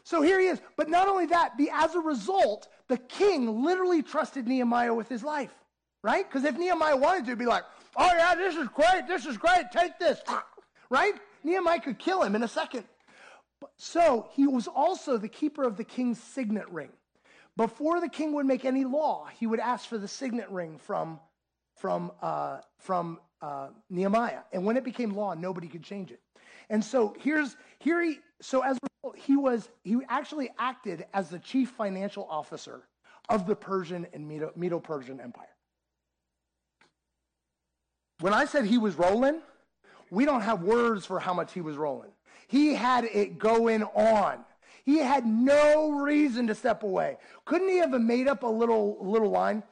so 0.04 0.22
here 0.22 0.38
he 0.38 0.46
is. 0.46 0.60
But 0.76 0.88
not 0.88 1.08
only 1.08 1.26
that, 1.26 1.56
the, 1.56 1.70
as 1.72 1.94
a 1.94 2.00
result, 2.00 2.68
the 2.88 2.98
king 2.98 3.62
literally 3.62 4.02
trusted 4.02 4.46
Nehemiah 4.46 4.94
with 4.94 5.08
his 5.08 5.22
life, 5.22 5.54
right? 6.02 6.28
Because 6.28 6.44
if 6.44 6.56
Nehemiah 6.56 6.96
wanted 6.96 7.26
to, 7.26 7.36
be 7.36 7.46
like, 7.46 7.64
oh 7.96 8.10
yeah, 8.16 8.34
this 8.34 8.56
is 8.56 8.68
great, 8.68 9.06
this 9.08 9.26
is 9.26 9.36
great, 9.36 9.70
take 9.72 9.98
this, 9.98 10.20
right? 10.90 11.14
Nehemiah 11.44 11.80
could 11.80 11.98
kill 11.98 12.22
him 12.22 12.34
in 12.34 12.42
a 12.42 12.48
second. 12.48 12.84
So 13.76 14.28
he 14.32 14.46
was 14.46 14.68
also 14.68 15.16
the 15.16 15.28
keeper 15.28 15.64
of 15.64 15.76
the 15.76 15.84
king's 15.84 16.20
signet 16.20 16.68
ring. 16.70 16.90
Before 17.56 18.00
the 18.00 18.08
king 18.08 18.32
would 18.34 18.46
make 18.46 18.64
any 18.64 18.84
law, 18.84 19.28
he 19.38 19.46
would 19.46 19.60
ask 19.60 19.88
for 19.88 19.98
the 19.98 20.08
signet 20.08 20.48
ring 20.50 20.78
from, 20.78 21.20
from, 21.76 22.12
uh, 22.22 22.58
from 22.78 23.18
uh, 23.42 23.68
Nehemiah. 23.88 24.40
And 24.52 24.64
when 24.64 24.76
it 24.76 24.84
became 24.84 25.10
law, 25.10 25.34
nobody 25.34 25.68
could 25.68 25.82
change 25.82 26.10
it. 26.10 26.20
And 26.68 26.84
so 26.84 27.14
here's 27.18 27.56
here 27.80 28.00
he 28.02 28.20
so 28.40 28.62
as 28.62 28.76
a 28.76 28.86
result, 29.04 29.18
he 29.18 29.36
was 29.36 29.68
he 29.82 29.98
actually 30.08 30.50
acted 30.58 31.04
as 31.12 31.28
the 31.28 31.38
chief 31.38 31.70
financial 31.70 32.26
officer 32.30 32.82
of 33.28 33.46
the 33.46 33.56
Persian 33.56 34.06
and 34.12 34.26
Medo-Persian 34.56 35.20
Empire. 35.20 35.46
When 38.20 38.32
I 38.32 38.44
said 38.44 38.66
he 38.66 38.78
was 38.78 38.96
rolling, 38.96 39.40
we 40.10 40.24
don't 40.24 40.42
have 40.42 40.62
words 40.62 41.06
for 41.06 41.18
how 41.18 41.32
much 41.32 41.52
he 41.52 41.60
was 41.60 41.76
rolling. 41.76 42.10
He 42.48 42.74
had 42.74 43.04
it 43.04 43.38
going 43.38 43.82
on. 43.82 44.44
He 44.84 44.98
had 44.98 45.26
no 45.26 45.90
reason 45.90 46.46
to 46.46 46.54
step 46.54 46.82
away. 46.82 47.16
Couldn't 47.44 47.68
he 47.68 47.78
have 47.78 47.90
made 47.90 48.28
up 48.28 48.42
a 48.42 48.46
little 48.46 48.98
little 49.00 49.30
line? 49.30 49.62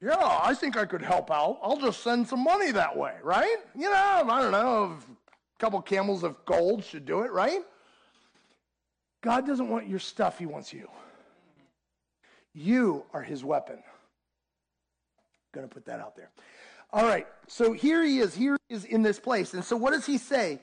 Yeah, 0.00 0.16
I 0.18 0.54
think 0.54 0.76
I 0.76 0.84
could 0.84 1.02
help 1.02 1.30
out. 1.30 1.58
I'll 1.62 1.78
just 1.78 2.02
send 2.02 2.26
some 2.26 2.42
money 2.42 2.72
that 2.72 2.96
way, 2.96 3.14
right? 3.22 3.56
You 3.74 3.88
know, 3.88 4.24
I 4.28 4.42
don't 4.42 4.50
know, 4.50 4.98
a 4.98 5.60
couple 5.60 5.80
camels 5.80 6.24
of 6.24 6.44
gold 6.44 6.84
should 6.84 7.06
do 7.06 7.20
it, 7.20 7.30
right? 7.30 7.60
God 9.22 9.46
doesn't 9.46 9.68
want 9.68 9.88
your 9.88 10.00
stuff, 10.00 10.38
He 10.38 10.46
wants 10.46 10.72
you. 10.72 10.88
You 12.52 13.04
are 13.12 13.22
His 13.22 13.44
weapon. 13.44 13.78
To 15.54 15.68
put 15.68 15.84
that 15.84 16.00
out 16.00 16.16
there. 16.16 16.30
All 16.94 17.04
right, 17.04 17.26
so 17.46 17.72
here 17.72 18.02
he 18.02 18.18
is. 18.18 18.34
Here 18.34 18.56
he 18.68 18.74
is 18.74 18.84
in 18.84 19.02
this 19.02 19.18
place. 19.18 19.54
And 19.54 19.64
so 19.64 19.76
what 19.76 19.92
does 19.92 20.06
he 20.06 20.18
say? 20.18 20.60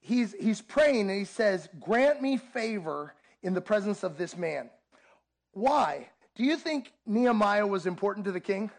He's, 0.00 0.34
he's 0.38 0.60
praying 0.60 1.10
and 1.10 1.18
he 1.18 1.24
says, 1.24 1.68
Grant 1.80 2.20
me 2.20 2.36
favor 2.36 3.14
in 3.42 3.54
the 3.54 3.60
presence 3.60 4.02
of 4.02 4.18
this 4.18 4.36
man. 4.36 4.70
Why? 5.52 6.08
Do 6.34 6.44
you 6.44 6.56
think 6.56 6.92
Nehemiah 7.06 7.66
was 7.66 7.86
important 7.86 8.24
to 8.26 8.32
the 8.32 8.40
king? 8.40 8.70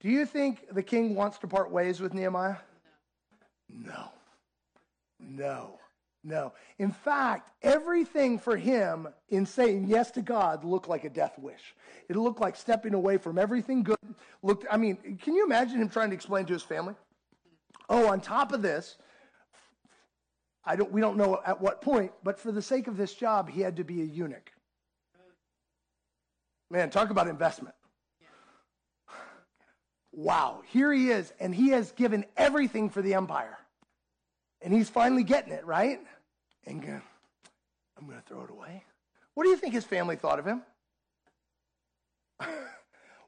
Do 0.00 0.08
you 0.08 0.26
think 0.26 0.66
the 0.72 0.82
king 0.82 1.14
wants 1.14 1.38
to 1.38 1.48
part 1.48 1.70
ways 1.70 2.00
with 2.00 2.14
Nehemiah? 2.14 2.56
No. 3.68 4.10
No. 5.18 5.78
No. 6.22 6.52
In 6.78 6.90
fact, 6.90 7.50
everything 7.62 8.38
for 8.38 8.56
him 8.56 9.08
in 9.28 9.46
saying 9.46 9.86
yes 9.86 10.10
to 10.12 10.22
God 10.22 10.64
looked 10.64 10.88
like 10.88 11.04
a 11.04 11.10
death 11.10 11.38
wish. 11.38 11.74
It 12.08 12.16
looked 12.16 12.40
like 12.40 12.56
stepping 12.56 12.94
away 12.94 13.16
from 13.16 13.38
everything 13.38 13.82
good. 13.82 13.96
Looked, 14.42 14.66
I 14.70 14.76
mean, 14.76 15.18
can 15.22 15.34
you 15.34 15.44
imagine 15.44 15.80
him 15.80 15.88
trying 15.88 16.10
to 16.10 16.16
explain 16.16 16.44
to 16.46 16.52
his 16.52 16.62
family? 16.62 16.94
Oh, 17.88 18.08
on 18.08 18.20
top 18.20 18.52
of 18.52 18.60
this, 18.60 18.98
I 20.66 20.74
don't, 20.74 20.90
we 20.90 21.00
don't 21.00 21.16
know 21.16 21.40
at 21.46 21.60
what 21.60 21.80
point, 21.80 22.12
but 22.24 22.40
for 22.40 22.50
the 22.50 22.60
sake 22.60 22.88
of 22.88 22.96
this 22.96 23.14
job, 23.14 23.48
he 23.48 23.60
had 23.60 23.76
to 23.76 23.84
be 23.84 24.02
a 24.02 24.04
eunuch. 24.04 24.50
Man, 26.70 26.90
talk 26.90 27.10
about 27.10 27.28
investment. 27.28 27.76
Wow, 30.12 30.62
here 30.72 30.92
he 30.92 31.10
is, 31.10 31.32
and 31.38 31.54
he 31.54 31.68
has 31.68 31.92
given 31.92 32.24
everything 32.36 32.90
for 32.90 33.00
the 33.00 33.14
empire. 33.14 33.56
And 34.62 34.72
he's 34.72 34.88
finally 34.88 35.22
getting 35.22 35.52
it, 35.52 35.64
right? 35.64 36.00
And 36.66 36.82
go, 36.82 37.00
I'm 37.96 38.06
going 38.06 38.18
to 38.18 38.24
throw 38.26 38.42
it 38.42 38.50
away. 38.50 38.82
What 39.34 39.44
do 39.44 39.50
you 39.50 39.56
think 39.56 39.74
his 39.74 39.84
family 39.84 40.16
thought 40.16 40.38
of 40.38 40.46
him? 40.46 40.62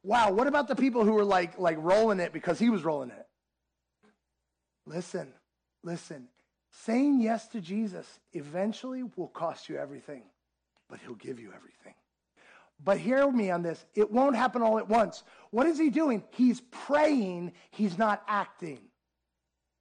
wow, 0.03 0.32
what 0.32 0.47
about 0.47 0.66
the 0.66 0.74
people 0.74 1.05
who 1.05 1.12
were 1.12 1.24
like, 1.24 1.59
like 1.59 1.76
rolling 1.78 2.18
it 2.18 2.32
because 2.32 2.59
he 2.59 2.70
was 2.70 2.82
rolling 2.82 3.11
it? 3.11 3.26
Listen, 4.86 5.28
listen. 5.84 6.28
Saying 6.85 7.20
yes 7.20 7.49
to 7.49 7.61
Jesus 7.61 8.07
eventually 8.33 9.03
will 9.16 9.29
cost 9.29 9.68
you 9.68 9.76
everything, 9.76 10.22
but 10.89 11.01
he'll 11.01 11.14
give 11.14 11.41
you 11.41 11.53
everything. 11.55 11.95
But 12.83 12.99
hear 12.99 13.29
me 13.31 13.51
on 13.51 13.62
this. 13.62 13.85
It 13.95 14.12
won't 14.12 14.37
happen 14.37 14.62
all 14.62 14.79
at 14.79 14.89
once. 14.89 15.24
What 15.51 15.66
is 15.66 15.79
he 15.79 15.91
doing? 15.91 16.22
He's 16.31 16.61
praying, 16.70 17.53
he's 17.70 17.99
not 17.99 18.22
acting. 18.29 18.79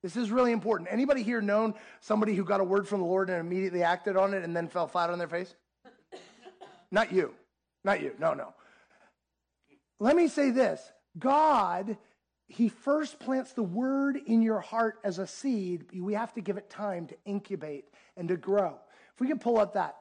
This 0.01 0.15
is 0.15 0.31
really 0.31 0.51
important. 0.51 0.89
Anybody 0.91 1.21
here 1.21 1.41
known 1.41 1.75
somebody 1.99 2.33
who 2.33 2.43
got 2.43 2.61
a 2.61 2.63
word 2.63 2.87
from 2.87 3.01
the 3.01 3.05
Lord 3.05 3.29
and 3.29 3.39
immediately 3.39 3.83
acted 3.83 4.17
on 4.17 4.33
it 4.33 4.43
and 4.43 4.55
then 4.55 4.67
fell 4.67 4.87
flat 4.87 5.09
on 5.09 5.19
their 5.19 5.27
face? 5.27 5.55
not 6.91 7.11
you. 7.11 7.33
Not 7.83 8.01
you. 8.01 8.13
No, 8.17 8.33
no. 8.33 8.53
Let 9.99 10.15
me 10.15 10.27
say 10.27 10.49
this. 10.49 10.81
God 11.19 11.97
he 12.47 12.69
first 12.69 13.19
plants 13.19 13.51
the 13.51 13.63
word 13.63 14.17
in 14.25 14.41
your 14.41 14.61
heart 14.61 14.99
as 15.03 15.19
a 15.19 15.27
seed. 15.27 15.85
We 15.93 16.13
have 16.13 16.33
to 16.35 16.41
give 16.41 16.57
it 16.57 16.69
time 16.69 17.07
to 17.07 17.15
incubate 17.25 17.85
and 18.15 18.29
to 18.29 18.37
grow. 18.37 18.77
If 19.13 19.19
we 19.19 19.27
can 19.27 19.39
pull 19.39 19.59
up 19.59 19.73
that. 19.73 19.97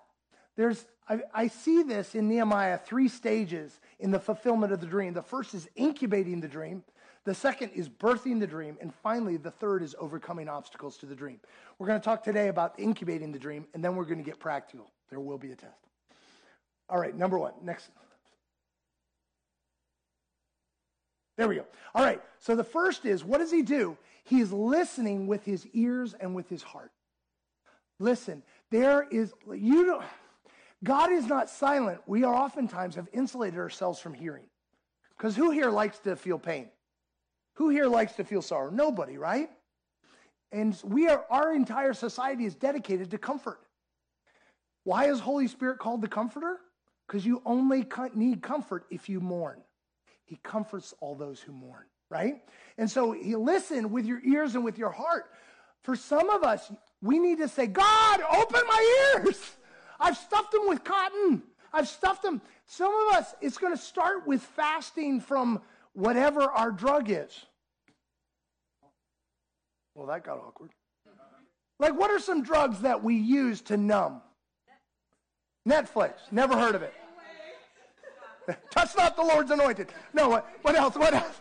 There's, 0.54 0.86
I, 1.08 1.20
I, 1.34 1.48
see 1.48 1.82
this 1.82 2.14
in 2.14 2.28
Nehemiah, 2.28 2.78
three 2.78 3.08
stages 3.08 3.78
in 3.98 4.10
the 4.10 4.20
fulfillment 4.20 4.72
of 4.72 4.80
the 4.80 4.86
dream. 4.86 5.12
The 5.12 5.22
first 5.22 5.54
is 5.54 5.68
incubating 5.76 6.40
the 6.40 6.48
dream. 6.48 6.82
The 7.24 7.34
second 7.34 7.70
is 7.70 7.88
birthing 7.88 8.40
the 8.40 8.46
dream. 8.46 8.78
And 8.80 8.94
finally, 8.94 9.36
the 9.36 9.50
third 9.50 9.82
is 9.82 9.94
overcoming 9.98 10.48
obstacles 10.48 10.96
to 10.98 11.06
the 11.06 11.14
dream. 11.14 11.40
We're 11.78 11.88
going 11.88 12.00
to 12.00 12.04
talk 12.04 12.22
today 12.22 12.48
about 12.48 12.78
incubating 12.78 13.32
the 13.32 13.38
dream, 13.38 13.66
and 13.74 13.84
then 13.84 13.96
we're 13.96 14.04
going 14.04 14.18
to 14.18 14.24
get 14.24 14.38
practical. 14.38 14.90
There 15.10 15.20
will 15.20 15.36
be 15.36 15.50
a 15.50 15.56
test. 15.56 15.74
All 16.88 16.98
right, 16.98 17.14
number 17.14 17.38
one. 17.38 17.52
Next. 17.62 17.90
There 21.36 21.48
we 21.48 21.56
go. 21.56 21.66
All 21.94 22.04
right. 22.04 22.20
So 22.38 22.56
the 22.56 22.64
first 22.64 23.04
is 23.04 23.24
what 23.24 23.38
does 23.38 23.50
he 23.50 23.62
do? 23.62 23.96
He's 24.24 24.52
listening 24.52 25.26
with 25.26 25.44
his 25.44 25.66
ears 25.72 26.14
and 26.18 26.34
with 26.34 26.48
his 26.48 26.62
heart. 26.62 26.90
Listen, 27.98 28.42
there 28.70 29.06
is, 29.10 29.32
you 29.54 29.86
don't, 29.86 30.04
God 30.82 31.12
is 31.12 31.26
not 31.26 31.48
silent. 31.48 32.00
We 32.06 32.24
are 32.24 32.34
oftentimes 32.34 32.96
have 32.96 33.08
insulated 33.12 33.58
ourselves 33.58 33.98
from 33.98 34.14
hearing. 34.14 34.46
Because 35.16 35.36
who 35.36 35.50
here 35.50 35.70
likes 35.70 35.98
to 36.00 36.16
feel 36.16 36.38
pain? 36.38 36.68
Who 37.54 37.70
here 37.70 37.86
likes 37.86 38.14
to 38.14 38.24
feel 38.24 38.42
sorrow? 38.42 38.70
Nobody, 38.70 39.16
right? 39.16 39.48
And 40.52 40.78
we 40.84 41.08
are, 41.08 41.24
our 41.30 41.54
entire 41.54 41.94
society 41.94 42.44
is 42.44 42.54
dedicated 42.54 43.10
to 43.12 43.18
comfort. 43.18 43.60
Why 44.84 45.06
is 45.06 45.20
Holy 45.20 45.48
Spirit 45.48 45.78
called 45.78 46.02
the 46.02 46.08
comforter? 46.08 46.58
Because 47.06 47.24
you 47.24 47.42
only 47.46 47.86
need 48.14 48.42
comfort 48.42 48.84
if 48.90 49.08
you 49.08 49.20
mourn. 49.20 49.62
He 50.26 50.38
comforts 50.42 50.92
all 51.00 51.14
those 51.14 51.40
who 51.40 51.52
mourn, 51.52 51.84
right? 52.10 52.42
And 52.76 52.90
so 52.90 53.12
he 53.12 53.36
listen 53.36 53.90
with 53.90 54.04
your 54.04 54.20
ears 54.24 54.54
and 54.54 54.64
with 54.64 54.76
your 54.76 54.90
heart. 54.90 55.24
For 55.82 55.96
some 55.96 56.30
of 56.30 56.42
us, 56.42 56.70
we 57.00 57.18
need 57.18 57.38
to 57.38 57.48
say, 57.48 57.68
God, 57.68 58.20
open 58.36 58.60
my 58.66 59.12
ears. 59.14 59.56
I've 59.98 60.16
stuffed 60.16 60.52
them 60.52 60.68
with 60.68 60.82
cotton. 60.82 61.42
I've 61.72 61.88
stuffed 61.88 62.22
them. 62.22 62.42
Some 62.66 62.92
of 62.92 63.16
us, 63.16 63.34
it's 63.40 63.56
going 63.56 63.72
to 63.72 63.80
start 63.80 64.26
with 64.26 64.42
fasting 64.42 65.20
from 65.20 65.62
whatever 65.92 66.42
our 66.42 66.72
drug 66.72 67.08
is. 67.08 67.46
Well, 69.94 70.08
that 70.08 70.24
got 70.24 70.38
awkward. 70.38 70.70
Like, 71.78 71.98
what 71.98 72.10
are 72.10 72.18
some 72.18 72.42
drugs 72.42 72.80
that 72.80 73.04
we 73.04 73.14
use 73.14 73.60
to 73.62 73.76
numb? 73.76 74.22
Netflix. 75.68 76.14
Never 76.30 76.56
heard 76.56 76.74
of 76.74 76.82
it. 76.82 76.94
Touch 78.70 78.96
not 78.96 79.16
the 79.16 79.22
Lord's 79.22 79.50
anointed. 79.50 79.88
No, 80.12 80.28
what, 80.28 80.46
what 80.62 80.74
else? 80.76 80.94
What 80.96 81.14
else? 81.14 81.40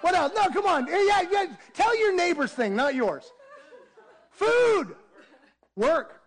What 0.00 0.14
else? 0.14 0.32
No, 0.34 0.48
come 0.48 0.66
on. 0.66 0.86
Yeah, 0.86 1.22
yeah. 1.30 1.46
Tell 1.74 1.98
your 1.98 2.14
neighbor's 2.14 2.52
thing, 2.52 2.76
not 2.76 2.94
yours. 2.94 3.32
Food, 4.30 4.94
work, 5.74 6.20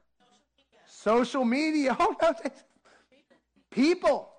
social 0.86 1.46
media. 1.46 1.96
Oh, 2.00 2.16
no. 2.22 2.34
People. 3.72 4.32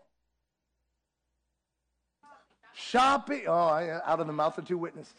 Shopping. 2.74 3.42
Oh, 3.46 4.00
out 4.04 4.20
of 4.20 4.26
the 4.26 4.32
mouth 4.32 4.58
of 4.58 4.66
two 4.66 4.76
witnesses. 4.76 5.14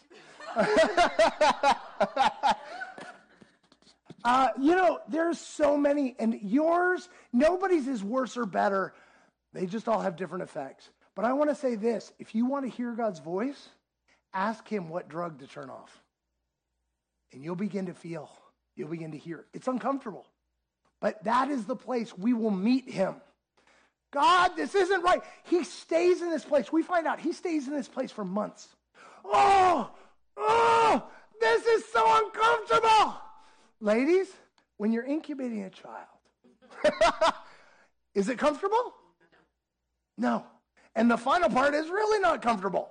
uh, 4.26 4.49
you 4.59 4.76
know, 4.76 4.99
there's 5.07 5.39
so 5.39 5.78
many, 5.78 6.16
and 6.20 6.38
yours, 6.41 7.07
nobody's 7.32 7.88
is 7.88 8.03
worse 8.03 8.36
or 8.36 8.45
better 8.45 8.93
they 9.54 9.66
just 9.66 9.88
all 9.88 9.99
have 9.99 10.16
different 10.16 10.43
effects. 10.43 10.89
But 11.16 11.26
I 11.26 11.34
want 11.34 11.49
to 11.49 11.56
say 11.56 11.76
this 11.76 12.12
if 12.20 12.36
you 12.36 12.45
want 12.45 12.66
to 12.66 12.72
hear 12.72 12.93
God's 12.93 13.20
voice, 13.20 13.70
ask 14.34 14.68
Him 14.68 14.89
what 14.89 15.10
drug 15.10 15.39
to 15.39 15.47
turn 15.47 15.70
off. 15.70 16.02
And 17.34 17.43
you'll 17.43 17.56
begin 17.56 17.86
to 17.88 17.93
feel, 17.93 18.30
you'll 18.76 18.89
begin 18.89 19.12
to 19.12 19.18
hear. 19.18 19.45
It's 19.54 19.68
uncomfortable. 19.68 20.26
But 20.99 21.24
that 21.24 21.49
is 21.49 21.66
the 21.66 21.76
place 21.76 22.16
we 22.18 22.34
will 22.34 22.52
meet 22.52 22.89
Him. 22.89 23.16
God, 24.12 24.52
this 24.58 24.76
isn't 24.76 25.04
right. 25.04 25.22
He 25.43 25.64
stays 25.64 26.22
in 26.22 26.30
this 26.30 26.43
place. 26.43 26.72
We 26.72 26.84
find 26.84 27.08
out 27.08 27.20
he 27.20 27.32
stays 27.32 27.68
in 27.68 27.74
this 27.74 27.88
place 27.88 28.12
for 28.12 28.26
months. 28.26 28.68
Oh, 29.24 29.89
oh, 30.36 31.04
this 31.39 31.66
is 31.66 31.86
so 31.86 32.04
uncomfortable. 32.26 33.16
Ladies, 33.80 34.28
when 34.78 34.91
you're 34.91 35.06
incubating 35.06 35.64
a 35.64 35.70
child, 35.70 36.08
is 38.14 38.28
it 38.28 38.38
comfortable? 38.38 38.93
No. 40.18 40.45
And 40.95 41.09
the 41.09 41.18
final 41.18 41.49
part 41.49 41.74
is 41.74 41.89
really 41.89 42.20
not 42.20 42.41
comfortable. 42.41 42.89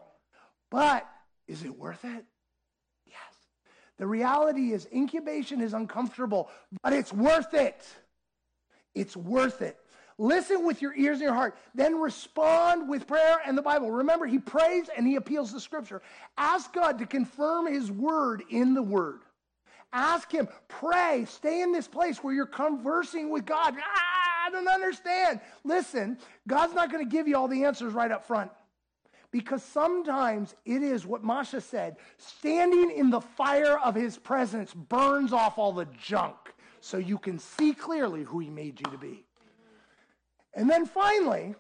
But 0.71 1.07
is 1.47 1.65
it 1.65 1.77
worth 1.77 2.05
it? 2.05 2.25
Yes. 3.07 3.17
The 3.99 4.07
reality 4.07 4.73
is 4.73 4.87
incubation 4.93 5.61
is 5.61 5.75
uncomfortable, 5.75 6.49
but 6.83 6.93
it's 6.93 7.13
worth 7.13 7.55
it. 7.55 7.85
It's 8.95 9.17
worth 9.17 9.63
it. 9.63 9.77
Listen 10.19 10.67
with 10.67 10.83
your 10.83 10.95
ears 10.95 11.15
and 11.15 11.23
your 11.23 11.35
heart. 11.35 11.57
Then 11.75 11.99
respond 11.99 12.89
with 12.89 13.07
prayer 13.07 13.41
and 13.47 13.57
the 13.57 13.63
Bible. 13.63 13.91
Remember, 13.91 14.27
he 14.27 14.39
prays 14.39 14.91
and 14.95 15.07
he 15.07 15.17
appeals 15.17 15.53
to 15.53 15.61
Scripture. 15.61 16.03
Ask 16.37 16.73
God 16.75 16.99
to 16.99 17.07
confirm 17.07 17.67
his 17.67 17.91
word 17.91 18.43
in 18.51 18.75
the 18.75 18.83
word. 18.83 19.21
Ask 19.93 20.31
him, 20.31 20.47
pray, 20.69 21.25
stay 21.27 21.63
in 21.63 21.73
this 21.73 21.89
place 21.89 22.23
where 22.23 22.35
you're 22.35 22.47
conversing 22.47 23.31
with 23.31 23.47
God. 23.47 23.75
Ah, 23.79 24.20
I 24.51 24.53
don't 24.53 24.69
understand. 24.69 25.41
Listen, 25.65 26.19
God's 26.49 26.75
not 26.75 26.91
going 26.91 27.05
to 27.05 27.11
give 27.11 27.29
you 27.29 27.37
all 27.37 27.49
the 27.49 27.65
answers 27.65 27.93
right 27.93 28.11
up 28.11 28.27
front. 28.27 28.51
Because 29.31 29.63
sometimes 29.63 30.57
it 30.65 30.83
is 30.83 31.07
what 31.07 31.23
Masha 31.23 31.61
said 31.61 31.97
standing 32.17 32.91
in 32.91 33.11
the 33.11 33.21
fire 33.21 33.79
of 33.79 33.95
his 33.95 34.19
presence 34.19 34.75
burns 34.75 35.33
off 35.33 35.57
all 35.57 35.73
the 35.73 35.87
junk 36.03 36.37
so 36.81 36.99
you 36.99 37.17
can 37.17 37.39
see 37.39 37.73
clearly 37.73 38.25
who 38.25 38.41
he 38.41 38.51
made 38.51 38.81
you 38.81 38.91
to 38.91 38.99
be. 38.99 39.25
And 40.55 40.69
then 40.69 40.85
finally, 40.85 41.55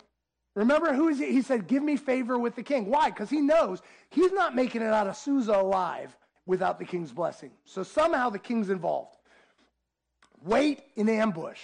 remember 0.56 0.92
who 0.92 1.08
is 1.10 1.20
he? 1.20 1.30
He 1.30 1.42
said, 1.42 1.68
Give 1.68 1.82
me 1.82 1.96
favor 1.96 2.36
with 2.36 2.56
the 2.56 2.64
king. 2.64 2.86
Why? 2.86 3.10
Because 3.10 3.30
he 3.30 3.40
knows 3.40 3.80
he's 4.08 4.32
not 4.32 4.56
making 4.56 4.82
it 4.82 4.92
out 4.92 5.06
of 5.06 5.16
Susa 5.16 5.52
alive 5.52 6.16
without 6.46 6.80
the 6.80 6.84
king's 6.84 7.12
blessing. 7.12 7.52
So 7.64 7.84
somehow 7.84 8.30
the 8.30 8.40
king's 8.40 8.68
involved. 8.68 9.16
Wait 10.42 10.80
in 10.96 11.08
ambush 11.08 11.60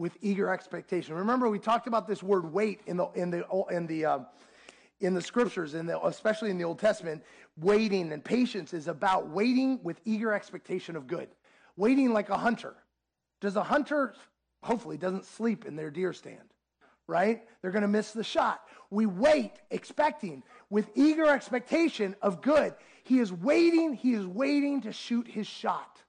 with 0.00 0.16
eager 0.22 0.50
expectation. 0.50 1.14
Remember, 1.14 1.50
we 1.50 1.58
talked 1.58 1.86
about 1.86 2.08
this 2.08 2.22
word 2.22 2.50
wait 2.50 2.80
in 2.86 2.96
the, 2.96 3.08
in 3.14 3.30
the, 3.30 3.44
in 3.70 3.86
the, 3.86 4.06
uh, 4.06 4.18
in 5.00 5.12
the 5.12 5.20
scriptures, 5.20 5.74
in 5.74 5.84
the, 5.84 6.02
especially 6.06 6.48
in 6.48 6.56
the 6.56 6.64
Old 6.64 6.78
Testament. 6.78 7.22
Waiting 7.58 8.10
and 8.10 8.24
patience 8.24 8.72
is 8.72 8.88
about 8.88 9.28
waiting 9.28 9.78
with 9.82 10.00
eager 10.06 10.32
expectation 10.32 10.96
of 10.96 11.06
good. 11.06 11.28
Waiting 11.76 12.14
like 12.14 12.30
a 12.30 12.38
hunter. 12.38 12.76
Does 13.42 13.56
a 13.56 13.62
hunter, 13.62 14.14
hopefully, 14.62 14.96
doesn't 14.96 15.26
sleep 15.26 15.66
in 15.66 15.76
their 15.76 15.90
deer 15.90 16.14
stand? 16.14 16.48
right? 17.06 17.42
They're 17.60 17.72
going 17.72 17.82
to 17.82 17.88
miss 17.88 18.12
the 18.12 18.22
shot. 18.22 18.62
We 18.88 19.04
wait, 19.04 19.54
expecting, 19.72 20.44
with 20.70 20.88
eager 20.94 21.26
expectation 21.26 22.14
of 22.22 22.40
good. 22.40 22.72
He 23.02 23.18
is 23.18 23.32
waiting, 23.32 23.94
he 23.94 24.12
is 24.14 24.24
waiting 24.24 24.82
to 24.82 24.92
shoot 24.92 25.26
his 25.26 25.48
shot. 25.48 26.00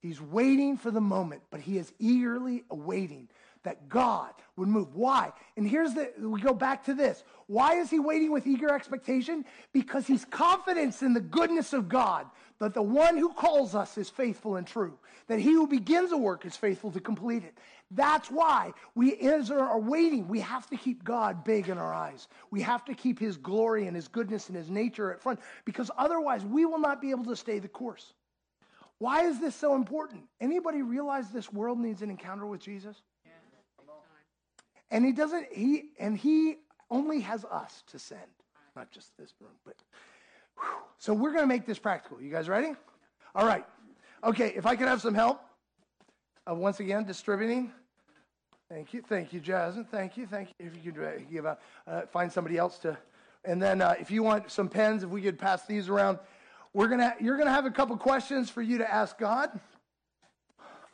He's 0.00 0.20
waiting 0.20 0.76
for 0.76 0.90
the 0.90 1.00
moment, 1.00 1.42
but 1.50 1.60
he 1.60 1.78
is 1.78 1.92
eagerly 1.98 2.64
awaiting 2.70 3.28
that 3.64 3.88
God 3.88 4.32
would 4.56 4.68
move. 4.68 4.94
Why? 4.94 5.32
And 5.56 5.68
here's 5.68 5.94
the, 5.94 6.12
we 6.18 6.40
go 6.40 6.54
back 6.54 6.84
to 6.84 6.94
this. 6.94 7.24
Why 7.46 7.74
is 7.74 7.90
he 7.90 7.98
waiting 7.98 8.30
with 8.30 8.46
eager 8.46 8.72
expectation? 8.72 9.44
Because 9.72 10.06
he's 10.06 10.24
confident 10.24 11.02
in 11.02 11.14
the 11.14 11.20
goodness 11.20 11.72
of 11.72 11.88
God, 11.88 12.26
that 12.60 12.74
the 12.74 12.82
one 12.82 13.16
who 13.16 13.32
calls 13.32 13.74
us 13.74 13.98
is 13.98 14.08
faithful 14.08 14.56
and 14.56 14.66
true, 14.66 14.98
that 15.26 15.38
he 15.38 15.52
who 15.52 15.66
begins 15.66 16.12
a 16.12 16.16
work 16.16 16.46
is 16.46 16.56
faithful 16.56 16.92
to 16.92 17.00
complete 17.00 17.44
it. 17.44 17.58
That's 17.90 18.30
why 18.30 18.72
we 18.94 19.16
as 19.16 19.50
are 19.50 19.80
waiting. 19.80 20.28
We 20.28 20.40
have 20.40 20.68
to 20.70 20.76
keep 20.76 21.04
God 21.04 21.42
big 21.42 21.68
in 21.68 21.78
our 21.78 21.92
eyes. 21.92 22.28
We 22.50 22.60
have 22.62 22.84
to 22.84 22.94
keep 22.94 23.18
his 23.18 23.36
glory 23.36 23.86
and 23.86 23.96
his 23.96 24.08
goodness 24.08 24.48
and 24.48 24.56
his 24.56 24.70
nature 24.70 25.12
at 25.12 25.22
front 25.22 25.40
because 25.64 25.90
otherwise 25.96 26.44
we 26.44 26.66
will 26.66 26.78
not 26.78 27.00
be 27.00 27.10
able 27.10 27.24
to 27.24 27.36
stay 27.36 27.58
the 27.58 27.68
course. 27.68 28.12
Why 28.98 29.26
is 29.26 29.40
this 29.40 29.54
so 29.54 29.74
important? 29.74 30.22
Anybody 30.40 30.82
realize 30.82 31.30
this 31.30 31.52
world 31.52 31.78
needs 31.78 32.02
an 32.02 32.10
encounter 32.10 32.46
with 32.46 32.60
Jesus? 32.60 32.96
And 34.90 35.04
he 35.04 35.12
doesn't 35.12 35.46
he 35.52 35.90
and 35.98 36.16
he 36.16 36.56
only 36.90 37.20
has 37.20 37.44
us 37.44 37.82
to 37.88 37.98
send, 37.98 38.20
not 38.74 38.90
just 38.90 39.16
this 39.18 39.34
room, 39.40 39.50
but 39.64 39.76
whew. 40.58 40.68
so 40.96 41.12
we're 41.12 41.32
going 41.32 41.42
to 41.42 41.48
make 41.48 41.66
this 41.66 41.78
practical. 41.78 42.20
You 42.22 42.30
guys 42.30 42.48
ready? 42.48 42.72
All 43.34 43.46
right. 43.46 43.66
Okay, 44.24 44.54
if 44.56 44.64
I 44.64 44.74
could 44.74 44.88
have 44.88 45.02
some 45.02 45.14
help 45.14 45.40
uh, 46.48 46.54
once 46.54 46.80
again 46.80 47.04
distributing. 47.04 47.70
Thank 48.70 48.92
you, 48.92 49.02
thank 49.02 49.32
you, 49.32 49.40
Jasmine. 49.40 49.84
Thank 49.84 50.16
you, 50.16 50.26
thank 50.26 50.48
you. 50.48 50.66
If 50.66 50.84
you 50.84 50.92
could 50.92 51.02
uh, 51.02 51.10
give 51.30 51.44
a, 51.44 51.56
uh, 51.86 52.02
find 52.12 52.30
somebody 52.30 52.58
else 52.58 52.78
to, 52.80 52.98
and 53.44 53.62
then 53.62 53.80
uh, 53.80 53.94
if 53.98 54.10
you 54.10 54.22
want 54.22 54.50
some 54.50 54.68
pens, 54.68 55.02
if 55.02 55.10
we 55.10 55.22
could 55.22 55.38
pass 55.38 55.64
these 55.66 55.88
around, 55.88 56.18
we're 56.72 56.88
gonna 56.88 57.14
you're 57.20 57.36
gonna 57.38 57.52
have 57.52 57.66
a 57.66 57.70
couple 57.70 57.96
questions 57.96 58.50
for 58.50 58.62
you 58.62 58.78
to 58.78 58.90
ask 58.90 59.18
God. 59.18 59.58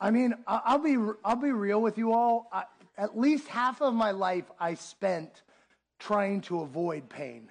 I 0.00 0.10
mean, 0.10 0.34
I'll 0.46 0.78
be 0.78 0.96
I'll 1.24 1.36
be 1.36 1.52
real 1.52 1.80
with 1.80 1.98
you 1.98 2.12
all. 2.12 2.48
I, 2.52 2.64
at 2.96 3.18
least 3.18 3.48
half 3.48 3.80
of 3.82 3.94
my 3.94 4.10
life 4.12 4.44
I 4.60 4.74
spent 4.74 5.42
trying 5.98 6.40
to 6.42 6.60
avoid 6.60 7.08
pain 7.08 7.48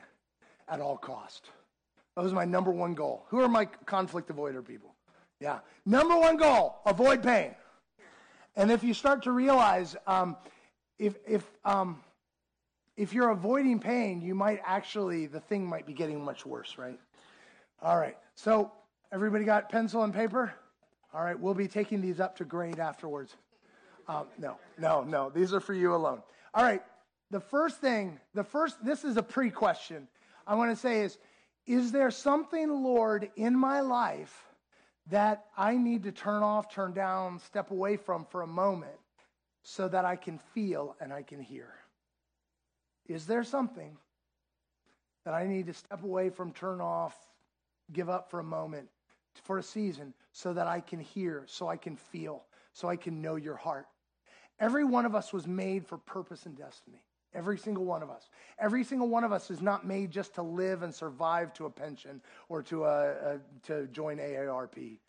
at 0.67 0.79
all 0.79 0.97
cost. 0.97 1.49
That 2.15 2.23
was 2.23 2.33
my 2.33 2.45
number 2.45 2.71
one 2.71 2.93
goal. 2.93 3.25
Who 3.29 3.41
are 3.41 3.49
my 3.49 3.65
conflict 3.65 4.29
avoider 4.29 4.65
people? 4.65 4.93
Yeah, 5.39 5.59
number 5.85 6.17
one 6.17 6.37
goal: 6.37 6.77
avoid 6.85 7.23
pain. 7.23 7.55
And 8.55 8.71
if 8.71 8.83
you 8.83 8.93
start 8.93 9.23
to 9.23 9.31
realize, 9.31 9.95
um, 10.05 10.37
if, 10.99 11.15
if, 11.27 11.43
um, 11.65 12.01
if 12.95 13.13
you're 13.13 13.29
avoiding 13.29 13.79
pain, 13.79 14.21
you 14.21 14.35
might 14.35 14.61
actually, 14.63 15.25
the 15.25 15.39
thing 15.39 15.65
might 15.65 15.87
be 15.87 15.93
getting 15.93 16.23
much 16.23 16.45
worse, 16.45 16.77
right? 16.77 16.99
All 17.83 17.97
right. 17.97 18.17
So, 18.35 18.71
everybody 19.11 19.43
got 19.43 19.69
pencil 19.69 20.03
and 20.03 20.13
paper? 20.13 20.53
All 21.13 21.21
right. 21.21 21.37
We'll 21.37 21.53
be 21.53 21.67
taking 21.67 21.99
these 21.99 22.21
up 22.21 22.37
to 22.37 22.45
grade 22.45 22.79
afterwards. 22.79 23.35
Um, 24.07 24.27
no, 24.37 24.57
no, 24.79 25.03
no. 25.03 25.29
These 25.29 25.53
are 25.53 25.59
for 25.59 25.73
you 25.73 25.93
alone. 25.93 26.23
All 26.53 26.63
right. 26.63 26.81
The 27.29 27.41
first 27.41 27.81
thing, 27.81 28.19
the 28.33 28.43
first, 28.43 28.83
this 28.85 29.03
is 29.03 29.17
a 29.17 29.23
pre 29.23 29.49
question 29.49 30.07
I 30.45 30.55
want 30.55 30.71
to 30.71 30.75
say 30.75 31.01
is, 31.01 31.17
is 31.65 31.91
there 31.91 32.11
something, 32.11 32.69
Lord, 32.83 33.29
in 33.35 33.55
my 33.55 33.81
life 33.81 34.45
that 35.09 35.47
I 35.57 35.75
need 35.75 36.03
to 36.03 36.11
turn 36.11 36.43
off, 36.43 36.73
turn 36.73 36.93
down, 36.93 37.39
step 37.39 37.71
away 37.71 37.97
from 37.97 38.25
for 38.25 38.41
a 38.41 38.47
moment 38.47 38.95
so 39.61 39.87
that 39.87 40.05
I 40.05 40.15
can 40.15 40.39
feel 40.53 40.95
and 41.01 41.11
I 41.11 41.21
can 41.21 41.41
hear? 41.41 41.73
Is 43.07 43.25
there 43.25 43.43
something 43.43 43.97
that 45.25 45.33
I 45.33 45.47
need 45.47 45.67
to 45.67 45.73
step 45.73 46.03
away 46.03 46.29
from, 46.29 46.51
turn 46.51 46.81
off, 46.81 47.15
give 47.93 48.09
up 48.09 48.29
for 48.29 48.39
a 48.39 48.43
moment, 48.43 48.89
for 49.43 49.57
a 49.57 49.63
season, 49.63 50.13
so 50.31 50.53
that 50.53 50.67
I 50.67 50.79
can 50.79 50.99
hear, 50.99 51.43
so 51.47 51.67
I 51.67 51.77
can 51.77 51.95
feel, 51.95 52.43
so 52.73 52.89
I 52.89 52.95
can 52.95 53.21
know 53.21 53.35
your 53.35 53.55
heart? 53.55 53.87
Every 54.59 54.83
one 54.83 55.05
of 55.05 55.15
us 55.15 55.33
was 55.33 55.47
made 55.47 55.85
for 55.85 55.97
purpose 55.97 56.45
and 56.45 56.57
destiny. 56.57 57.03
Every 57.33 57.57
single 57.57 57.83
one 57.85 58.03
of 58.03 58.09
us. 58.09 58.29
Every 58.59 58.83
single 58.83 59.07
one 59.07 59.23
of 59.23 59.31
us 59.31 59.49
is 59.49 59.61
not 59.61 59.87
made 59.87 60.11
just 60.11 60.35
to 60.35 60.43
live 60.43 60.83
and 60.83 60.93
survive 60.93 61.51
to 61.53 61.65
a 61.65 61.69
pension 61.69 62.21
or 62.47 62.61
to, 62.63 62.85
a, 62.85 63.09
a, 63.11 63.39
to 63.63 63.87
join 63.87 64.17
AARP. 64.17 64.99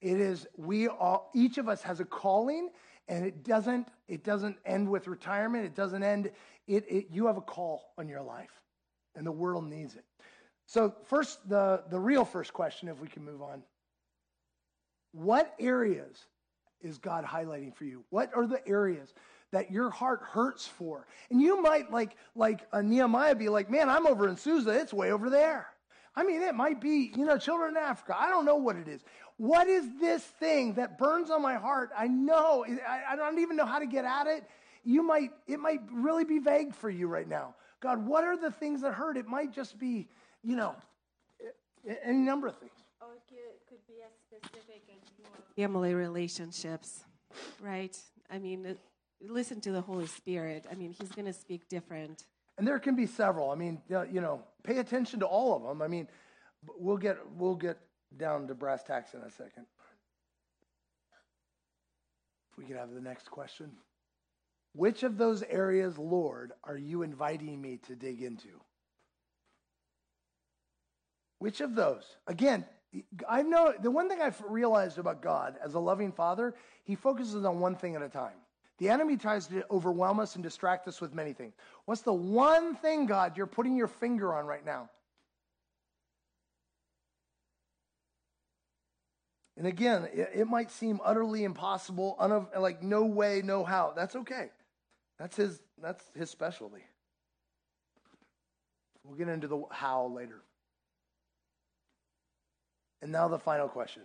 It 0.00 0.20
is, 0.20 0.46
we 0.56 0.88
all, 0.88 1.30
each 1.34 1.58
of 1.58 1.68
us 1.68 1.82
has 1.82 2.00
a 2.00 2.04
calling 2.04 2.70
and 3.08 3.26
it 3.26 3.42
doesn't, 3.42 3.88
it 4.06 4.22
doesn't 4.22 4.56
end 4.64 4.88
with 4.88 5.08
retirement. 5.08 5.64
It 5.64 5.74
doesn't 5.74 6.02
end, 6.02 6.30
it, 6.68 6.84
it, 6.88 7.06
you 7.10 7.26
have 7.26 7.36
a 7.36 7.42
call 7.42 7.92
on 7.98 8.08
your 8.08 8.22
life 8.22 8.60
and 9.16 9.26
the 9.26 9.32
world 9.32 9.68
needs 9.68 9.96
it. 9.96 10.04
So 10.66 10.94
first, 11.04 11.46
the, 11.48 11.82
the 11.90 11.98
real 11.98 12.24
first 12.24 12.52
question, 12.52 12.88
if 12.88 13.00
we 13.00 13.08
can 13.08 13.24
move 13.24 13.42
on. 13.42 13.62
What 15.12 15.54
areas 15.58 16.16
is 16.80 16.98
God 16.98 17.24
highlighting 17.24 17.74
for 17.74 17.84
you? 17.84 18.04
What 18.10 18.30
are 18.34 18.46
the 18.46 18.66
areas 18.66 19.12
that 19.52 19.70
your 19.70 19.90
heart 19.90 20.22
hurts 20.22 20.66
for. 20.66 21.06
And 21.30 21.40
you 21.40 21.62
might, 21.62 21.90
like, 21.90 22.16
like 22.34 22.66
a 22.72 22.82
Nehemiah, 22.82 23.34
be 23.34 23.48
like, 23.48 23.70
man, 23.70 23.88
I'm 23.88 24.06
over 24.06 24.28
in 24.28 24.36
Susa. 24.36 24.70
It's 24.70 24.92
way 24.92 25.12
over 25.12 25.30
there. 25.30 25.68
I 26.16 26.24
mean, 26.24 26.42
it 26.42 26.54
might 26.54 26.80
be, 26.80 27.12
you 27.16 27.24
know, 27.24 27.38
children 27.38 27.76
in 27.76 27.82
Africa. 27.82 28.16
I 28.18 28.28
don't 28.28 28.44
know 28.44 28.56
what 28.56 28.76
it 28.76 28.88
is. 28.88 29.02
What 29.36 29.68
is 29.68 29.86
this 30.00 30.22
thing 30.22 30.74
that 30.74 30.98
burns 30.98 31.30
on 31.30 31.40
my 31.40 31.54
heart? 31.54 31.90
I 31.96 32.08
know, 32.08 32.64
I, 32.66 33.12
I 33.12 33.16
don't 33.16 33.38
even 33.38 33.56
know 33.56 33.64
how 33.64 33.78
to 33.78 33.86
get 33.86 34.04
at 34.04 34.26
it. 34.26 34.44
You 34.84 35.02
might, 35.02 35.30
it 35.46 35.58
might 35.58 35.80
really 35.90 36.24
be 36.24 36.38
vague 36.38 36.74
for 36.74 36.90
you 36.90 37.06
right 37.06 37.28
now. 37.28 37.54
God, 37.80 38.06
what 38.06 38.24
are 38.24 38.36
the 38.36 38.50
things 38.50 38.82
that 38.82 38.92
hurt? 38.92 39.16
It 39.16 39.26
might 39.26 39.52
just 39.52 39.78
be, 39.78 40.08
you 40.42 40.56
know, 40.56 40.74
any 42.04 42.18
number 42.18 42.48
of 42.48 42.58
things. 42.58 42.72
Or 43.00 43.08
oh, 43.08 43.12
it 43.14 43.22
could, 43.28 43.68
could 43.68 43.86
be 43.86 44.00
as 44.04 44.12
specific 44.26 44.82
as 44.90 45.56
family 45.56 45.94
relationships, 45.94 47.04
right? 47.60 47.96
I 48.30 48.38
mean, 48.38 48.66
uh, 48.66 48.74
listen 49.20 49.60
to 49.62 49.72
the 49.72 49.80
Holy 49.80 50.06
Spirit. 50.06 50.66
I 50.70 50.74
mean, 50.74 50.92
He's 50.92 51.10
going 51.10 51.26
to 51.26 51.32
speak 51.32 51.68
different. 51.68 52.24
And 52.58 52.66
there 52.66 52.78
can 52.78 52.94
be 52.94 53.06
several. 53.06 53.50
I 53.50 53.54
mean, 53.54 53.80
uh, 53.92 54.02
you 54.02 54.20
know, 54.20 54.42
pay 54.62 54.78
attention 54.78 55.20
to 55.20 55.26
all 55.26 55.56
of 55.56 55.62
them. 55.62 55.82
I 55.82 55.88
mean, 55.88 56.06
we'll 56.78 56.96
get 56.96 57.18
we'll 57.36 57.54
get 57.54 57.78
down 58.16 58.46
to 58.48 58.54
brass 58.54 58.82
tacks 58.82 59.14
in 59.14 59.20
a 59.20 59.30
second. 59.30 59.66
If 62.50 62.58
we 62.58 62.64
could 62.64 62.76
have 62.76 62.92
the 62.92 63.00
next 63.00 63.30
question. 63.30 63.72
Which 64.74 65.02
of 65.02 65.18
those 65.18 65.42
areas, 65.42 65.98
Lord, 65.98 66.52
are 66.64 66.76
you 66.76 67.02
inviting 67.02 67.60
me 67.60 67.78
to 67.86 67.94
dig 67.94 68.22
into? 68.22 68.60
Which 71.42 71.60
of 71.60 71.74
those? 71.74 72.04
Again, 72.28 72.64
I 73.28 73.42
know 73.42 73.74
the 73.76 73.90
one 73.90 74.08
thing 74.08 74.20
I've 74.22 74.40
realized 74.48 74.98
about 74.98 75.22
God 75.22 75.56
as 75.60 75.74
a 75.74 75.80
loving 75.80 76.12
father, 76.12 76.54
he 76.84 76.94
focuses 76.94 77.44
on 77.44 77.58
one 77.58 77.74
thing 77.74 77.96
at 77.96 78.02
a 78.02 78.08
time. 78.08 78.36
The 78.78 78.90
enemy 78.90 79.16
tries 79.16 79.48
to 79.48 79.64
overwhelm 79.68 80.20
us 80.20 80.36
and 80.36 80.44
distract 80.44 80.86
us 80.86 81.00
with 81.00 81.12
many 81.12 81.32
things. 81.32 81.54
What's 81.84 82.02
the 82.02 82.12
one 82.12 82.76
thing, 82.76 83.06
God, 83.06 83.36
you're 83.36 83.48
putting 83.48 83.74
your 83.74 83.88
finger 83.88 84.32
on 84.32 84.46
right 84.46 84.64
now? 84.64 84.88
And 89.56 89.66
again, 89.66 90.08
it, 90.14 90.30
it 90.32 90.46
might 90.46 90.70
seem 90.70 91.00
utterly 91.04 91.42
impossible, 91.42 92.16
like 92.56 92.84
no 92.84 93.04
way, 93.04 93.42
no 93.44 93.64
how. 93.64 93.94
That's 93.96 94.14
okay. 94.14 94.50
That's 95.18 95.34
his, 95.34 95.60
that's 95.82 96.04
his 96.16 96.30
specialty. 96.30 96.84
We'll 99.02 99.16
get 99.16 99.26
into 99.26 99.48
the 99.48 99.64
how 99.72 100.06
later. 100.06 100.40
And 103.02 103.10
now 103.10 103.28
the 103.28 103.38
final 103.38 103.68
question 103.68 104.04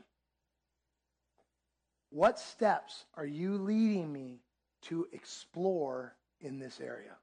What 2.10 2.40
steps 2.40 3.06
are 3.16 3.26
you 3.26 3.58
leading 3.58 4.12
me 4.12 4.42
to 4.84 5.08
explore 5.14 6.16
in 6.42 6.60
this 6.60 6.82
area? 6.82 7.16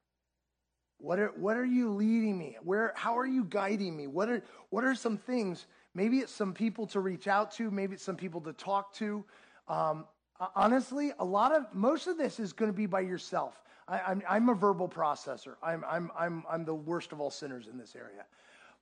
What 0.97 1.19
are, 1.19 1.33
what 1.35 1.57
are 1.57 1.65
you 1.65 1.89
leading 1.89 2.37
me? 2.37 2.57
Where, 2.63 2.93
how 2.95 3.17
are 3.17 3.25
you 3.25 3.43
guiding 3.43 3.97
me? 3.97 4.07
What 4.07 4.29
are, 4.29 4.41
what 4.69 4.85
are 4.85 4.95
some 4.95 5.17
things? 5.17 5.67
Maybe 5.93 6.19
it's 6.19 6.31
some 6.31 6.53
people 6.53 6.87
to 6.87 7.01
reach 7.01 7.27
out 7.27 7.51
to, 7.55 7.69
maybe 7.69 7.95
it's 7.95 8.03
some 8.03 8.15
people 8.15 8.39
to 8.41 8.53
talk 8.53 8.93
to. 8.95 9.25
Um, 9.67 10.05
honestly, 10.55 11.11
a 11.19 11.25
lot 11.25 11.51
of, 11.51 11.65
most 11.73 12.07
of 12.07 12.17
this 12.17 12.39
is 12.39 12.53
going 12.53 12.71
to 12.71 12.75
be 12.75 12.85
by 12.85 13.01
yourself. 13.01 13.61
I, 13.89 13.99
I'm, 13.99 14.21
I'm 14.27 14.49
a 14.49 14.53
verbal 14.53 14.87
processor. 14.87 15.55
I'm, 15.61 15.83
I'm, 15.87 16.11
I'm, 16.17 16.43
I'm 16.49 16.63
the 16.63 16.75
worst 16.75 17.11
of 17.11 17.19
all 17.19 17.29
sinners 17.29 17.67
in 17.67 17.77
this 17.77 17.93
area. 17.95 18.25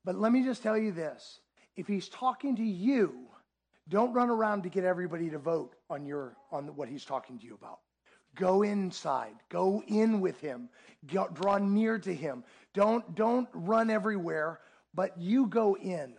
But 0.05 0.15
let 0.15 0.31
me 0.31 0.43
just 0.43 0.61
tell 0.61 0.77
you 0.77 0.91
this 0.91 1.39
if 1.75 1.87
he's 1.87 2.09
talking 2.09 2.55
to 2.55 2.63
you, 2.63 3.27
don't 3.89 4.13
run 4.13 4.29
around 4.29 4.63
to 4.63 4.69
get 4.69 4.83
everybody 4.83 5.29
to 5.29 5.37
vote 5.37 5.75
on 5.89 6.05
your 6.05 6.35
on 6.51 6.75
what 6.75 6.87
he's 6.87 7.05
talking 7.05 7.37
to 7.39 7.45
you 7.45 7.55
about. 7.55 7.79
Go 8.35 8.63
inside. 8.63 9.35
Go 9.49 9.83
in 9.87 10.19
with 10.21 10.39
him. 10.39 10.69
Draw 11.05 11.57
near 11.59 11.99
to 11.99 12.13
him. 12.13 12.43
Don't 12.73 13.15
don't 13.15 13.47
run 13.53 13.89
everywhere, 13.89 14.59
but 14.93 15.17
you 15.17 15.47
go 15.47 15.75
in. 15.75 16.15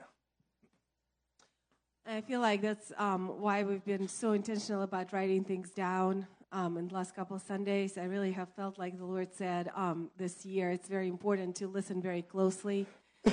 I 2.07 2.21
feel 2.21 2.41
like 2.41 2.61
that's 2.61 2.93
um, 2.99 3.41
why 3.41 3.63
we've 3.63 3.85
been 3.85 4.09
so 4.09 4.33
intentional 4.33 4.83
about 4.83 5.13
writing 5.15 5.43
things 5.43 5.71
down 5.71 6.27
um, 6.53 6.77
in 6.77 6.89
the 6.89 6.95
last 6.95 7.17
couple 7.17 7.35
of 7.35 7.43
Sundays. 7.43 7.97
I 7.97 8.05
really 8.05 8.33
have 8.33 8.51
felt 8.55 8.79
like 8.79 8.99
the 8.99 9.07
Lord 9.07 9.33
said 9.33 9.71
um, 9.75 10.11
this 10.19 10.45
year 10.45 10.71
it's 10.71 10.87
very 10.87 11.09
important 11.09 11.57
to 11.57 11.67
listen 11.67 12.03
very 12.03 12.21
closely 12.21 12.87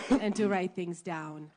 and 0.10 0.34
to 0.38 0.48
write 0.48 0.74
things 0.74 1.02
down. 1.02 1.52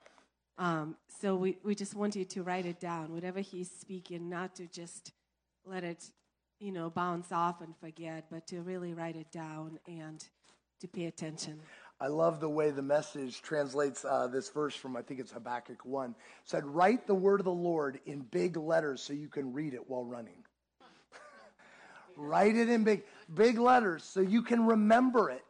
Um, 0.56 0.96
so 1.20 1.34
we, 1.34 1.58
we 1.64 1.74
just 1.74 1.94
want 1.94 2.14
you 2.16 2.24
to 2.24 2.42
write 2.42 2.66
it 2.66 2.80
down, 2.80 3.12
whatever 3.12 3.40
he's 3.40 3.70
speaking, 3.70 4.28
not 4.28 4.54
to 4.56 4.66
just 4.66 5.12
let 5.64 5.84
it, 5.84 6.10
you 6.60 6.70
know, 6.70 6.90
bounce 6.90 7.32
off 7.32 7.60
and 7.60 7.74
forget, 7.76 8.26
but 8.30 8.46
to 8.48 8.60
really 8.62 8.94
write 8.94 9.16
it 9.16 9.30
down 9.32 9.78
and 9.88 10.24
to 10.80 10.88
pay 10.88 11.06
attention. 11.06 11.60
I 12.00 12.08
love 12.08 12.40
the 12.40 12.48
way 12.48 12.70
the 12.70 12.82
message 12.82 13.40
translates 13.40 14.04
uh, 14.04 14.26
this 14.26 14.48
verse 14.50 14.74
from, 14.74 14.96
I 14.96 15.02
think 15.02 15.20
it's 15.20 15.32
Habakkuk 15.32 15.84
1. 15.84 16.10
It 16.10 16.16
said, 16.44 16.66
Write 16.66 17.06
the 17.06 17.14
word 17.14 17.40
of 17.40 17.44
the 17.44 17.52
Lord 17.52 18.00
in 18.04 18.20
big 18.20 18.56
letters 18.56 19.00
so 19.00 19.12
you 19.12 19.28
can 19.28 19.52
read 19.52 19.74
it 19.74 19.88
while 19.88 20.04
running. 20.04 20.44
Write 22.16 22.56
it 22.56 22.68
in 22.68 22.84
big, 22.84 23.04
big 23.32 23.58
letters 23.58 24.04
so 24.04 24.20
you 24.20 24.42
can 24.42 24.66
remember 24.66 25.30
it. 25.30 25.46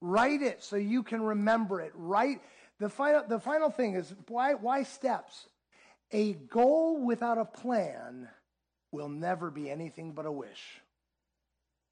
Write 0.00 0.42
it 0.42 0.62
so 0.62 0.76
you 0.76 1.02
can 1.02 1.22
remember 1.22 1.80
it. 1.80 1.92
Write 1.94 2.40
the 2.82 2.88
final, 2.88 3.22
the 3.28 3.38
final 3.38 3.70
thing 3.70 3.94
is 3.94 4.12
why, 4.26 4.54
why 4.54 4.82
steps? 4.82 5.46
A 6.10 6.32
goal 6.32 7.04
without 7.04 7.38
a 7.38 7.44
plan 7.44 8.28
will 8.90 9.08
never 9.08 9.50
be 9.50 9.70
anything 9.70 10.12
but 10.12 10.26
a 10.26 10.32
wish, 10.32 10.80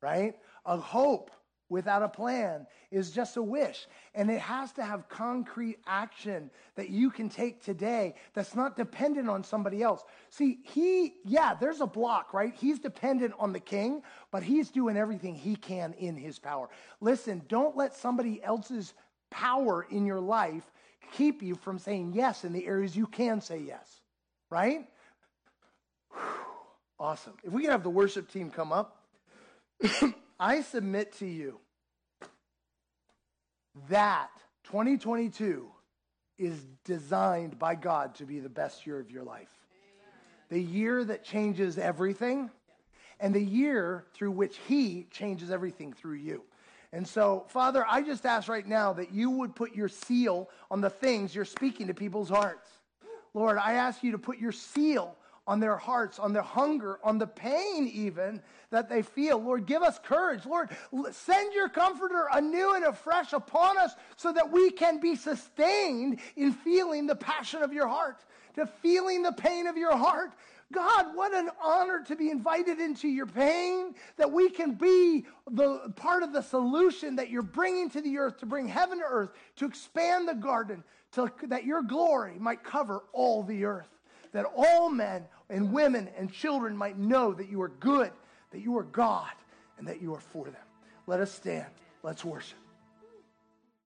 right? 0.02 0.34
A 0.66 0.76
hope 0.76 1.30
without 1.68 2.02
a 2.02 2.08
plan 2.08 2.66
is 2.90 3.12
just 3.12 3.36
a 3.36 3.42
wish. 3.42 3.86
And 4.16 4.28
it 4.28 4.40
has 4.40 4.72
to 4.72 4.84
have 4.84 5.08
concrete 5.08 5.78
action 5.86 6.50
that 6.74 6.90
you 6.90 7.10
can 7.10 7.28
take 7.28 7.62
today 7.62 8.16
that's 8.34 8.56
not 8.56 8.76
dependent 8.76 9.30
on 9.30 9.44
somebody 9.44 9.82
else. 9.82 10.02
See, 10.28 10.58
he, 10.64 11.14
yeah, 11.24 11.54
there's 11.54 11.80
a 11.80 11.86
block, 11.86 12.34
right? 12.34 12.52
He's 12.52 12.80
dependent 12.80 13.32
on 13.38 13.52
the 13.52 13.60
king, 13.60 14.02
but 14.32 14.42
he's 14.42 14.70
doing 14.70 14.96
everything 14.96 15.36
he 15.36 15.54
can 15.54 15.92
in 15.92 16.16
his 16.16 16.40
power. 16.40 16.68
Listen, 17.00 17.42
don't 17.48 17.76
let 17.76 17.94
somebody 17.94 18.42
else's 18.42 18.92
power 19.30 19.86
in 19.88 20.04
your 20.04 20.20
life 20.20 20.70
keep 21.12 21.42
you 21.42 21.54
from 21.54 21.78
saying 21.78 22.12
yes 22.14 22.44
in 22.44 22.52
the 22.52 22.66
areas 22.66 22.96
you 22.96 23.06
can 23.06 23.40
say 23.40 23.58
yes, 23.58 24.00
right? 24.50 24.86
Whew, 26.12 26.20
awesome. 26.98 27.34
If 27.42 27.52
we 27.52 27.62
could 27.62 27.70
have 27.70 27.82
the 27.82 27.90
worship 27.90 28.30
team 28.30 28.50
come 28.50 28.72
up, 28.72 28.96
I 30.40 30.62
submit 30.62 31.12
to 31.18 31.26
you 31.26 31.58
that 33.88 34.30
2022 34.64 35.70
is 36.38 36.64
designed 36.84 37.58
by 37.58 37.74
God 37.74 38.14
to 38.16 38.24
be 38.24 38.40
the 38.40 38.48
best 38.48 38.86
year 38.86 38.98
of 38.98 39.10
your 39.10 39.24
life. 39.24 39.50
The 40.48 40.60
year 40.60 41.04
that 41.04 41.22
changes 41.22 41.78
everything, 41.78 42.50
and 43.20 43.34
the 43.34 43.42
year 43.42 44.06
through 44.14 44.32
which 44.32 44.56
He 44.66 45.06
changes 45.10 45.50
everything 45.50 45.92
through 45.92 46.14
you. 46.14 46.42
And 46.92 47.06
so, 47.06 47.44
Father, 47.48 47.84
I 47.88 48.02
just 48.02 48.26
ask 48.26 48.48
right 48.48 48.66
now 48.66 48.92
that 48.94 49.12
you 49.12 49.30
would 49.30 49.54
put 49.54 49.74
your 49.74 49.88
seal 49.88 50.50
on 50.70 50.80
the 50.80 50.90
things 50.90 51.34
you're 51.34 51.44
speaking 51.44 51.86
to 51.86 51.94
people's 51.94 52.28
hearts. 52.28 52.68
Lord, 53.32 53.58
I 53.58 53.74
ask 53.74 54.02
you 54.02 54.12
to 54.12 54.18
put 54.18 54.38
your 54.38 54.52
seal 54.52 55.16
on 55.46 55.60
their 55.60 55.76
hearts, 55.76 56.18
on 56.18 56.32
their 56.32 56.42
hunger, 56.42 56.98
on 57.02 57.18
the 57.18 57.26
pain 57.26 57.88
even 57.88 58.42
that 58.70 58.88
they 58.88 59.02
feel. 59.02 59.38
Lord, 59.38 59.66
give 59.66 59.82
us 59.82 59.98
courage. 59.98 60.46
Lord, 60.46 60.70
send 61.12 61.52
your 61.52 61.68
comforter 61.68 62.28
anew 62.32 62.74
and 62.74 62.84
afresh 62.84 63.32
upon 63.32 63.78
us 63.78 63.94
so 64.16 64.32
that 64.32 64.50
we 64.50 64.70
can 64.70 65.00
be 65.00 65.16
sustained 65.16 66.20
in 66.36 66.52
feeling 66.52 67.06
the 67.06 67.16
passion 67.16 67.62
of 67.62 67.72
your 67.72 67.88
heart, 67.88 68.24
to 68.54 68.66
feeling 68.66 69.22
the 69.22 69.32
pain 69.32 69.66
of 69.66 69.76
your 69.76 69.96
heart, 69.96 70.32
God, 70.72 71.06
what 71.14 71.34
an 71.34 71.50
honor 71.62 72.02
to 72.06 72.14
be 72.14 72.30
invited 72.30 72.78
into 72.78 73.08
your 73.08 73.26
pain, 73.26 73.94
that 74.16 74.30
we 74.30 74.50
can 74.50 74.74
be 74.74 75.24
the 75.50 75.92
part 75.96 76.22
of 76.22 76.32
the 76.32 76.42
solution 76.42 77.16
that 77.16 77.28
you're 77.28 77.42
bringing 77.42 77.90
to 77.90 78.00
the 78.00 78.18
earth 78.18 78.38
to 78.38 78.46
bring 78.46 78.68
heaven 78.68 78.98
to 78.98 79.04
earth, 79.04 79.30
to 79.56 79.66
expand 79.66 80.28
the 80.28 80.34
garden, 80.34 80.84
to, 81.12 81.30
that 81.48 81.64
your 81.64 81.82
glory 81.82 82.36
might 82.38 82.62
cover 82.62 83.02
all 83.12 83.42
the 83.42 83.64
earth, 83.64 83.88
that 84.32 84.46
all 84.56 84.88
men 84.90 85.24
and 85.48 85.72
women 85.72 86.08
and 86.16 86.32
children 86.32 86.76
might 86.76 86.96
know 86.96 87.32
that 87.32 87.48
you 87.48 87.60
are 87.62 87.72
good, 87.80 88.12
that 88.52 88.60
you 88.60 88.76
are 88.78 88.84
God, 88.84 89.32
and 89.78 89.88
that 89.88 90.00
you 90.00 90.14
are 90.14 90.20
for 90.20 90.44
them. 90.44 90.54
Let 91.08 91.20
us 91.20 91.32
stand. 91.32 91.66
Let's 92.04 92.24
worship. 92.24 92.58